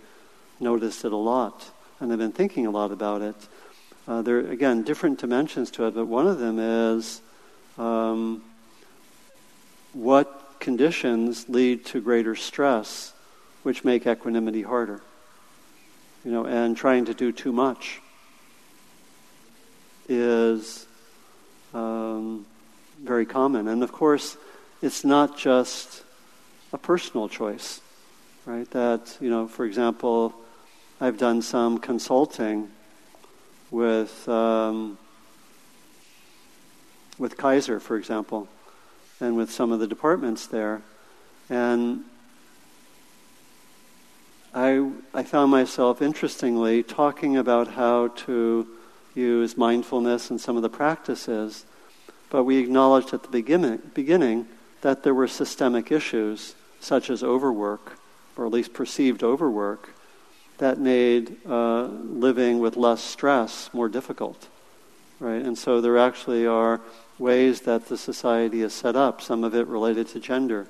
noticed 0.59 1.05
it 1.05 1.13
a 1.13 1.17
lot, 1.17 1.71
and 2.01 2.13
I've 2.13 2.19
been 2.19 2.33
thinking 2.33 2.67
a 2.67 2.71
lot 2.71 2.93
about 2.93 3.23
it. 3.23 3.37
Uh, 4.07 4.21
there 4.23 4.37
are, 4.37 4.51
again, 4.51 4.83
different 4.83 5.21
dimensions 5.21 5.71
to 5.73 5.87
it, 5.87 5.95
but 5.95 6.07
one 6.07 6.27
of 6.27 6.39
them 6.39 6.59
is 6.59 7.23
um, 7.79 8.43
what 9.93 10.57
conditions 10.61 11.49
lead 11.49 11.85
to 11.87 12.01
greater 12.01 12.37
stress, 12.37 13.13
which 13.63 13.85
make 13.85 14.07
equanimity 14.07 14.63
harder. 14.63 15.01
You 16.25 16.33
know, 16.33 16.45
and 16.45 16.77
trying 16.77 17.07
to 17.07 17.15
do 17.15 17.33
too 17.33 17.53
much 17.53 18.01
is 20.09 20.87
um, 21.73 22.45
very 23.03 23.25
common. 23.25 23.69
And 23.69 23.83
of 23.83 23.93
course, 23.93 24.37
it's 24.83 25.05
not 25.05 25.39
just 25.39 26.03
a 26.73 26.79
personal 26.79 27.29
choice, 27.29 27.81
right? 28.45 28.71
That, 28.73 29.17
you 29.21 29.31
know, 29.31 29.49
for 29.49 29.65
example, 29.65 30.35
I've 31.01 31.17
done 31.17 31.43
some 31.43 31.79
consulting 31.79 32.71
with, 33.71 34.29
um, 34.29 34.99
with 37.19 37.37
Kaiser, 37.37 37.81
for 37.81 37.97
example, 37.97 38.49
and 39.21 39.37
with 39.37 39.51
some 39.51 39.73
of 39.73 39.81
the 39.81 39.87
departments 39.87 40.47
there. 40.47 40.83
And 41.49 42.05
I, 44.55 44.91
I 45.15 45.23
found 45.23 45.51
myself, 45.51 46.03
interestingly, 46.03 46.83
talking 46.83 47.37
about 47.37 47.69
how 47.69 48.09
to 48.09 48.67
use 49.15 49.57
mindfulness 49.57 50.31
and 50.31 50.41
some 50.41 50.57
of 50.57 50.63
the 50.63 50.69
practices, 50.69 51.65
but 52.31 52.45
we 52.45 52.59
acknowledged 52.59 53.13
at 53.13 53.23
the 53.23 53.29
beginning, 53.29 53.81
beginning 53.95 54.49
that 54.81 55.03
there 55.03 55.15
were 55.15 55.29
systemic 55.29 55.93
issues, 55.93 56.55
such 56.81 57.11
as 57.11 57.23
overwork, 57.23 57.99
or 58.37 58.47
at 58.47 58.53
least 58.53 58.73
perceived 58.73 59.23
overwork, 59.23 59.91
that 60.59 60.79
made 60.79 61.37
uh, 61.47 61.85
living 61.85 62.59
with 62.61 62.77
less 62.77 63.03
stress 63.03 63.71
more 63.73 63.89
difficult. 63.89 64.49
Right? 65.19 65.43
And 65.43 65.57
so 65.57 65.81
there 65.81 65.99
actually 65.99 66.47
are 66.47 66.81
ways 67.21 67.61
that 67.61 67.87
the 67.87 67.97
society 67.97 68.63
is 68.63 68.73
set 68.73 68.97
up, 68.97 69.21
some 69.21 69.45
of 69.45 69.55
it 69.55 69.67
related 69.67 70.09
to 70.09 70.19
gender 70.19 70.67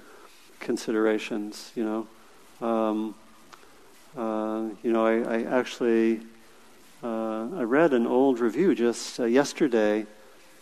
considerations, 0.58 1.72
you 1.74 1.84
know. 1.84 2.66
Um, 2.66 3.14
uh, 4.16 4.64
you 4.82 4.92
know, 4.92 5.06
I, 5.06 5.38
I 5.38 5.42
actually 5.44 6.20
uh, 7.02 7.46
I 7.56 7.62
read 7.62 7.94
an 7.94 8.06
old 8.06 8.40
review 8.40 8.74
just 8.74 9.20
uh, 9.20 9.24
yesterday 9.24 10.04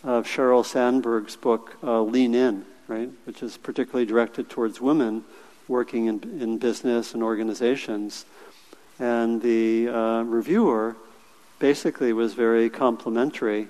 of 0.03 0.25
Sheryl 0.25 0.65
Sandberg's 0.65 1.35
book 1.35 1.75
uh, 1.83 2.01
Lean 2.01 2.33
In, 2.33 2.65
right, 2.87 3.09
which 3.25 3.43
is 3.43 3.57
particularly 3.57 4.05
directed 4.05 4.49
towards 4.49 4.79
women 4.79 5.25
working 5.67 6.05
in, 6.05 6.21
in 6.39 6.57
business 6.57 7.13
and 7.13 7.21
organizations. 7.21 8.25
And 8.99 9.41
the 9.41 9.89
uh, 9.89 10.23
reviewer 10.23 10.95
basically 11.59 12.13
was 12.13 12.33
very 12.33 12.69
complimentary, 12.69 13.67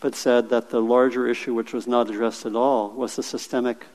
but 0.00 0.14
said 0.14 0.48
that 0.50 0.70
the 0.70 0.80
larger 0.80 1.26
issue, 1.26 1.54
which 1.54 1.72
was 1.72 1.86
not 1.86 2.08
addressed 2.08 2.46
at 2.46 2.56
all, 2.56 2.90
was 2.90 3.16
the 3.16 3.22
systemic. 3.22 3.86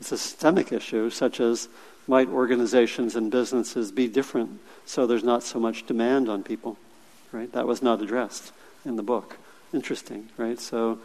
Systemic 0.00 0.72
issue, 0.72 1.10
such 1.10 1.40
as 1.40 1.68
might 2.08 2.28
organizations 2.28 3.14
and 3.14 3.30
businesses 3.30 3.92
be 3.92 4.08
different 4.08 4.58
so 4.86 5.06
there's 5.06 5.22
not 5.22 5.42
so 5.42 5.60
much 5.60 5.86
demand 5.86 6.28
on 6.28 6.42
people 6.42 6.78
right? 7.32 7.52
That 7.52 7.66
was 7.66 7.82
not 7.82 8.02
addressed 8.02 8.52
in 8.84 8.96
the 8.96 9.02
book. 9.02 9.36
Interesting, 9.72 10.28
right? 10.36 10.58
So, 10.58 10.98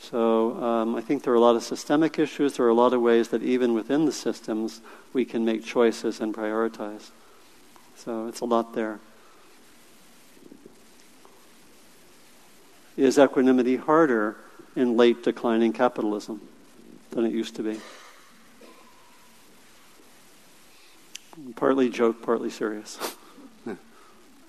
so 0.00 0.62
um, 0.62 0.94
I 0.94 1.00
think 1.00 1.22
there 1.22 1.32
are 1.32 1.36
a 1.36 1.40
lot 1.40 1.56
of 1.56 1.62
systemic 1.62 2.18
issues. 2.18 2.56
There 2.56 2.66
are 2.66 2.70
a 2.70 2.74
lot 2.74 2.92
of 2.92 3.00
ways 3.00 3.28
that 3.28 3.42
even 3.42 3.74
within 3.74 4.06
the 4.06 4.12
systems 4.12 4.80
we 5.12 5.24
can 5.24 5.44
make 5.44 5.64
choices 5.64 6.20
and 6.20 6.34
prioritize. 6.34 7.10
So 7.96 8.26
it's 8.26 8.40
a 8.40 8.44
lot 8.44 8.74
there. 8.74 9.00
Is 12.98 13.16
equanimity 13.16 13.76
harder 13.76 14.36
in 14.74 14.96
late 14.96 15.22
declining 15.22 15.72
capitalism 15.72 16.40
than 17.10 17.24
it 17.24 17.30
used 17.30 17.54
to 17.54 17.62
be? 17.62 17.80
Partly 21.54 21.88
joke, 21.88 22.20
partly 22.20 22.50
serious. 22.50 22.98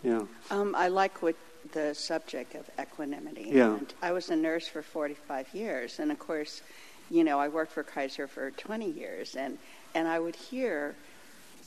Yeah. 0.01 0.21
Um, 0.49 0.75
I 0.75 0.87
like 0.87 1.21
what 1.21 1.35
the 1.73 1.93
subject 1.93 2.55
of 2.55 2.69
equanimity. 2.79 3.49
Yeah. 3.51 3.75
And 3.75 3.93
I 4.01 4.13
was 4.13 4.29
a 4.29 4.35
nurse 4.37 4.65
for 4.65 4.81
45 4.81 5.53
years, 5.53 5.99
and 5.99 6.09
of 6.09 6.17
course, 6.17 6.61
you 7.11 7.25
know, 7.25 7.37
I 7.37 7.49
worked 7.49 7.73
for 7.73 7.83
Kaiser 7.83 8.25
for 8.25 8.51
20 8.51 8.89
years, 8.89 9.35
and 9.35 9.57
and 9.93 10.07
I 10.07 10.17
would 10.17 10.37
hear, 10.37 10.95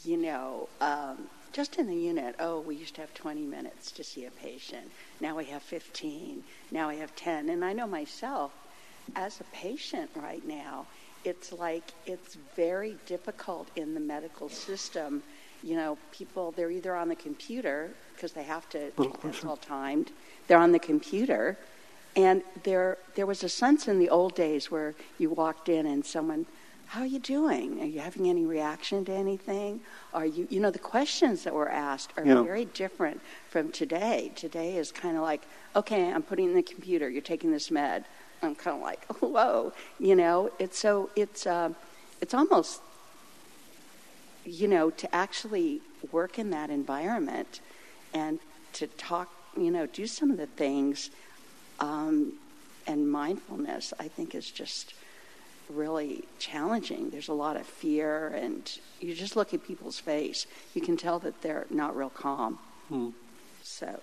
you 0.02 0.16
know, 0.16 0.70
um, 0.80 1.28
just 1.52 1.76
in 1.76 1.86
the 1.86 1.94
unit, 1.94 2.34
oh, 2.38 2.60
we 2.60 2.74
used 2.74 2.94
to 2.94 3.02
have 3.02 3.12
20 3.12 3.42
minutes 3.42 3.92
to 3.92 4.02
see 4.02 4.24
a 4.24 4.30
patient. 4.30 4.90
Now 5.22 5.36
we 5.36 5.46
have 5.46 5.62
15. 5.62 6.44
Now 6.70 6.90
we 6.90 6.98
have 6.98 7.16
10. 7.16 7.48
And 7.48 7.64
I 7.64 7.72
know 7.72 7.86
myself, 7.86 8.52
as 9.16 9.40
a 9.40 9.44
patient 9.44 10.10
right 10.14 10.46
now, 10.46 10.86
it's 11.24 11.50
like 11.52 11.92
it's 12.04 12.36
very 12.54 12.98
difficult 13.06 13.68
in 13.76 13.94
the 13.94 14.00
medical 14.00 14.50
system 14.50 15.22
you 15.62 15.76
know, 15.76 15.96
people, 16.10 16.52
they're 16.52 16.70
either 16.70 16.94
on 16.94 17.08
the 17.08 17.16
computer 17.16 17.90
because 18.14 18.32
they 18.32 18.42
have 18.42 18.68
to, 18.70 18.90
it's 19.24 19.44
all 19.44 19.56
timed, 19.56 20.10
they're 20.48 20.58
on 20.58 20.72
the 20.72 20.78
computer. 20.78 21.56
And 22.14 22.42
there, 22.64 22.98
there 23.14 23.26
was 23.26 23.42
a 23.42 23.48
sense 23.48 23.88
in 23.88 23.98
the 23.98 24.10
old 24.10 24.34
days 24.34 24.70
where 24.70 24.94
you 25.18 25.30
walked 25.30 25.68
in 25.68 25.86
and 25.86 26.04
someone, 26.04 26.46
how 26.92 27.00
are 27.00 27.06
you 27.06 27.20
doing? 27.20 27.80
Are 27.80 27.86
you 27.86 28.00
having 28.00 28.28
any 28.28 28.44
reaction 28.44 29.02
to 29.06 29.12
anything? 29.12 29.80
Are 30.12 30.26
you, 30.26 30.46
you 30.50 30.60
know, 30.60 30.70
the 30.70 30.78
questions 30.78 31.42
that 31.44 31.54
were 31.54 31.70
asked 31.70 32.12
are 32.18 32.26
yeah. 32.26 32.42
very 32.42 32.66
different 32.66 33.18
from 33.48 33.72
today. 33.72 34.30
Today 34.36 34.76
is 34.76 34.92
kind 34.92 35.16
of 35.16 35.22
like, 35.22 35.40
okay, 35.74 36.12
I'm 36.12 36.22
putting 36.22 36.50
in 36.50 36.54
the 36.54 36.62
computer, 36.62 37.08
you're 37.08 37.22
taking 37.22 37.50
this 37.50 37.70
med. 37.70 38.04
I'm 38.42 38.54
kind 38.54 38.76
of 38.76 38.82
like, 38.82 39.06
whoa, 39.22 39.72
you 39.98 40.14
know, 40.14 40.52
it's 40.58 40.78
so, 40.78 41.08
it's, 41.16 41.46
uh, 41.46 41.70
it's 42.20 42.34
almost 42.34 42.82
you 44.44 44.68
know, 44.68 44.90
to 44.90 45.14
actually 45.14 45.80
work 46.10 46.38
in 46.38 46.50
that 46.50 46.68
environment 46.68 47.60
and 48.12 48.38
to 48.74 48.86
talk, 48.86 49.32
you 49.56 49.70
know, 49.70 49.86
do 49.86 50.06
some 50.06 50.30
of 50.30 50.36
the 50.36 50.46
things 50.46 51.08
um, 51.80 52.34
and 52.86 53.10
mindfulness, 53.10 53.94
I 53.98 54.08
think 54.08 54.34
is 54.34 54.50
just 54.50 54.92
really 55.74 56.24
challenging. 56.38 57.10
There's 57.10 57.28
a 57.28 57.34
lot 57.34 57.56
of 57.56 57.66
fear, 57.66 58.28
and 58.28 58.70
you 59.00 59.14
just 59.14 59.36
look 59.36 59.54
at 59.54 59.66
people's 59.66 59.98
face, 59.98 60.46
you 60.74 60.80
can 60.80 60.96
tell 60.96 61.18
that 61.20 61.42
they're 61.42 61.66
not 61.70 61.96
real 61.96 62.10
calm. 62.10 62.58
Hmm. 62.88 63.10
So. 63.62 64.00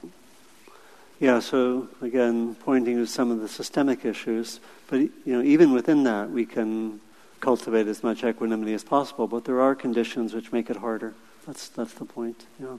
Yeah, 1.19 1.39
so 1.39 1.89
again, 2.01 2.55
pointing 2.55 2.95
to 2.95 3.05
some 3.05 3.29
of 3.29 3.41
the 3.41 3.47
systemic 3.47 4.05
issues, 4.05 4.59
but 4.87 4.99
you 4.99 5.11
know, 5.25 5.41
even 5.41 5.73
within 5.73 6.03
that, 6.03 6.29
we 6.29 6.45
can 6.45 7.01
cultivate 7.39 7.87
as 7.87 8.03
much 8.03 8.23
equanimity 8.23 8.73
as 8.73 8.83
possible, 8.83 9.27
but 9.27 9.45
there 9.45 9.61
are 9.61 9.75
conditions 9.75 10.33
which 10.33 10.51
make 10.51 10.69
it 10.69 10.77
harder. 10.77 11.13
That's, 11.45 11.69
that's 11.69 11.93
the 11.93 12.05
point. 12.05 12.45
Yeah. 12.59 12.77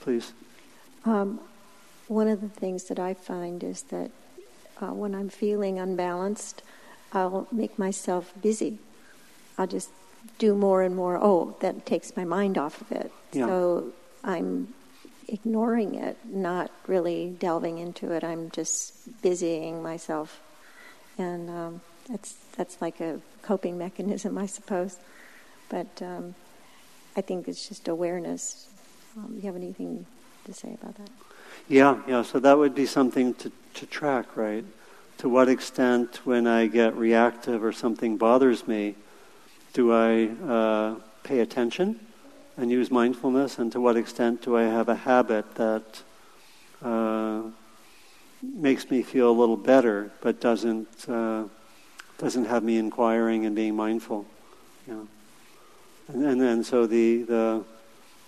Please. 0.00 0.32
Um, 1.04 1.40
one 2.08 2.28
of 2.28 2.40
the 2.40 2.48
things 2.48 2.84
that 2.84 2.98
I 2.98 3.14
find 3.14 3.62
is 3.62 3.82
that 3.84 4.10
uh, 4.80 4.92
when 4.92 5.14
I'm 5.14 5.28
feeling 5.28 5.78
unbalanced, 5.78 6.62
I'll 7.14 7.46
make 7.52 7.78
myself 7.78 8.32
busy. 8.42 8.78
I'll 9.56 9.66
just 9.66 9.90
do 10.38 10.54
more 10.54 10.82
and 10.82 10.96
more. 10.96 11.18
Oh, 11.20 11.56
that 11.60 11.86
takes 11.86 12.16
my 12.16 12.24
mind 12.24 12.58
off 12.58 12.80
of 12.80 12.92
it. 12.92 13.12
Yeah. 13.32 13.46
So 13.46 13.92
I'm 14.24 14.74
ignoring 15.28 15.94
it, 15.94 16.18
not 16.24 16.70
really 16.86 17.36
delving 17.38 17.78
into 17.78 18.12
it. 18.12 18.24
I'm 18.24 18.50
just 18.50 19.22
busying 19.22 19.82
myself. 19.82 20.40
And 21.16 21.48
um, 21.48 21.80
that's 22.08 22.34
that's 22.56 22.80
like 22.82 23.00
a 23.00 23.20
coping 23.42 23.78
mechanism, 23.78 24.36
I 24.46 24.46
suppose. 24.46 24.96
But 25.68 26.02
um, 26.02 26.34
I 27.16 27.20
think 27.20 27.48
it's 27.48 27.68
just 27.68 27.88
awareness. 27.88 28.68
Um, 29.16 29.34
you 29.36 29.42
have 29.42 29.56
anything 29.56 30.06
to 30.44 30.52
say 30.52 30.76
about 30.80 30.96
that? 30.96 31.10
Yeah, 31.68 32.00
yeah. 32.06 32.22
So 32.22 32.40
that 32.40 32.58
would 32.58 32.74
be 32.74 32.86
something 32.86 33.34
to, 33.34 33.52
to 33.74 33.86
track, 33.86 34.36
right? 34.36 34.64
To 35.18 35.28
what 35.28 35.48
extent, 35.48 36.20
when 36.24 36.46
I 36.46 36.66
get 36.66 36.96
reactive 36.96 37.64
or 37.64 37.72
something 37.72 38.16
bothers 38.16 38.66
me, 38.66 38.94
do 39.72 39.92
I 39.92 40.26
uh, 40.26 40.94
pay 41.22 41.40
attention 41.40 41.98
and 42.56 42.70
use 42.70 42.90
mindfulness, 42.90 43.58
and 43.58 43.72
to 43.72 43.80
what 43.80 43.96
extent 43.96 44.42
do 44.42 44.56
I 44.56 44.62
have 44.62 44.88
a 44.88 44.94
habit 44.94 45.54
that 45.56 46.02
uh, 46.82 47.42
makes 48.42 48.90
me 48.90 49.02
feel 49.02 49.30
a 49.30 49.32
little 49.32 49.56
better, 49.56 50.12
but 50.20 50.40
doesn't 50.40 51.08
uh, 51.08 51.44
doesn't 52.18 52.44
have 52.44 52.62
me 52.62 52.76
inquiring 52.76 53.46
and 53.46 53.56
being 53.56 53.74
mindful. 53.74 54.26
You 54.86 54.94
know? 54.94 55.08
and, 56.08 56.24
and 56.24 56.40
then 56.40 56.64
so 56.64 56.86
the 56.86 57.22
the 57.22 57.64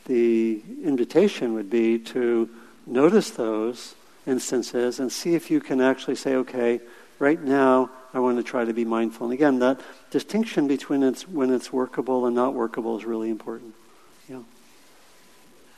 the 0.07 0.63
invitation 0.83 1.55
would 1.55 1.71
be 1.71 1.99
to 1.99 2.49
notice 2.87 3.31
those 3.31 3.95
instances 4.27 5.01
and 5.01 5.11
see 5.11 5.35
if 5.35 5.51
you 5.51 5.61
can 5.61 5.81
actually 5.81 6.17
say, 6.17 6.35
okay, 6.35 6.81
right 7.19 7.41
now 7.43 7.91
I 8.13 8.19
want 8.19 8.39
to 8.39 8.43
try 8.43 8.65
to 8.65 8.73
be 8.73 8.85
mindful. 8.85 9.27
And 9.27 9.35
again, 9.35 9.59
that 9.61 9.81
distinction 10.11 10.67
between 10.67 11.03
it's 11.03 11.29
when 11.29 11.53
it's 11.53 11.73
workable 11.73 12.27
and 12.27 12.35
not 12.35 12.55
workable 12.55 12.97
is 12.99 13.05
really 13.05 13.31
important. 13.31 13.75
Yeah. 14.29 14.41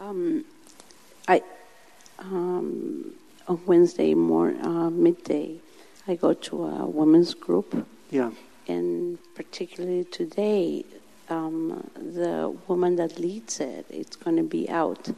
Um, 0.01 0.44
I 1.26 1.42
um, 2.18 3.12
on 3.46 3.61
Wednesday 3.66 4.14
more 4.14 4.55
uh, 4.62 4.90
midday, 4.90 5.57
I 6.07 6.14
go 6.14 6.34
to 6.34 6.64
a 6.64 6.86
women's 6.86 7.34
group. 7.34 7.86
Yeah. 8.11 8.30
And 8.66 9.18
particularly 9.34 10.05
today, 10.05 10.84
um, 11.30 11.88
the 11.94 12.55
woman 12.66 12.96
that 12.96 13.18
leads 13.18 13.61
it, 13.61 13.86
it's 13.90 14.16
going 14.16 14.36
to 14.36 14.42
be 14.42 14.68
out, 14.68 15.11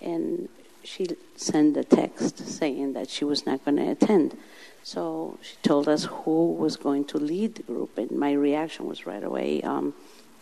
and 0.00 0.48
she 0.84 1.06
sent 1.36 1.76
a 1.76 1.84
text 1.84 2.38
saying 2.46 2.92
that 2.94 3.08
she 3.08 3.24
was 3.24 3.46
not 3.46 3.64
going 3.64 3.76
to 3.76 3.90
attend. 3.90 4.36
So 4.82 5.38
she 5.42 5.56
told 5.62 5.88
us 5.88 6.04
who 6.04 6.52
was 6.54 6.76
going 6.76 7.04
to 7.06 7.18
lead 7.18 7.54
the 7.56 7.62
group, 7.62 7.98
and 7.98 8.10
my 8.10 8.32
reaction 8.32 8.86
was 8.86 9.06
right 9.06 9.22
away, 9.22 9.62
um, 9.62 9.94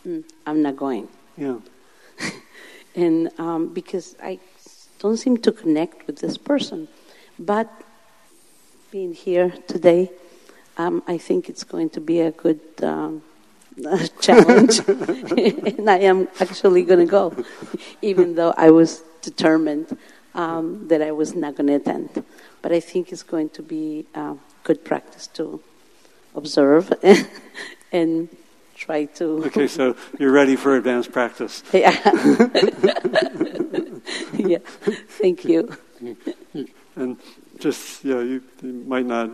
mm, 0.05 0.23
"I'm 0.47 0.61
not 0.61 0.77
going." 0.77 1.07
Yeah. 1.37 1.59
and 2.95 3.29
um, 3.37 3.67
because 3.67 4.15
I 4.21 4.39
don't 4.99 5.17
seem 5.17 5.37
to 5.37 5.51
connect 5.51 6.07
with 6.07 6.19
this 6.19 6.37
person, 6.37 6.87
but 7.37 7.69
being 8.89 9.13
here 9.13 9.53
today, 9.67 10.11
um, 10.77 11.03
I 11.07 11.17
think 11.17 11.47
it's 11.47 11.63
going 11.63 11.89
to 11.91 12.01
be 12.01 12.21
a 12.21 12.31
good 12.31 12.61
um, 12.81 13.21
challenge, 14.21 14.79
and 14.87 15.87
I 15.89 15.99
am 15.99 16.27
actually 16.39 16.83
going 16.83 16.99
to 16.99 17.11
go, 17.11 17.45
even 18.01 18.33
though 18.35 18.53
I 18.57 18.71
was 18.71 19.03
determined 19.21 19.97
um, 20.33 20.87
that 20.87 21.01
I 21.01 21.11
was 21.11 21.35
not 21.35 21.55
going 21.55 21.67
to 21.67 21.75
attend. 21.75 22.23
But 22.61 22.71
I 22.71 22.79
think 22.79 23.11
it's 23.11 23.23
going 23.23 23.49
to 23.49 23.63
be 23.63 24.05
uh, 24.15 24.35
good 24.63 24.83
practice 24.83 25.27
to 25.27 25.61
observe 26.35 26.93
and 27.91 28.29
try 28.75 29.05
to. 29.05 29.43
Okay, 29.47 29.67
so 29.67 29.95
you're 30.19 30.31
ready 30.31 30.55
for 30.55 30.75
advanced 30.75 31.11
practice. 31.11 31.63
Yeah. 31.73 31.97
yeah. 34.33 34.57
Thank 35.21 35.45
you. 35.45 35.77
And 36.95 37.17
just 37.59 38.03
you 38.03 38.13
know, 38.13 38.21
you, 38.21 38.43
you 38.61 38.73
might 38.87 39.05
not 39.05 39.29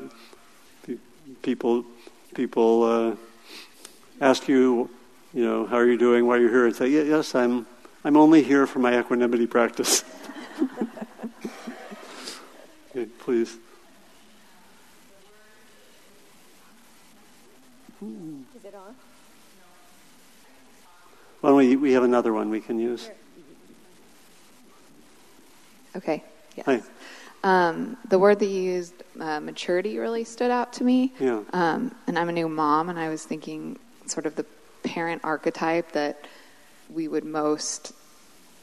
people 1.41 1.85
people 2.33 2.83
uh, 2.83 3.15
ask 4.21 4.47
you, 4.47 4.89
you 5.33 5.43
know, 5.43 5.65
how 5.65 5.77
are 5.77 5.87
you 5.87 5.97
doing, 5.97 6.25
why 6.27 6.35
are 6.35 6.39
you're 6.39 6.49
here, 6.49 6.65
and 6.65 6.75
say, 6.75 6.87
yes, 6.87 7.35
I'm 7.35 7.65
I'm 8.03 8.17
only 8.17 8.43
here 8.43 8.67
for 8.67 8.79
my 8.79 8.97
equanimity 8.99 9.47
practice. 9.47 10.03
Okay, 12.91 13.05
please. 13.19 13.57
Is 18.01 18.65
it 18.65 18.75
on? 18.75 18.95
Why 21.41 21.49
don't 21.49 21.57
we, 21.57 21.75
we 21.75 21.93
have 21.93 22.03
another 22.03 22.33
one 22.33 22.49
we 22.49 22.61
can 22.61 22.79
use? 22.79 23.09
Okay. 25.95 26.23
Yes. 26.55 26.65
Hi. 26.65 26.81
Um, 27.43 27.97
the 28.09 28.19
word 28.19 28.39
that 28.39 28.47
you 28.47 28.61
used, 28.61 28.93
uh, 29.19 29.39
maturity, 29.39 29.97
really 29.99 30.23
stood 30.23 30.51
out 30.51 30.73
to 30.73 30.83
me. 30.83 31.13
Yeah. 31.19 31.41
Um, 31.53 31.95
and 32.07 32.17
I'm 32.17 32.29
a 32.29 32.31
new 32.31 32.49
mom, 32.49 32.89
and 32.89 32.99
I 32.99 33.09
was 33.09 33.23
thinking 33.23 33.77
sort 34.05 34.25
of 34.25 34.35
the 34.35 34.45
parent 34.83 35.21
archetype 35.23 35.91
that 35.93 36.25
we 36.89 37.07
would 37.07 37.25
most 37.25 37.93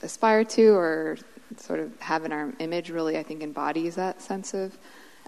aspire 0.02 0.44
to 0.44 0.74
or 0.74 1.18
sort 1.56 1.80
of 1.80 1.98
have 2.00 2.24
in 2.24 2.32
our 2.32 2.52
image 2.58 2.90
really, 2.90 3.18
I 3.18 3.22
think, 3.22 3.42
embodies 3.42 3.94
that 3.96 4.20
sense 4.20 4.54
of 4.54 4.76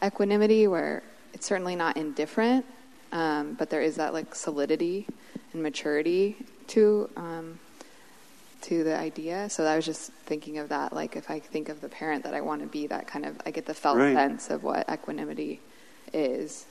equanimity 0.04 0.66
where 0.66 1.02
it's 1.32 1.46
certainly 1.46 1.76
not 1.76 1.96
indifferent, 1.96 2.64
um, 3.12 3.54
but 3.54 3.70
there 3.70 3.82
is 3.82 3.96
that 3.96 4.12
like 4.12 4.34
solidity 4.34 5.06
and 5.52 5.62
maturity 5.62 6.36
to 6.68 7.08
um, 7.16 7.58
to 8.62 8.82
the 8.82 8.96
idea. 8.96 9.48
So 9.48 9.64
I 9.64 9.76
was 9.76 9.84
just 9.84 10.12
thinking 10.24 10.58
of 10.58 10.70
that. 10.70 10.92
Like 10.92 11.14
if 11.16 11.30
I 11.30 11.38
think 11.38 11.68
of 11.68 11.80
the 11.80 11.88
parent 11.88 12.24
that 12.24 12.34
I 12.34 12.40
want 12.40 12.62
to 12.62 12.66
be, 12.66 12.86
that 12.88 13.06
kind 13.06 13.24
of 13.24 13.40
I 13.46 13.50
get 13.50 13.66
the 13.66 13.74
felt 13.74 13.98
right. 13.98 14.14
sense 14.14 14.50
of 14.50 14.62
what 14.64 14.88
equanimity 14.90 15.60
is. 16.12 16.66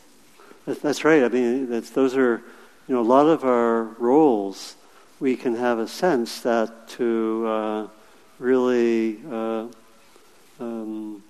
That's 0.66 1.06
right. 1.06 1.24
I 1.24 1.30
mean, 1.30 1.70
that's, 1.70 1.91
those 1.91 2.18
are 2.18 2.41
you 2.88 2.96
know 2.96 3.02
a 3.02 3.04
lot 3.04 3.28
of 3.28 3.43
our 3.43 3.84
roles. 4.00 4.76
We 5.20 5.38
can 5.38 5.56
have 5.56 5.80
a 5.80 5.88
sense 5.88 6.41
that 6.41 6.89
to 6.89 7.46
uh, 7.48 7.88
really 8.39 9.19
uh, 9.31 9.67
um, 10.59 11.23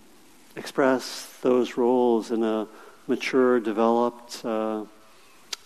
express 0.56 1.38
those 1.42 1.78
roles 1.78 2.32
in 2.32 2.44
a 2.44 2.68
mature, 3.08 3.60
developed 3.60 4.44
uh, 4.44 4.84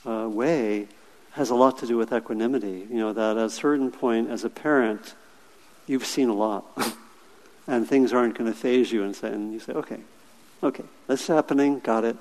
uh, 0.05 0.27
way 0.29 0.87
has 1.31 1.49
a 1.49 1.55
lot 1.55 1.77
to 1.77 1.87
do 1.87 1.97
with 1.97 2.11
equanimity. 2.11 2.87
You 2.89 2.97
know, 2.97 3.13
that 3.13 3.37
at 3.37 3.45
a 3.45 3.49
certain 3.49 3.91
point, 3.91 4.29
as 4.29 4.43
a 4.43 4.49
parent, 4.49 5.15
you've 5.87 6.05
seen 6.05 6.29
a 6.29 6.33
lot. 6.33 6.65
and 7.67 7.87
things 7.87 8.13
aren't 8.13 8.37
going 8.37 8.51
to 8.51 8.57
phase 8.57 8.91
you. 8.91 9.03
And, 9.03 9.15
say, 9.15 9.29
and 9.31 9.53
you 9.53 9.59
say, 9.59 9.73
okay, 9.73 9.99
okay, 10.63 10.83
that's 11.07 11.27
happening, 11.27 11.79
got 11.79 12.03
it. 12.03 12.17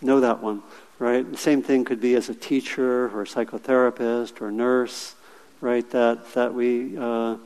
Know 0.00 0.20
that 0.20 0.42
one, 0.42 0.62
right? 0.98 1.28
The 1.28 1.38
same 1.38 1.62
thing 1.62 1.84
could 1.84 2.00
be 2.00 2.14
as 2.14 2.28
a 2.28 2.34
teacher 2.34 3.08
or 3.08 3.22
a 3.22 3.26
psychotherapist 3.26 4.40
or 4.40 4.48
a 4.48 4.52
nurse, 4.52 5.14
right? 5.60 5.88
That, 5.90 6.34
that, 6.34 6.54
we, 6.54 6.96
uh, 6.96 7.36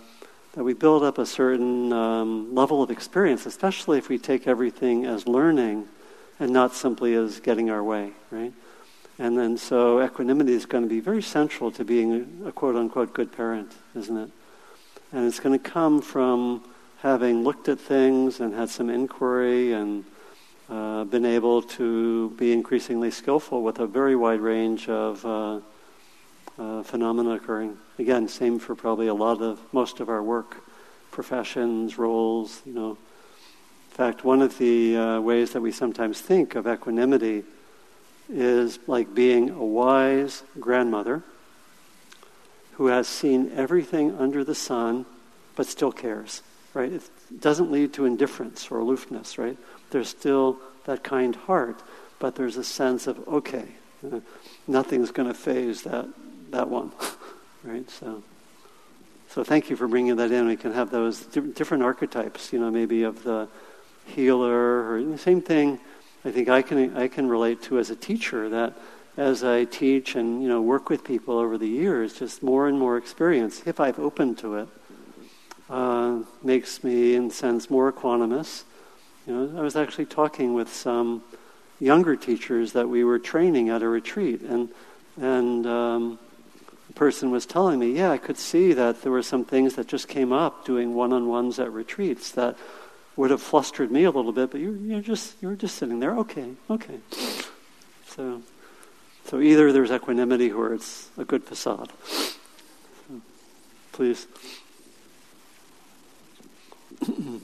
that 0.52 0.64
we 0.64 0.74
build 0.74 1.02
up 1.02 1.18
a 1.18 1.24
certain 1.24 1.92
um, 1.92 2.54
level 2.54 2.82
of 2.82 2.90
experience, 2.90 3.46
especially 3.46 3.98
if 3.98 4.08
we 4.08 4.18
take 4.18 4.46
everything 4.46 5.06
as 5.06 5.26
learning 5.26 5.88
and 6.38 6.52
not 6.52 6.74
simply 6.74 7.14
as 7.14 7.40
getting 7.40 7.70
our 7.70 7.82
way, 7.82 8.12
right? 8.30 8.52
And 9.18 9.38
then 9.38 9.56
so 9.56 10.02
equanimity 10.02 10.52
is 10.52 10.66
going 10.66 10.84
to 10.84 10.88
be 10.88 11.00
very 11.00 11.22
central 11.22 11.70
to 11.72 11.84
being 11.84 12.40
a, 12.44 12.48
a 12.48 12.52
quote 12.52 12.76
unquote 12.76 13.14
good 13.14 13.32
parent, 13.32 13.72
isn't 13.94 14.16
it? 14.16 14.30
And 15.12 15.26
it's 15.26 15.40
going 15.40 15.58
to 15.58 15.70
come 15.70 16.02
from 16.02 16.64
having 16.98 17.42
looked 17.44 17.68
at 17.68 17.80
things 17.80 18.40
and 18.40 18.54
had 18.54 18.68
some 18.68 18.90
inquiry 18.90 19.72
and 19.72 20.04
uh, 20.68 21.04
been 21.04 21.26
able 21.26 21.62
to 21.62 22.30
be 22.30 22.52
increasingly 22.52 23.10
skillful 23.10 23.62
with 23.62 23.78
a 23.78 23.86
very 23.86 24.16
wide 24.16 24.40
range 24.40 24.88
of 24.88 25.24
uh, 25.24 25.60
uh, 26.62 26.82
phenomena 26.82 27.30
occurring. 27.30 27.76
Again, 27.98 28.28
same 28.28 28.58
for 28.58 28.74
probably 28.74 29.08
a 29.08 29.14
lot 29.14 29.42
of 29.42 29.58
most 29.72 30.00
of 30.00 30.08
our 30.08 30.22
work, 30.22 30.62
professions, 31.10 31.98
roles. 31.98 32.62
You 32.64 32.74
know, 32.74 32.90
in 32.90 33.96
fact, 33.96 34.24
one 34.24 34.42
of 34.42 34.58
the 34.58 34.96
uh, 34.96 35.20
ways 35.20 35.52
that 35.52 35.60
we 35.60 35.72
sometimes 35.72 36.20
think 36.20 36.54
of 36.54 36.66
equanimity 36.66 37.44
is 38.28 38.78
like 38.86 39.14
being 39.14 39.50
a 39.50 39.64
wise 39.64 40.42
grandmother 40.60 41.22
who 42.72 42.86
has 42.86 43.06
seen 43.08 43.50
everything 43.54 44.16
under 44.18 44.44
the 44.44 44.54
sun 44.54 45.04
but 45.56 45.66
still 45.66 45.92
cares, 45.92 46.42
right? 46.72 46.92
It 46.92 47.02
doesn't 47.40 47.70
lead 47.70 47.92
to 47.94 48.06
indifference 48.06 48.70
or 48.70 48.78
aloofness, 48.78 49.36
right? 49.36 49.58
There's 49.90 50.08
still 50.08 50.58
that 50.84 51.02
kind 51.04 51.36
heart, 51.36 51.82
but 52.18 52.36
there's 52.36 52.56
a 52.56 52.64
sense 52.64 53.06
of, 53.06 53.28
okay, 53.28 53.66
uh, 54.10 54.20
nothing's 54.66 55.10
going 55.10 55.28
to 55.28 55.34
phase 55.34 55.82
that, 55.82 56.08
that 56.52 56.68
one, 56.68 56.92
right? 57.64 57.88
So, 57.90 58.22
so 59.28 59.44
thank 59.44 59.68
you 59.68 59.76
for 59.76 59.88
bringing 59.88 60.16
that 60.16 60.30
in. 60.30 60.46
We 60.46 60.56
can 60.56 60.72
have 60.72 60.90
those 60.90 61.20
different 61.26 61.82
archetypes, 61.82 62.52
you 62.52 62.60
know, 62.60 62.70
maybe 62.70 63.02
of 63.02 63.24
the 63.24 63.48
healer 64.06 64.92
or 64.92 65.02
the 65.02 65.18
same 65.18 65.42
thing 65.42 65.78
I 66.24 66.30
think 66.30 66.48
I 66.48 66.62
can 66.62 66.96
I 66.96 67.08
can 67.08 67.28
relate 67.28 67.62
to 67.62 67.78
as 67.78 67.90
a 67.90 67.96
teacher 67.96 68.48
that 68.50 68.74
as 69.16 69.42
I 69.42 69.64
teach 69.64 70.14
and 70.14 70.42
you 70.42 70.48
know 70.48 70.62
work 70.62 70.88
with 70.88 71.02
people 71.02 71.36
over 71.36 71.58
the 71.58 71.68
years, 71.68 72.14
just 72.14 72.42
more 72.42 72.68
and 72.68 72.78
more 72.78 72.96
experience, 72.96 73.62
if 73.66 73.80
I've 73.80 73.98
opened 73.98 74.38
to 74.38 74.56
it, 74.56 74.68
uh, 75.68 76.20
makes 76.42 76.84
me 76.84 77.14
in 77.14 77.30
sense 77.30 77.68
more 77.70 77.92
equanimous. 77.92 78.62
You 79.26 79.34
know, 79.34 79.58
I 79.58 79.62
was 79.62 79.74
actually 79.74 80.06
talking 80.06 80.54
with 80.54 80.72
some 80.72 81.22
younger 81.80 82.14
teachers 82.14 82.72
that 82.72 82.88
we 82.88 83.02
were 83.02 83.18
training 83.18 83.68
at 83.68 83.82
a 83.82 83.88
retreat, 83.88 84.42
and 84.42 84.68
and 85.20 85.66
um, 85.66 86.18
person 86.92 87.30
was 87.30 87.46
telling 87.46 87.78
me, 87.78 87.92
yeah, 87.92 88.10
I 88.10 88.18
could 88.18 88.38
see 88.38 88.72
that 88.72 89.02
there 89.02 89.12
were 89.12 89.22
some 89.22 89.44
things 89.44 89.74
that 89.76 89.86
just 89.88 90.08
came 90.08 90.32
up 90.32 90.64
doing 90.64 90.94
one-on-ones 90.94 91.58
at 91.58 91.72
retreats 91.72 92.32
that 92.32 92.56
would 93.16 93.30
have 93.30 93.42
flustered 93.42 93.90
me 93.90 94.04
a 94.04 94.10
little 94.10 94.32
bit, 94.32 94.50
but 94.50 94.60
you, 94.60 94.72
you're 94.72 95.00
just 95.00 95.34
you're 95.42 95.54
just 95.54 95.76
sitting 95.76 96.00
there, 96.00 96.16
okay, 96.16 96.50
okay. 96.70 96.98
So, 98.06 98.42
so 99.26 99.40
either 99.40 99.72
there's 99.72 99.90
equanimity 99.90 100.50
or 100.50 100.74
it's 100.74 101.10
a 101.18 101.24
good 101.24 101.44
facade. 101.44 101.90
So, 102.06 103.20
please. 103.92 104.26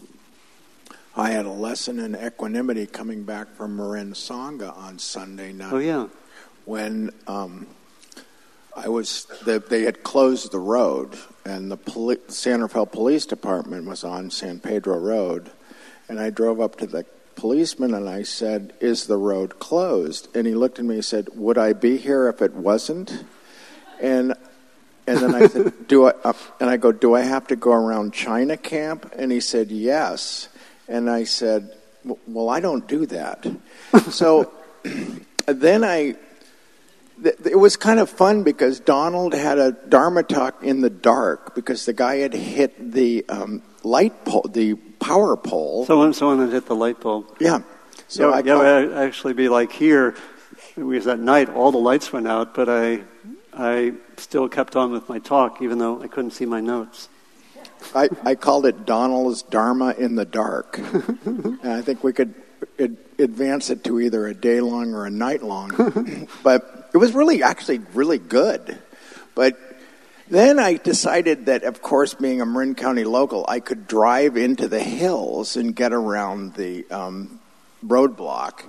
I 1.17 1.31
had 1.31 1.47
a 1.47 1.51
lesson 1.51 1.99
in 1.99 2.15
equanimity 2.15 2.87
coming 2.87 3.25
back 3.25 3.49
from 3.57 3.77
Marin 3.77 4.13
Sangha 4.13 4.77
on 4.77 5.01
Sunday 5.01 5.53
night. 5.53 5.73
Oh 5.73 5.79
yeah. 5.79 6.07
When 6.65 7.11
um, 7.27 7.67
I 8.85 8.89
was, 8.89 9.27
the, 9.45 9.59
they 9.59 9.83
had 9.83 10.03
closed 10.03 10.53
the 10.53 10.59
road, 10.59 11.19
and 11.45 11.71
the 11.71 11.77
poli- 11.77 12.19
San 12.29 12.63
Rafael 12.63 12.87
Police 12.87 13.27
Department 13.27 13.87
was 13.87 14.05
on 14.05 14.31
San 14.31 14.61
Pedro 14.61 14.99
Road, 14.99 15.51
and 16.09 16.21
I 16.21 16.31
drove 16.31 16.61
up 16.61 16.77
to 16.77 16.87
the 16.87 17.05
policeman 17.35 17.95
and 17.95 18.09
I 18.09 18.23
said, 18.23 18.73
"Is 18.81 19.07
the 19.07 19.17
road 19.17 19.59
closed?" 19.59 20.29
And 20.35 20.47
he 20.47 20.55
looked 20.55 20.79
at 20.79 20.85
me 20.85 20.97
and 20.97 21.05
said, 21.05 21.29
"Would 21.35 21.59
I 21.59 21.73
be 21.73 21.97
here 21.97 22.29
if 22.29 22.41
it 22.43 22.55
wasn't?" 22.55 23.25
And 24.01 24.35
and 25.07 25.19
then 25.19 25.35
I 25.35 25.47
said, 25.47 25.73
"Do 25.89 26.07
I?" 26.07 26.15
Uh, 26.25 26.33
and 26.61 26.71
I 26.71 26.77
go, 26.77 26.91
"Do 26.91 27.15
I 27.15 27.21
have 27.21 27.47
to 27.49 27.57
go 27.57 27.73
around 27.73 28.13
China 28.13 28.57
Camp?" 28.57 29.13
And 29.17 29.31
he 29.31 29.41
said, 29.41 29.71
"Yes." 29.71 30.49
And 30.89 31.11
I 31.11 31.25
said, 31.25 31.71
Well, 32.27 32.49
I 32.49 32.61
don't 32.61 32.87
do 32.89 33.05
that. 33.07 33.47
so 34.11 34.51
then 35.47 35.85
I, 35.85 36.17
it 37.25 37.59
was 37.59 37.77
kind 37.77 38.01
of 38.01 38.09
fun 38.09 38.43
because 38.43 38.81
Donald 38.81 39.35
had 39.35 39.59
a 39.59 39.73
Dharma 39.73 40.23
talk 40.23 40.63
in 40.63 40.81
the 40.81 40.91
dark 40.91 41.55
because 41.55 41.85
the 41.87 41.93
guy 41.93 42.17
had 42.17 42.35
hit 42.35 42.93
the 42.93 43.25
um, 43.29 43.63
light 43.83 44.25
pole, 44.25 44.47
the 44.49 44.75
power 44.75 45.37
pole. 45.37 45.85
Someone, 45.87 46.13
someone 46.13 46.41
had 46.41 46.53
hit 46.53 46.67
the 46.67 46.77
light 46.77 47.01
bulb. 47.01 47.37
Yeah. 47.41 47.61
So 48.09 48.31
yeah, 48.31 48.37
I 48.37 48.41
yeah, 48.41 48.57
would 48.57 48.93
actually 48.95 49.35
be 49.35 49.49
like 49.49 49.73
here, 49.73 50.15
It 50.77 50.83
was 50.83 51.07
at 51.07 51.19
night 51.19 51.49
all 51.49 51.73
the 51.73 51.79
lights 51.79 52.13
went 52.13 52.29
out, 52.29 52.55
but 52.55 52.69
I, 52.69 53.03
I 53.53 53.95
still 54.17 54.49
kept 54.49 54.77
on 54.77 54.93
with 54.93 55.09
my 55.09 55.19
talk 55.19 55.61
even 55.61 55.79
though 55.79 56.01
I 56.01 56.07
couldn't 56.07 56.31
see 56.31 56.47
my 56.47 56.61
notes. 56.61 57.09
I, 57.95 58.09
I 58.25 58.35
called 58.35 58.67
it 58.67 58.87
Donald's 58.87 59.43
Dharma 59.43 59.95
in 59.99 60.15
the 60.15 60.25
Dark. 60.25 60.79
and 61.25 61.61
I 61.65 61.83
think 61.83 62.03
we 62.03 62.13
could 62.13 62.35
ad- 62.79 62.97
advance 63.19 63.71
it 63.71 63.85
to 63.85 64.01
either 64.01 64.27
a 64.27 64.35
day 64.35 64.61
long 64.61 64.95
or 64.95 65.07
a 65.07 65.11
night 65.11 65.43
long. 65.43 66.29
but 66.43 66.78
it 66.93 66.99
was 66.99 67.15
really, 67.15 67.43
actually, 67.43 67.79
really 67.95 68.19
good. 68.19 68.79
But 69.35 69.57
then 70.29 70.59
I 70.59 70.75
decided 70.75 71.47
that, 71.47 71.63
of 71.65 71.81
course, 71.81 72.15
being 72.15 72.41
a 72.41 72.47
Marin 72.47 72.75
County 72.75 73.05
local, 73.05 73.45
I 73.49 73.61
could 73.61 73.87
drive 73.87 74.37
into 74.37 74.69
the 74.69 74.81
hills 74.81 75.57
and 75.57 75.75
get 75.75 75.93
around 75.93 76.55
the 76.55 76.89
um, 76.91 77.41
roadblock. 77.85 78.63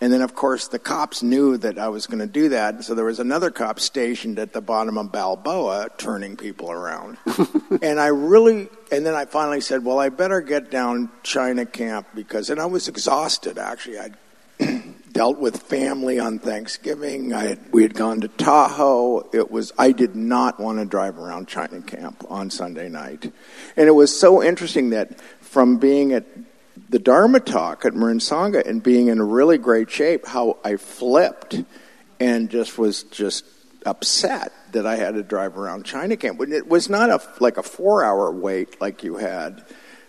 And 0.00 0.12
then, 0.12 0.20
of 0.20 0.34
course, 0.34 0.66
the 0.68 0.80
cops 0.80 1.22
knew 1.22 1.56
that 1.58 1.78
I 1.78 1.88
was 1.88 2.08
going 2.08 2.18
to 2.18 2.26
do 2.26 2.48
that. 2.48 2.82
So 2.82 2.94
there 2.94 3.04
was 3.04 3.20
another 3.20 3.50
cop 3.50 3.78
stationed 3.78 4.38
at 4.38 4.52
the 4.52 4.60
bottom 4.60 4.98
of 4.98 5.12
Balboa 5.12 5.90
turning 5.96 6.36
people 6.36 6.72
around. 6.72 7.18
and 7.82 8.00
I 8.00 8.08
really, 8.08 8.68
and 8.90 9.06
then 9.06 9.14
I 9.14 9.26
finally 9.26 9.60
said, 9.60 9.84
well, 9.84 10.00
I 10.00 10.08
better 10.08 10.40
get 10.40 10.72
down 10.72 11.08
China 11.22 11.66
Camp 11.66 12.08
because, 12.16 12.50
and 12.50 12.60
I 12.60 12.66
was 12.66 12.88
exhausted 12.88 13.58
actually. 13.58 13.98
I'd 14.00 14.16
dealt 15.12 15.38
with 15.38 15.62
family 15.62 16.18
on 16.18 16.38
Thanksgiving. 16.38 17.30
Had, 17.30 17.72
we 17.72 17.82
had 17.82 17.94
gone 17.94 18.22
to 18.22 18.28
Tahoe. 18.28 19.28
It 19.32 19.50
was, 19.50 19.72
I 19.78 19.92
did 19.92 20.16
not 20.16 20.58
want 20.58 20.78
to 20.78 20.84
drive 20.84 21.18
around 21.18 21.48
China 21.48 21.80
Camp 21.82 22.24
on 22.28 22.50
Sunday 22.50 22.88
night. 22.88 23.32
And 23.76 23.88
it 23.88 23.92
was 23.92 24.18
so 24.18 24.42
interesting 24.42 24.90
that 24.90 25.20
from 25.40 25.78
being 25.78 26.12
at 26.12 26.24
the 26.88 26.98
Dharma 26.98 27.40
talk 27.40 27.84
at 27.84 27.94
Marin 27.94 28.18
Sangha 28.18 28.66
and 28.66 28.82
being 28.82 29.08
in 29.08 29.18
a 29.18 29.24
really 29.24 29.58
great 29.58 29.90
shape, 29.90 30.26
how 30.26 30.58
I 30.64 30.76
flipped 30.76 31.62
and 32.20 32.50
just 32.50 32.78
was 32.78 33.02
just 33.04 33.44
upset 33.84 34.52
that 34.72 34.86
I 34.86 34.96
had 34.96 35.14
to 35.14 35.22
drive 35.22 35.58
around 35.58 35.84
China 35.84 36.16
Camp. 36.16 36.40
It 36.40 36.68
was 36.68 36.88
not 36.88 37.10
a, 37.10 37.20
like 37.40 37.58
a 37.58 37.62
four 37.62 38.04
hour 38.04 38.30
wait 38.30 38.80
like 38.80 39.02
you 39.02 39.16
had. 39.16 39.64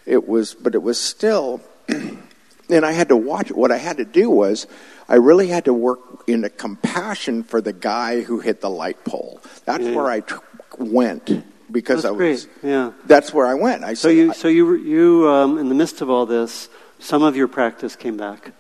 It 0.06 0.28
was, 0.28 0.54
but 0.54 0.76
it 0.76 0.82
was 0.84 1.00
still, 1.00 1.62
and 1.88 2.86
I 2.86 2.92
had 2.92 3.10
to 3.10 3.18
watch. 3.18 3.52
What 3.52 3.72
I 3.72 3.78
had 3.78 3.98
to 3.98 4.06
do 4.06 4.30
was, 4.30 4.68
I 5.08 5.16
really 5.16 5.48
had 5.48 5.66
to 5.66 5.74
work 5.74 6.24
in 6.28 6.44
a 6.44 6.50
compassion 6.50 7.44
for 7.44 7.62
the 7.62 7.74
guy 7.74 8.22
who 8.22 8.40
hit 8.40 8.62
the 8.62 8.70
light 8.70 9.04
pole. 9.04 9.42
That's 9.66 9.84
yeah. 9.84 9.96
where 9.96 10.08
I 10.08 10.22
t- 10.22 10.36
went 10.78 11.44
because 11.72 12.04
that's 12.04 12.06
I 12.06 12.12
was. 12.12 12.46
Great. 12.46 12.72
Yeah, 12.72 12.92
that's 13.06 13.34
where 13.34 13.46
I 13.46 13.56
went. 13.56 13.84
I 13.84 13.96
so 13.96 14.10
said, 14.10 14.18
you, 14.18 14.34
so 14.34 14.48
you, 14.48 14.76
you, 14.76 15.30
um, 15.30 15.58
in 15.58 15.70
the 15.70 15.76
midst 15.76 16.02
of 16.02 16.10
all 16.10 16.26
this, 16.26 16.70
some 17.00 17.24
of 17.24 17.36
your 17.36 17.48
practice 17.48 17.96
came 17.96 18.16
back. 18.16 18.52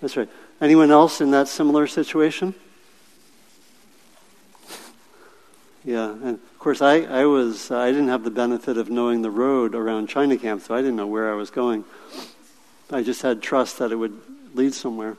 That's 0.00 0.16
right. 0.16 0.28
Anyone 0.60 0.90
else 0.90 1.20
in 1.20 1.32
that 1.32 1.48
similar 1.48 1.86
situation? 1.86 2.54
Yeah, 5.84 6.10
and 6.10 6.34
of 6.34 6.58
course, 6.58 6.82
I, 6.82 7.02
I 7.04 7.24
was 7.24 7.70
uh, 7.70 7.78
I 7.78 7.90
didn't 7.92 8.08
have 8.08 8.22
the 8.22 8.30
benefit 8.30 8.76
of 8.76 8.90
knowing 8.90 9.22
the 9.22 9.30
road 9.30 9.74
around 9.74 10.08
China 10.08 10.36
Camp, 10.36 10.60
so 10.60 10.74
I 10.74 10.82
didn't 10.82 10.96
know 10.96 11.06
where 11.06 11.32
I 11.32 11.34
was 11.34 11.48
going. 11.48 11.84
I 12.90 13.02
just 13.02 13.22
had 13.22 13.40
trust 13.40 13.78
that 13.78 13.90
it 13.90 13.96
would 13.96 14.20
lead 14.54 14.74
somewhere, 14.74 15.16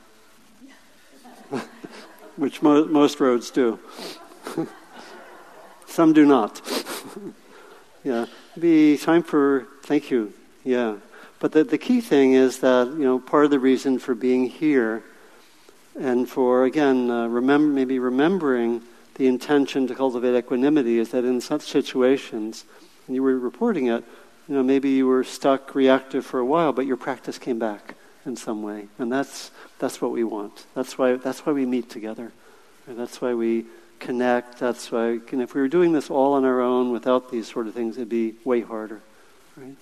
which 2.36 2.62
mo- 2.62 2.86
most 2.86 3.20
roads 3.20 3.50
do. 3.50 3.78
Some 5.86 6.12
do 6.12 6.24
not. 6.24 6.60
yeah. 8.04 8.26
Be 8.58 8.96
time 8.96 9.22
for 9.22 9.66
thank 9.82 10.10
you. 10.10 10.32
Yeah. 10.64 10.96
But 11.40 11.52
the, 11.52 11.64
the 11.64 11.78
key 11.78 12.00
thing 12.00 12.34
is 12.34 12.60
that, 12.60 12.88
you 12.88 13.04
know, 13.04 13.18
part 13.18 13.44
of 13.44 13.50
the 13.50 13.58
reason 13.58 13.98
for 13.98 14.14
being 14.14 14.46
here 14.46 15.02
and 15.98 16.28
for, 16.28 16.64
again, 16.64 17.10
uh, 17.10 17.26
remember, 17.26 17.72
maybe 17.72 17.98
remembering 17.98 18.82
the 19.14 19.26
intention 19.26 19.86
to 19.86 19.94
cultivate 19.94 20.36
equanimity 20.36 20.98
is 20.98 21.10
that 21.10 21.24
in 21.24 21.40
such 21.40 21.62
situations, 21.62 22.64
and 23.06 23.16
you 23.16 23.22
were 23.22 23.38
reporting 23.38 23.86
it, 23.86 24.04
you 24.48 24.54
know, 24.54 24.62
maybe 24.62 24.90
you 24.90 25.06
were 25.06 25.24
stuck 25.24 25.74
reactive 25.74 26.24
for 26.24 26.38
a 26.38 26.44
while, 26.44 26.72
but 26.72 26.86
your 26.86 26.96
practice 26.96 27.38
came 27.38 27.58
back 27.58 27.94
in 28.26 28.36
some 28.36 28.62
way. 28.62 28.88
And 28.98 29.10
that's, 29.10 29.50
that's 29.78 30.00
what 30.00 30.12
we 30.12 30.24
want. 30.24 30.66
That's 30.74 30.98
why, 30.98 31.14
that's 31.16 31.46
why 31.46 31.52
we 31.52 31.66
meet 31.66 31.88
together. 31.88 32.32
That's 32.86 33.20
why 33.20 33.34
we 33.34 33.66
connect. 33.98 34.58
That's 34.58 34.90
why, 34.90 35.20
and 35.30 35.42
if 35.42 35.54
we 35.54 35.60
were 35.60 35.68
doing 35.68 35.92
this 35.92 36.10
all 36.10 36.32
on 36.32 36.44
our 36.44 36.60
own 36.60 36.90
without 36.90 37.30
these 37.30 37.46
sort 37.46 37.66
of 37.66 37.74
things, 37.74 37.96
it'd 37.96 38.08
be 38.08 38.34
way 38.44 38.62
harder, 38.62 39.00
right? 39.56 39.76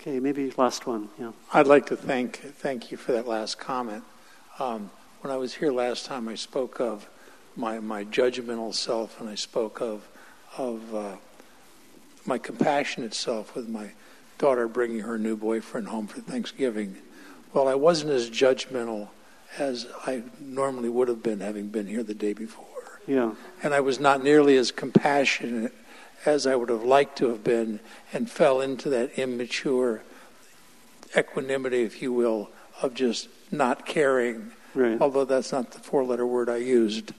Okay, 0.00 0.20
maybe 0.20 0.52
last 0.56 0.86
one. 0.86 1.08
Yeah. 1.18 1.32
I'd 1.52 1.66
like 1.66 1.86
to 1.86 1.96
thank 1.96 2.36
thank 2.36 2.92
you 2.92 2.96
for 2.96 3.10
that 3.10 3.26
last 3.26 3.58
comment. 3.58 4.04
Um, 4.60 4.90
when 5.20 5.32
I 5.32 5.36
was 5.36 5.54
here 5.54 5.72
last 5.72 6.06
time, 6.06 6.28
I 6.28 6.36
spoke 6.36 6.80
of 6.80 7.08
my 7.56 7.80
my 7.80 8.04
judgmental 8.04 8.72
self, 8.72 9.20
and 9.20 9.28
I 9.28 9.34
spoke 9.34 9.80
of 9.80 10.06
of 10.58 10.94
uh, 10.94 11.16
my 12.24 12.38
compassionate 12.38 13.14
self 13.14 13.56
with 13.56 13.68
my 13.68 13.90
daughter 14.38 14.68
bringing 14.68 15.00
her 15.00 15.18
new 15.18 15.36
boyfriend 15.36 15.88
home 15.88 16.06
for 16.06 16.20
Thanksgiving. 16.20 16.96
Well, 17.52 17.68
I 17.68 17.74
wasn't 17.74 18.12
as 18.12 18.28
judgmental 18.28 19.08
as 19.58 19.86
I 20.06 20.22
normally 20.40 20.88
would 20.88 21.08
have 21.08 21.22
been 21.22 21.40
having 21.40 21.68
been 21.68 21.86
here 21.86 22.02
the 22.02 22.14
day 22.14 22.32
before. 22.32 22.66
Yeah. 23.06 23.32
And 23.62 23.72
I 23.72 23.80
was 23.80 24.00
not 24.00 24.22
nearly 24.22 24.56
as 24.56 24.70
compassionate 24.70 25.72
as 26.24 26.46
I 26.46 26.56
would 26.56 26.68
have 26.68 26.82
liked 26.82 27.18
to 27.18 27.28
have 27.28 27.44
been 27.44 27.80
and 28.12 28.30
fell 28.30 28.60
into 28.60 28.90
that 28.90 29.18
immature 29.18 30.02
equanimity, 31.16 31.82
if 31.82 32.02
you 32.02 32.12
will, 32.12 32.50
of 32.82 32.94
just 32.94 33.28
not 33.50 33.86
caring. 33.86 34.50
Right. 34.74 35.00
Although 35.00 35.24
that's 35.24 35.52
not 35.52 35.70
the 35.70 35.78
four 35.78 36.04
letter 36.04 36.26
word 36.26 36.48
I 36.48 36.56
used. 36.56 37.12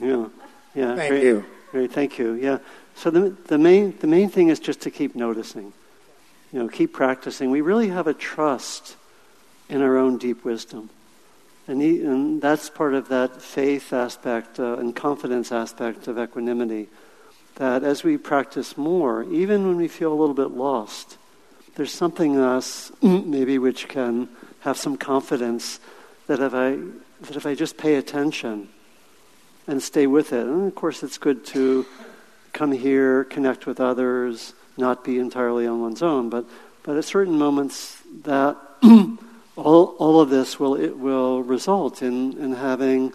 Yeah. 0.00 0.26
Yeah. 0.74 0.96
Thank 0.96 1.10
great, 1.10 1.22
you. 1.22 1.44
Great. 1.70 1.92
Thank 1.92 2.18
you. 2.18 2.32
Yeah. 2.32 2.58
So 2.96 3.10
the, 3.10 3.30
the 3.46 3.58
main 3.58 3.96
the 3.98 4.06
main 4.06 4.28
thing 4.28 4.48
is 4.48 4.60
just 4.60 4.80
to 4.82 4.90
keep 4.90 5.14
noticing. 5.14 5.72
You 6.54 6.60
know, 6.60 6.68
keep 6.68 6.92
practicing. 6.92 7.50
We 7.50 7.62
really 7.62 7.88
have 7.88 8.06
a 8.06 8.14
trust 8.14 8.94
in 9.68 9.82
our 9.82 9.96
own 9.96 10.18
deep 10.18 10.44
wisdom. 10.44 10.88
And, 11.66 11.82
he, 11.82 12.00
and 12.02 12.40
that's 12.40 12.70
part 12.70 12.94
of 12.94 13.08
that 13.08 13.42
faith 13.42 13.92
aspect 13.92 14.60
uh, 14.60 14.76
and 14.76 14.94
confidence 14.94 15.50
aspect 15.50 16.06
of 16.06 16.16
equanimity. 16.16 16.90
That 17.56 17.82
as 17.82 18.04
we 18.04 18.18
practice 18.18 18.78
more, 18.78 19.24
even 19.24 19.66
when 19.66 19.78
we 19.78 19.88
feel 19.88 20.12
a 20.12 20.14
little 20.14 20.34
bit 20.34 20.52
lost, 20.52 21.18
there's 21.74 21.92
something 21.92 22.34
in 22.34 22.40
us 22.40 22.92
maybe 23.02 23.58
which 23.58 23.88
can 23.88 24.28
have 24.60 24.76
some 24.76 24.96
confidence 24.96 25.80
that 26.28 26.38
if 26.38 26.54
I, 26.54 26.78
that 27.22 27.34
if 27.34 27.46
I 27.46 27.56
just 27.56 27.76
pay 27.76 27.96
attention 27.96 28.68
and 29.66 29.82
stay 29.82 30.06
with 30.06 30.32
it, 30.32 30.46
and 30.46 30.68
of 30.68 30.74
course 30.76 31.02
it's 31.02 31.18
good 31.18 31.44
to 31.46 31.84
come 32.52 32.70
here, 32.70 33.24
connect 33.24 33.66
with 33.66 33.80
others, 33.80 34.54
not 34.76 35.04
be 35.04 35.18
entirely 35.18 35.66
on 35.66 35.80
one's 35.80 36.02
own, 36.02 36.28
but 36.30 36.44
But 36.84 36.98
at 36.98 37.04
certain 37.06 37.38
moments, 37.38 37.98
that 38.24 38.56
all, 39.56 39.96
all 39.98 40.20
of 40.20 40.28
this 40.28 40.60
will, 40.60 40.74
it 40.74 40.96
will 40.96 41.42
result 41.42 42.02
in, 42.02 42.38
in 42.38 42.52
having 42.52 43.14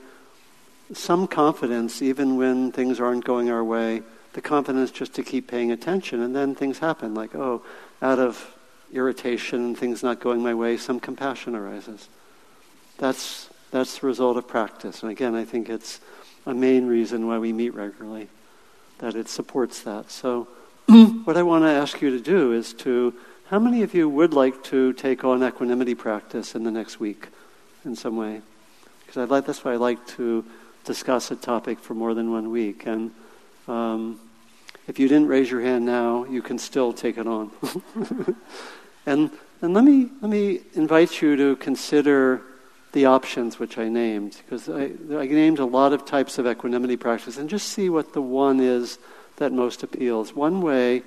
some 0.91 1.27
confidence, 1.27 2.01
even 2.01 2.35
when 2.35 2.71
things 2.71 2.99
aren't 2.99 3.23
going 3.23 3.51
our 3.51 3.63
way, 3.63 4.01
the 4.33 4.41
confidence 4.41 4.89
just 4.89 5.13
to 5.13 5.23
keep 5.23 5.47
paying 5.47 5.71
attention. 5.71 6.21
And 6.21 6.35
then 6.35 6.55
things 6.55 6.79
happen, 6.79 7.13
like, 7.13 7.35
oh, 7.35 7.61
out 8.01 8.17
of 8.17 8.55
irritation 8.91 9.63
and 9.65 9.77
things 9.77 10.01
not 10.01 10.19
going 10.19 10.41
my 10.41 10.55
way, 10.55 10.75
some 10.75 10.99
compassion 10.99 11.55
arises. 11.55 12.09
That's, 12.97 13.51
that's 13.69 13.99
the 13.99 14.07
result 14.07 14.35
of 14.35 14.47
practice. 14.47 15.03
And 15.03 15.11
again, 15.11 15.35
I 15.35 15.45
think 15.45 15.69
it's 15.69 16.01
a 16.47 16.55
main 16.55 16.87
reason 16.87 17.27
why 17.27 17.37
we 17.37 17.53
meet 17.53 17.75
regularly, 17.75 18.29
that 18.97 19.13
it 19.13 19.29
supports 19.29 19.81
that. 19.83 20.09
So, 20.09 20.47
what 20.89 21.37
I 21.37 21.43
want 21.43 21.65
to 21.65 21.69
ask 21.69 22.01
you 22.01 22.09
to 22.09 22.19
do 22.19 22.51
is 22.51 22.73
to 22.75 23.13
how 23.49 23.59
many 23.59 23.83
of 23.83 23.93
you 23.93 24.09
would 24.09 24.33
like 24.33 24.63
to 24.65 24.93
take 24.93 25.23
on 25.23 25.43
equanimity 25.43 25.93
practice 25.93 26.55
in 26.55 26.63
the 26.63 26.71
next 26.71 26.99
week 26.99 27.27
in 27.85 27.95
some 27.95 28.17
way? 28.17 28.41
Because 29.01 29.21
I'd 29.21 29.29
like, 29.29 29.45
that's 29.45 29.63
why 29.63 29.73
I 29.73 29.75
like 29.75 30.05
to 30.17 30.43
discuss 30.85 31.29
a 31.29 31.35
topic 31.35 31.77
for 31.77 31.93
more 31.93 32.15
than 32.15 32.31
one 32.31 32.49
week. 32.49 32.87
And 32.87 33.11
um, 33.67 34.19
if 34.87 34.97
you 34.97 35.07
didn't 35.07 35.27
raise 35.27 35.51
your 35.51 35.61
hand 35.61 35.85
now, 35.85 36.25
you 36.25 36.41
can 36.41 36.57
still 36.57 36.91
take 36.91 37.19
it 37.19 37.27
on. 37.27 37.51
and 39.05 39.29
and 39.61 39.73
let 39.73 39.83
me 39.83 40.09
let 40.21 40.31
me 40.31 40.61
invite 40.73 41.21
you 41.21 41.35
to 41.35 41.55
consider 41.57 42.41
the 42.93 43.05
options 43.05 43.59
which 43.59 43.77
I 43.77 43.89
named 43.89 44.37
because 44.43 44.67
I, 44.67 44.91
I 45.11 45.27
named 45.27 45.59
a 45.59 45.65
lot 45.65 45.93
of 45.93 46.05
types 46.05 46.39
of 46.39 46.47
equanimity 46.47 46.97
practice 46.97 47.37
and 47.37 47.47
just 47.47 47.67
see 47.67 47.89
what 47.89 48.13
the 48.13 48.21
one 48.21 48.59
is 48.59 48.97
that 49.39 49.51
most 49.51 49.83
appeals. 49.83 50.35
One 50.35 50.61
way 50.61 51.01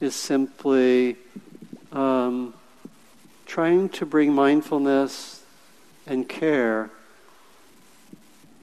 is 0.00 0.14
simply 0.14 1.16
um, 1.90 2.54
trying 3.46 3.88
to 3.90 4.06
bring 4.06 4.32
mindfulness 4.32 5.42
and 6.06 6.28
care 6.28 6.90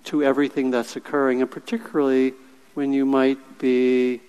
to 0.06 0.24
everything 0.24 0.72
that's 0.72 0.96
occurring, 0.96 1.42
and 1.42 1.50
particularly 1.50 2.34
when 2.76 2.94
you 2.94 3.06
might 3.06 3.60
be 3.60 4.22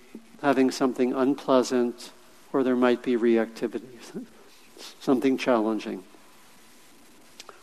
having 0.42 0.70
something 0.70 1.12
unpleasant 1.12 2.10
or 2.52 2.62
there 2.62 2.76
might 2.76 3.02
be 3.02 3.16
reactivity, 3.16 3.82
something 5.00 5.36
challenging. 5.36 6.02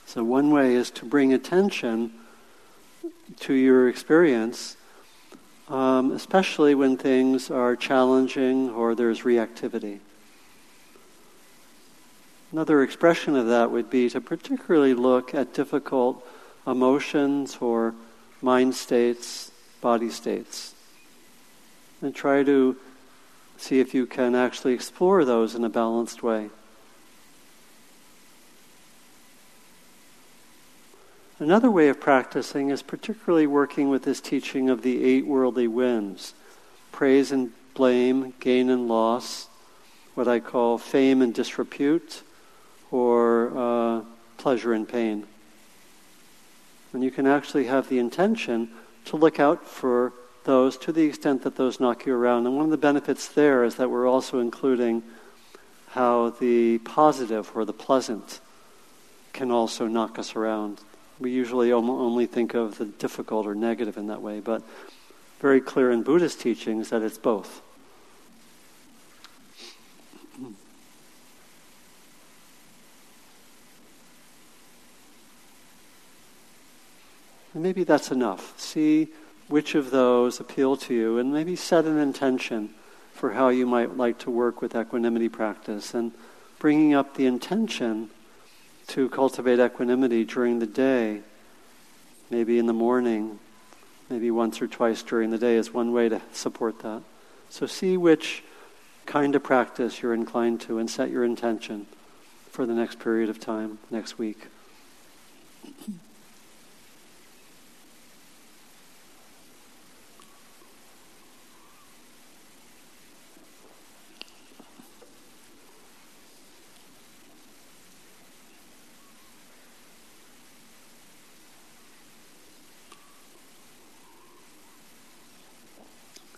So, 0.06 0.24
one 0.24 0.52
way 0.52 0.76
is 0.76 0.92
to 0.92 1.06
bring 1.06 1.34
attention 1.34 2.14
to 3.40 3.54
your 3.54 3.90
experience, 3.90 4.78
um, 5.70 6.12
especially 6.12 6.76
when 6.76 6.98
things 6.98 7.50
are 7.50 7.76
challenging 7.76 8.70
or 8.70 8.96
there's 8.96 9.22
reactivity. 9.22 10.00
Another 12.52 12.84
expression 12.84 13.36
of 13.36 13.48
that 13.48 13.72
would 13.72 13.90
be 13.90 14.10
to 14.10 14.22
particularly 14.22 14.94
look 14.94 15.34
at 15.34 15.54
difficult 15.54 16.26
emotions 16.68 17.58
or 17.60 17.96
mind 18.42 18.76
states, 18.76 19.52
body 19.82 20.10
states, 20.10 20.76
and 22.02 22.14
try 22.14 22.44
to 22.44 22.78
see 23.58 23.80
if 23.80 23.94
you 23.94 24.06
can 24.06 24.36
actually 24.36 24.74
explore 24.74 25.26
those 25.26 25.56
in 25.56 25.64
a 25.64 25.70
balanced 25.70 26.22
way. 26.22 26.50
Another 31.44 31.70
way 31.70 31.90
of 31.90 32.00
practicing 32.00 32.70
is 32.70 32.82
particularly 32.82 33.48
working 33.48 33.90
with 33.90 34.04
this 34.04 34.22
teaching 34.22 34.70
of 34.70 34.82
the 34.82 35.04
eight 35.04 35.26
worldly 35.26 35.68
winds 35.68 36.34
praise 36.94 37.34
and 37.34 37.52
blame, 37.74 38.34
gain 38.40 38.70
and 38.70 38.88
loss, 38.88 39.50
what 40.16 40.26
I 40.26 40.40
call 40.40 40.78
fame 40.78 41.22
and 41.22 41.34
disrepute, 41.34 42.24
or 42.92 43.52
uh, 43.58 44.02
pleasure 44.38 44.72
and 44.72 44.88
pain. 44.88 45.28
And 46.94 47.04
you 47.04 47.12
can 47.12 47.28
actually 47.28 47.66
have 47.66 47.90
the 47.90 48.00
intention 48.00 48.70
to 49.04 49.18
look 49.18 49.38
out 49.38 49.68
for 49.68 50.14
those 50.46 50.78
to 50.78 50.94
the 50.94 51.04
extent 51.04 51.44
that 51.44 51.58
those 51.58 51.78
knock 51.78 52.06
you 52.06 52.16
around. 52.16 52.48
And 52.48 52.56
one 52.56 52.64
of 52.64 52.72
the 52.72 52.78
benefits 52.78 53.28
there 53.28 53.66
is 53.66 53.76
that 53.76 53.90
we're 53.90 54.08
also 54.08 54.40
including 54.40 55.04
how 55.90 56.30
the 56.40 56.78
positive 56.78 57.52
or 57.54 57.66
the 57.66 57.74
pleasant 57.74 58.40
can 59.34 59.52
also 59.52 59.88
knock 59.88 60.18
us 60.18 60.38
around. 60.38 60.80
We 61.24 61.32
usually 61.32 61.72
only 61.72 62.26
think 62.26 62.54
of 62.54 62.78
the 62.78 62.84
difficult 62.84 63.48
or 63.48 63.56
negative 63.56 63.96
in 63.96 64.08
that 64.08 64.22
way, 64.22 64.42
but 64.42 64.62
very 65.40 65.62
clear 65.62 65.90
in 65.90 66.04
Buddhist 66.04 66.42
teachings 66.42 66.90
that 66.90 67.02
it's 67.02 67.18
both. 67.18 67.62
And 77.54 77.64
maybe 77.64 77.86
that's 77.86 78.12
enough. 78.12 78.60
See 78.60 79.08
which 79.48 79.76
of 79.76 79.92
those 79.92 80.42
appeal 80.42 80.76
to 80.76 80.94
you, 80.94 81.18
and 81.20 81.32
maybe 81.32 81.56
set 81.56 81.86
an 81.86 82.00
intention 82.00 82.72
for 83.14 83.32
how 83.32 83.48
you 83.48 83.66
might 83.66 83.96
like 83.96 84.20
to 84.20 84.30
work 84.30 84.62
with 84.62 84.76
equanimity 84.76 85.30
practice. 85.30 85.94
And 85.94 86.12
bringing 86.60 86.94
up 86.94 87.16
the 87.16 87.28
intention 87.28 88.10
to 88.88 89.10
cultivate 89.10 89.60
equanimity 89.60 90.26
during 90.26 90.60
the 90.60 90.66
day, 90.66 91.22
maybe 92.30 92.60
in 92.60 92.66
the 92.66 92.74
morning, 92.74 93.40
maybe 94.10 94.30
once 94.30 94.62
or 94.62 94.68
twice 94.68 95.02
during 95.02 95.32
the 95.32 95.38
day, 95.38 95.56
is 95.56 95.74
one 95.74 95.94
way 95.94 96.10
to 96.10 96.22
support 96.32 96.80
that. 96.80 97.02
So 97.50 97.66
see 97.66 97.98
which 97.98 98.44
kind 99.06 99.36
of 99.36 99.44
practice 99.44 100.02
you're 100.02 100.14
inclined 100.14 100.62
to 100.62 100.78
and 100.78 100.90
set 100.90 101.10
your 101.10 101.24
intention 101.24 101.88
for 102.50 102.66
the 102.66 102.74
next 102.74 103.00
period 103.00 103.30
of 103.30 103.40
time, 103.40 103.80
next 103.90 104.18
week. 104.18 104.48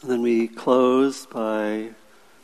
And 0.01 0.11
then 0.11 0.21
we 0.21 0.49
close 0.65 1.27
by 1.27 1.87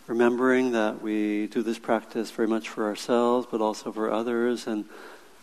remembering 0.05 0.73
that 0.73 1.01
we 1.01 1.47
do 1.47 1.63
this 1.63 1.79
practice 1.79 2.29
very 2.29 2.47
much 2.47 2.69
for 2.69 2.85
ourselves, 2.85 3.47
but 3.49 3.61
also 3.61 3.91
for 3.91 4.11
others. 4.11 4.67
And 4.67 4.85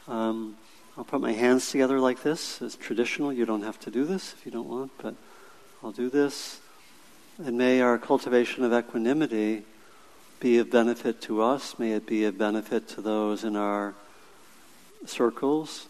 um, 0.07 0.57
I'll 0.97 1.03
put 1.03 1.20
my 1.20 1.33
hands 1.33 1.68
together 1.72 1.99
like 1.99 2.22
this. 2.22 2.62
It's 2.62 2.76
traditional. 2.76 3.33
You 3.33 3.47
don't 3.47 3.64
have 3.64 3.81
to 3.81 3.91
do 3.91 4.05
this 4.05 4.33
if 4.33 4.47
you 4.47 4.53
don't 4.53 4.68
want, 4.68 4.93
but 5.03 5.16
I'll 5.83 5.91
do 5.91 6.09
this. 6.09 6.61
And 7.45 7.59
may 7.59 7.81
our 7.81 7.99
cultivation 7.99 8.62
of 8.62 8.72
equanimity 8.72 9.64
be 10.39 10.59
of 10.59 10.70
benefit 10.70 11.20
to 11.22 11.43
us. 11.43 11.81
May 11.81 11.95
it 11.95 12.07
be 12.07 12.26
of 12.26 12.39
benefit 12.39 12.87
to 12.91 13.01
those 13.01 13.43
in 13.43 13.57
our 13.57 13.97
circles. 15.05 15.89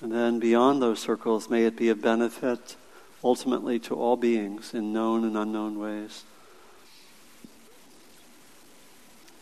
And 0.00 0.12
then 0.12 0.38
beyond 0.38 0.80
those 0.80 1.00
circles, 1.00 1.50
may 1.50 1.64
it 1.64 1.74
be 1.76 1.88
of 1.88 2.00
benefit 2.00 2.76
ultimately 3.24 3.78
to 3.78 3.94
all 3.94 4.16
beings 4.16 4.74
in 4.74 4.92
known 4.92 5.24
and 5.24 5.36
unknown 5.36 5.78
ways. 5.78 6.24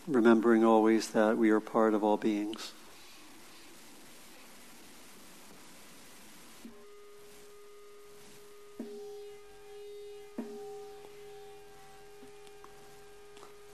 Remembering 0.07 0.63
always 0.63 1.09
that 1.09 1.37
we 1.37 1.49
are 1.51 1.59
part 1.59 1.93
of 1.93 2.03
all 2.03 2.17
beings. 2.17 2.73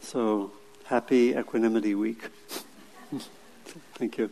So, 0.01 0.51
happy 0.85 1.35
Equanimity 1.35 1.93
Week. 1.93 2.29
Thank 3.95 4.17
you. 4.17 4.31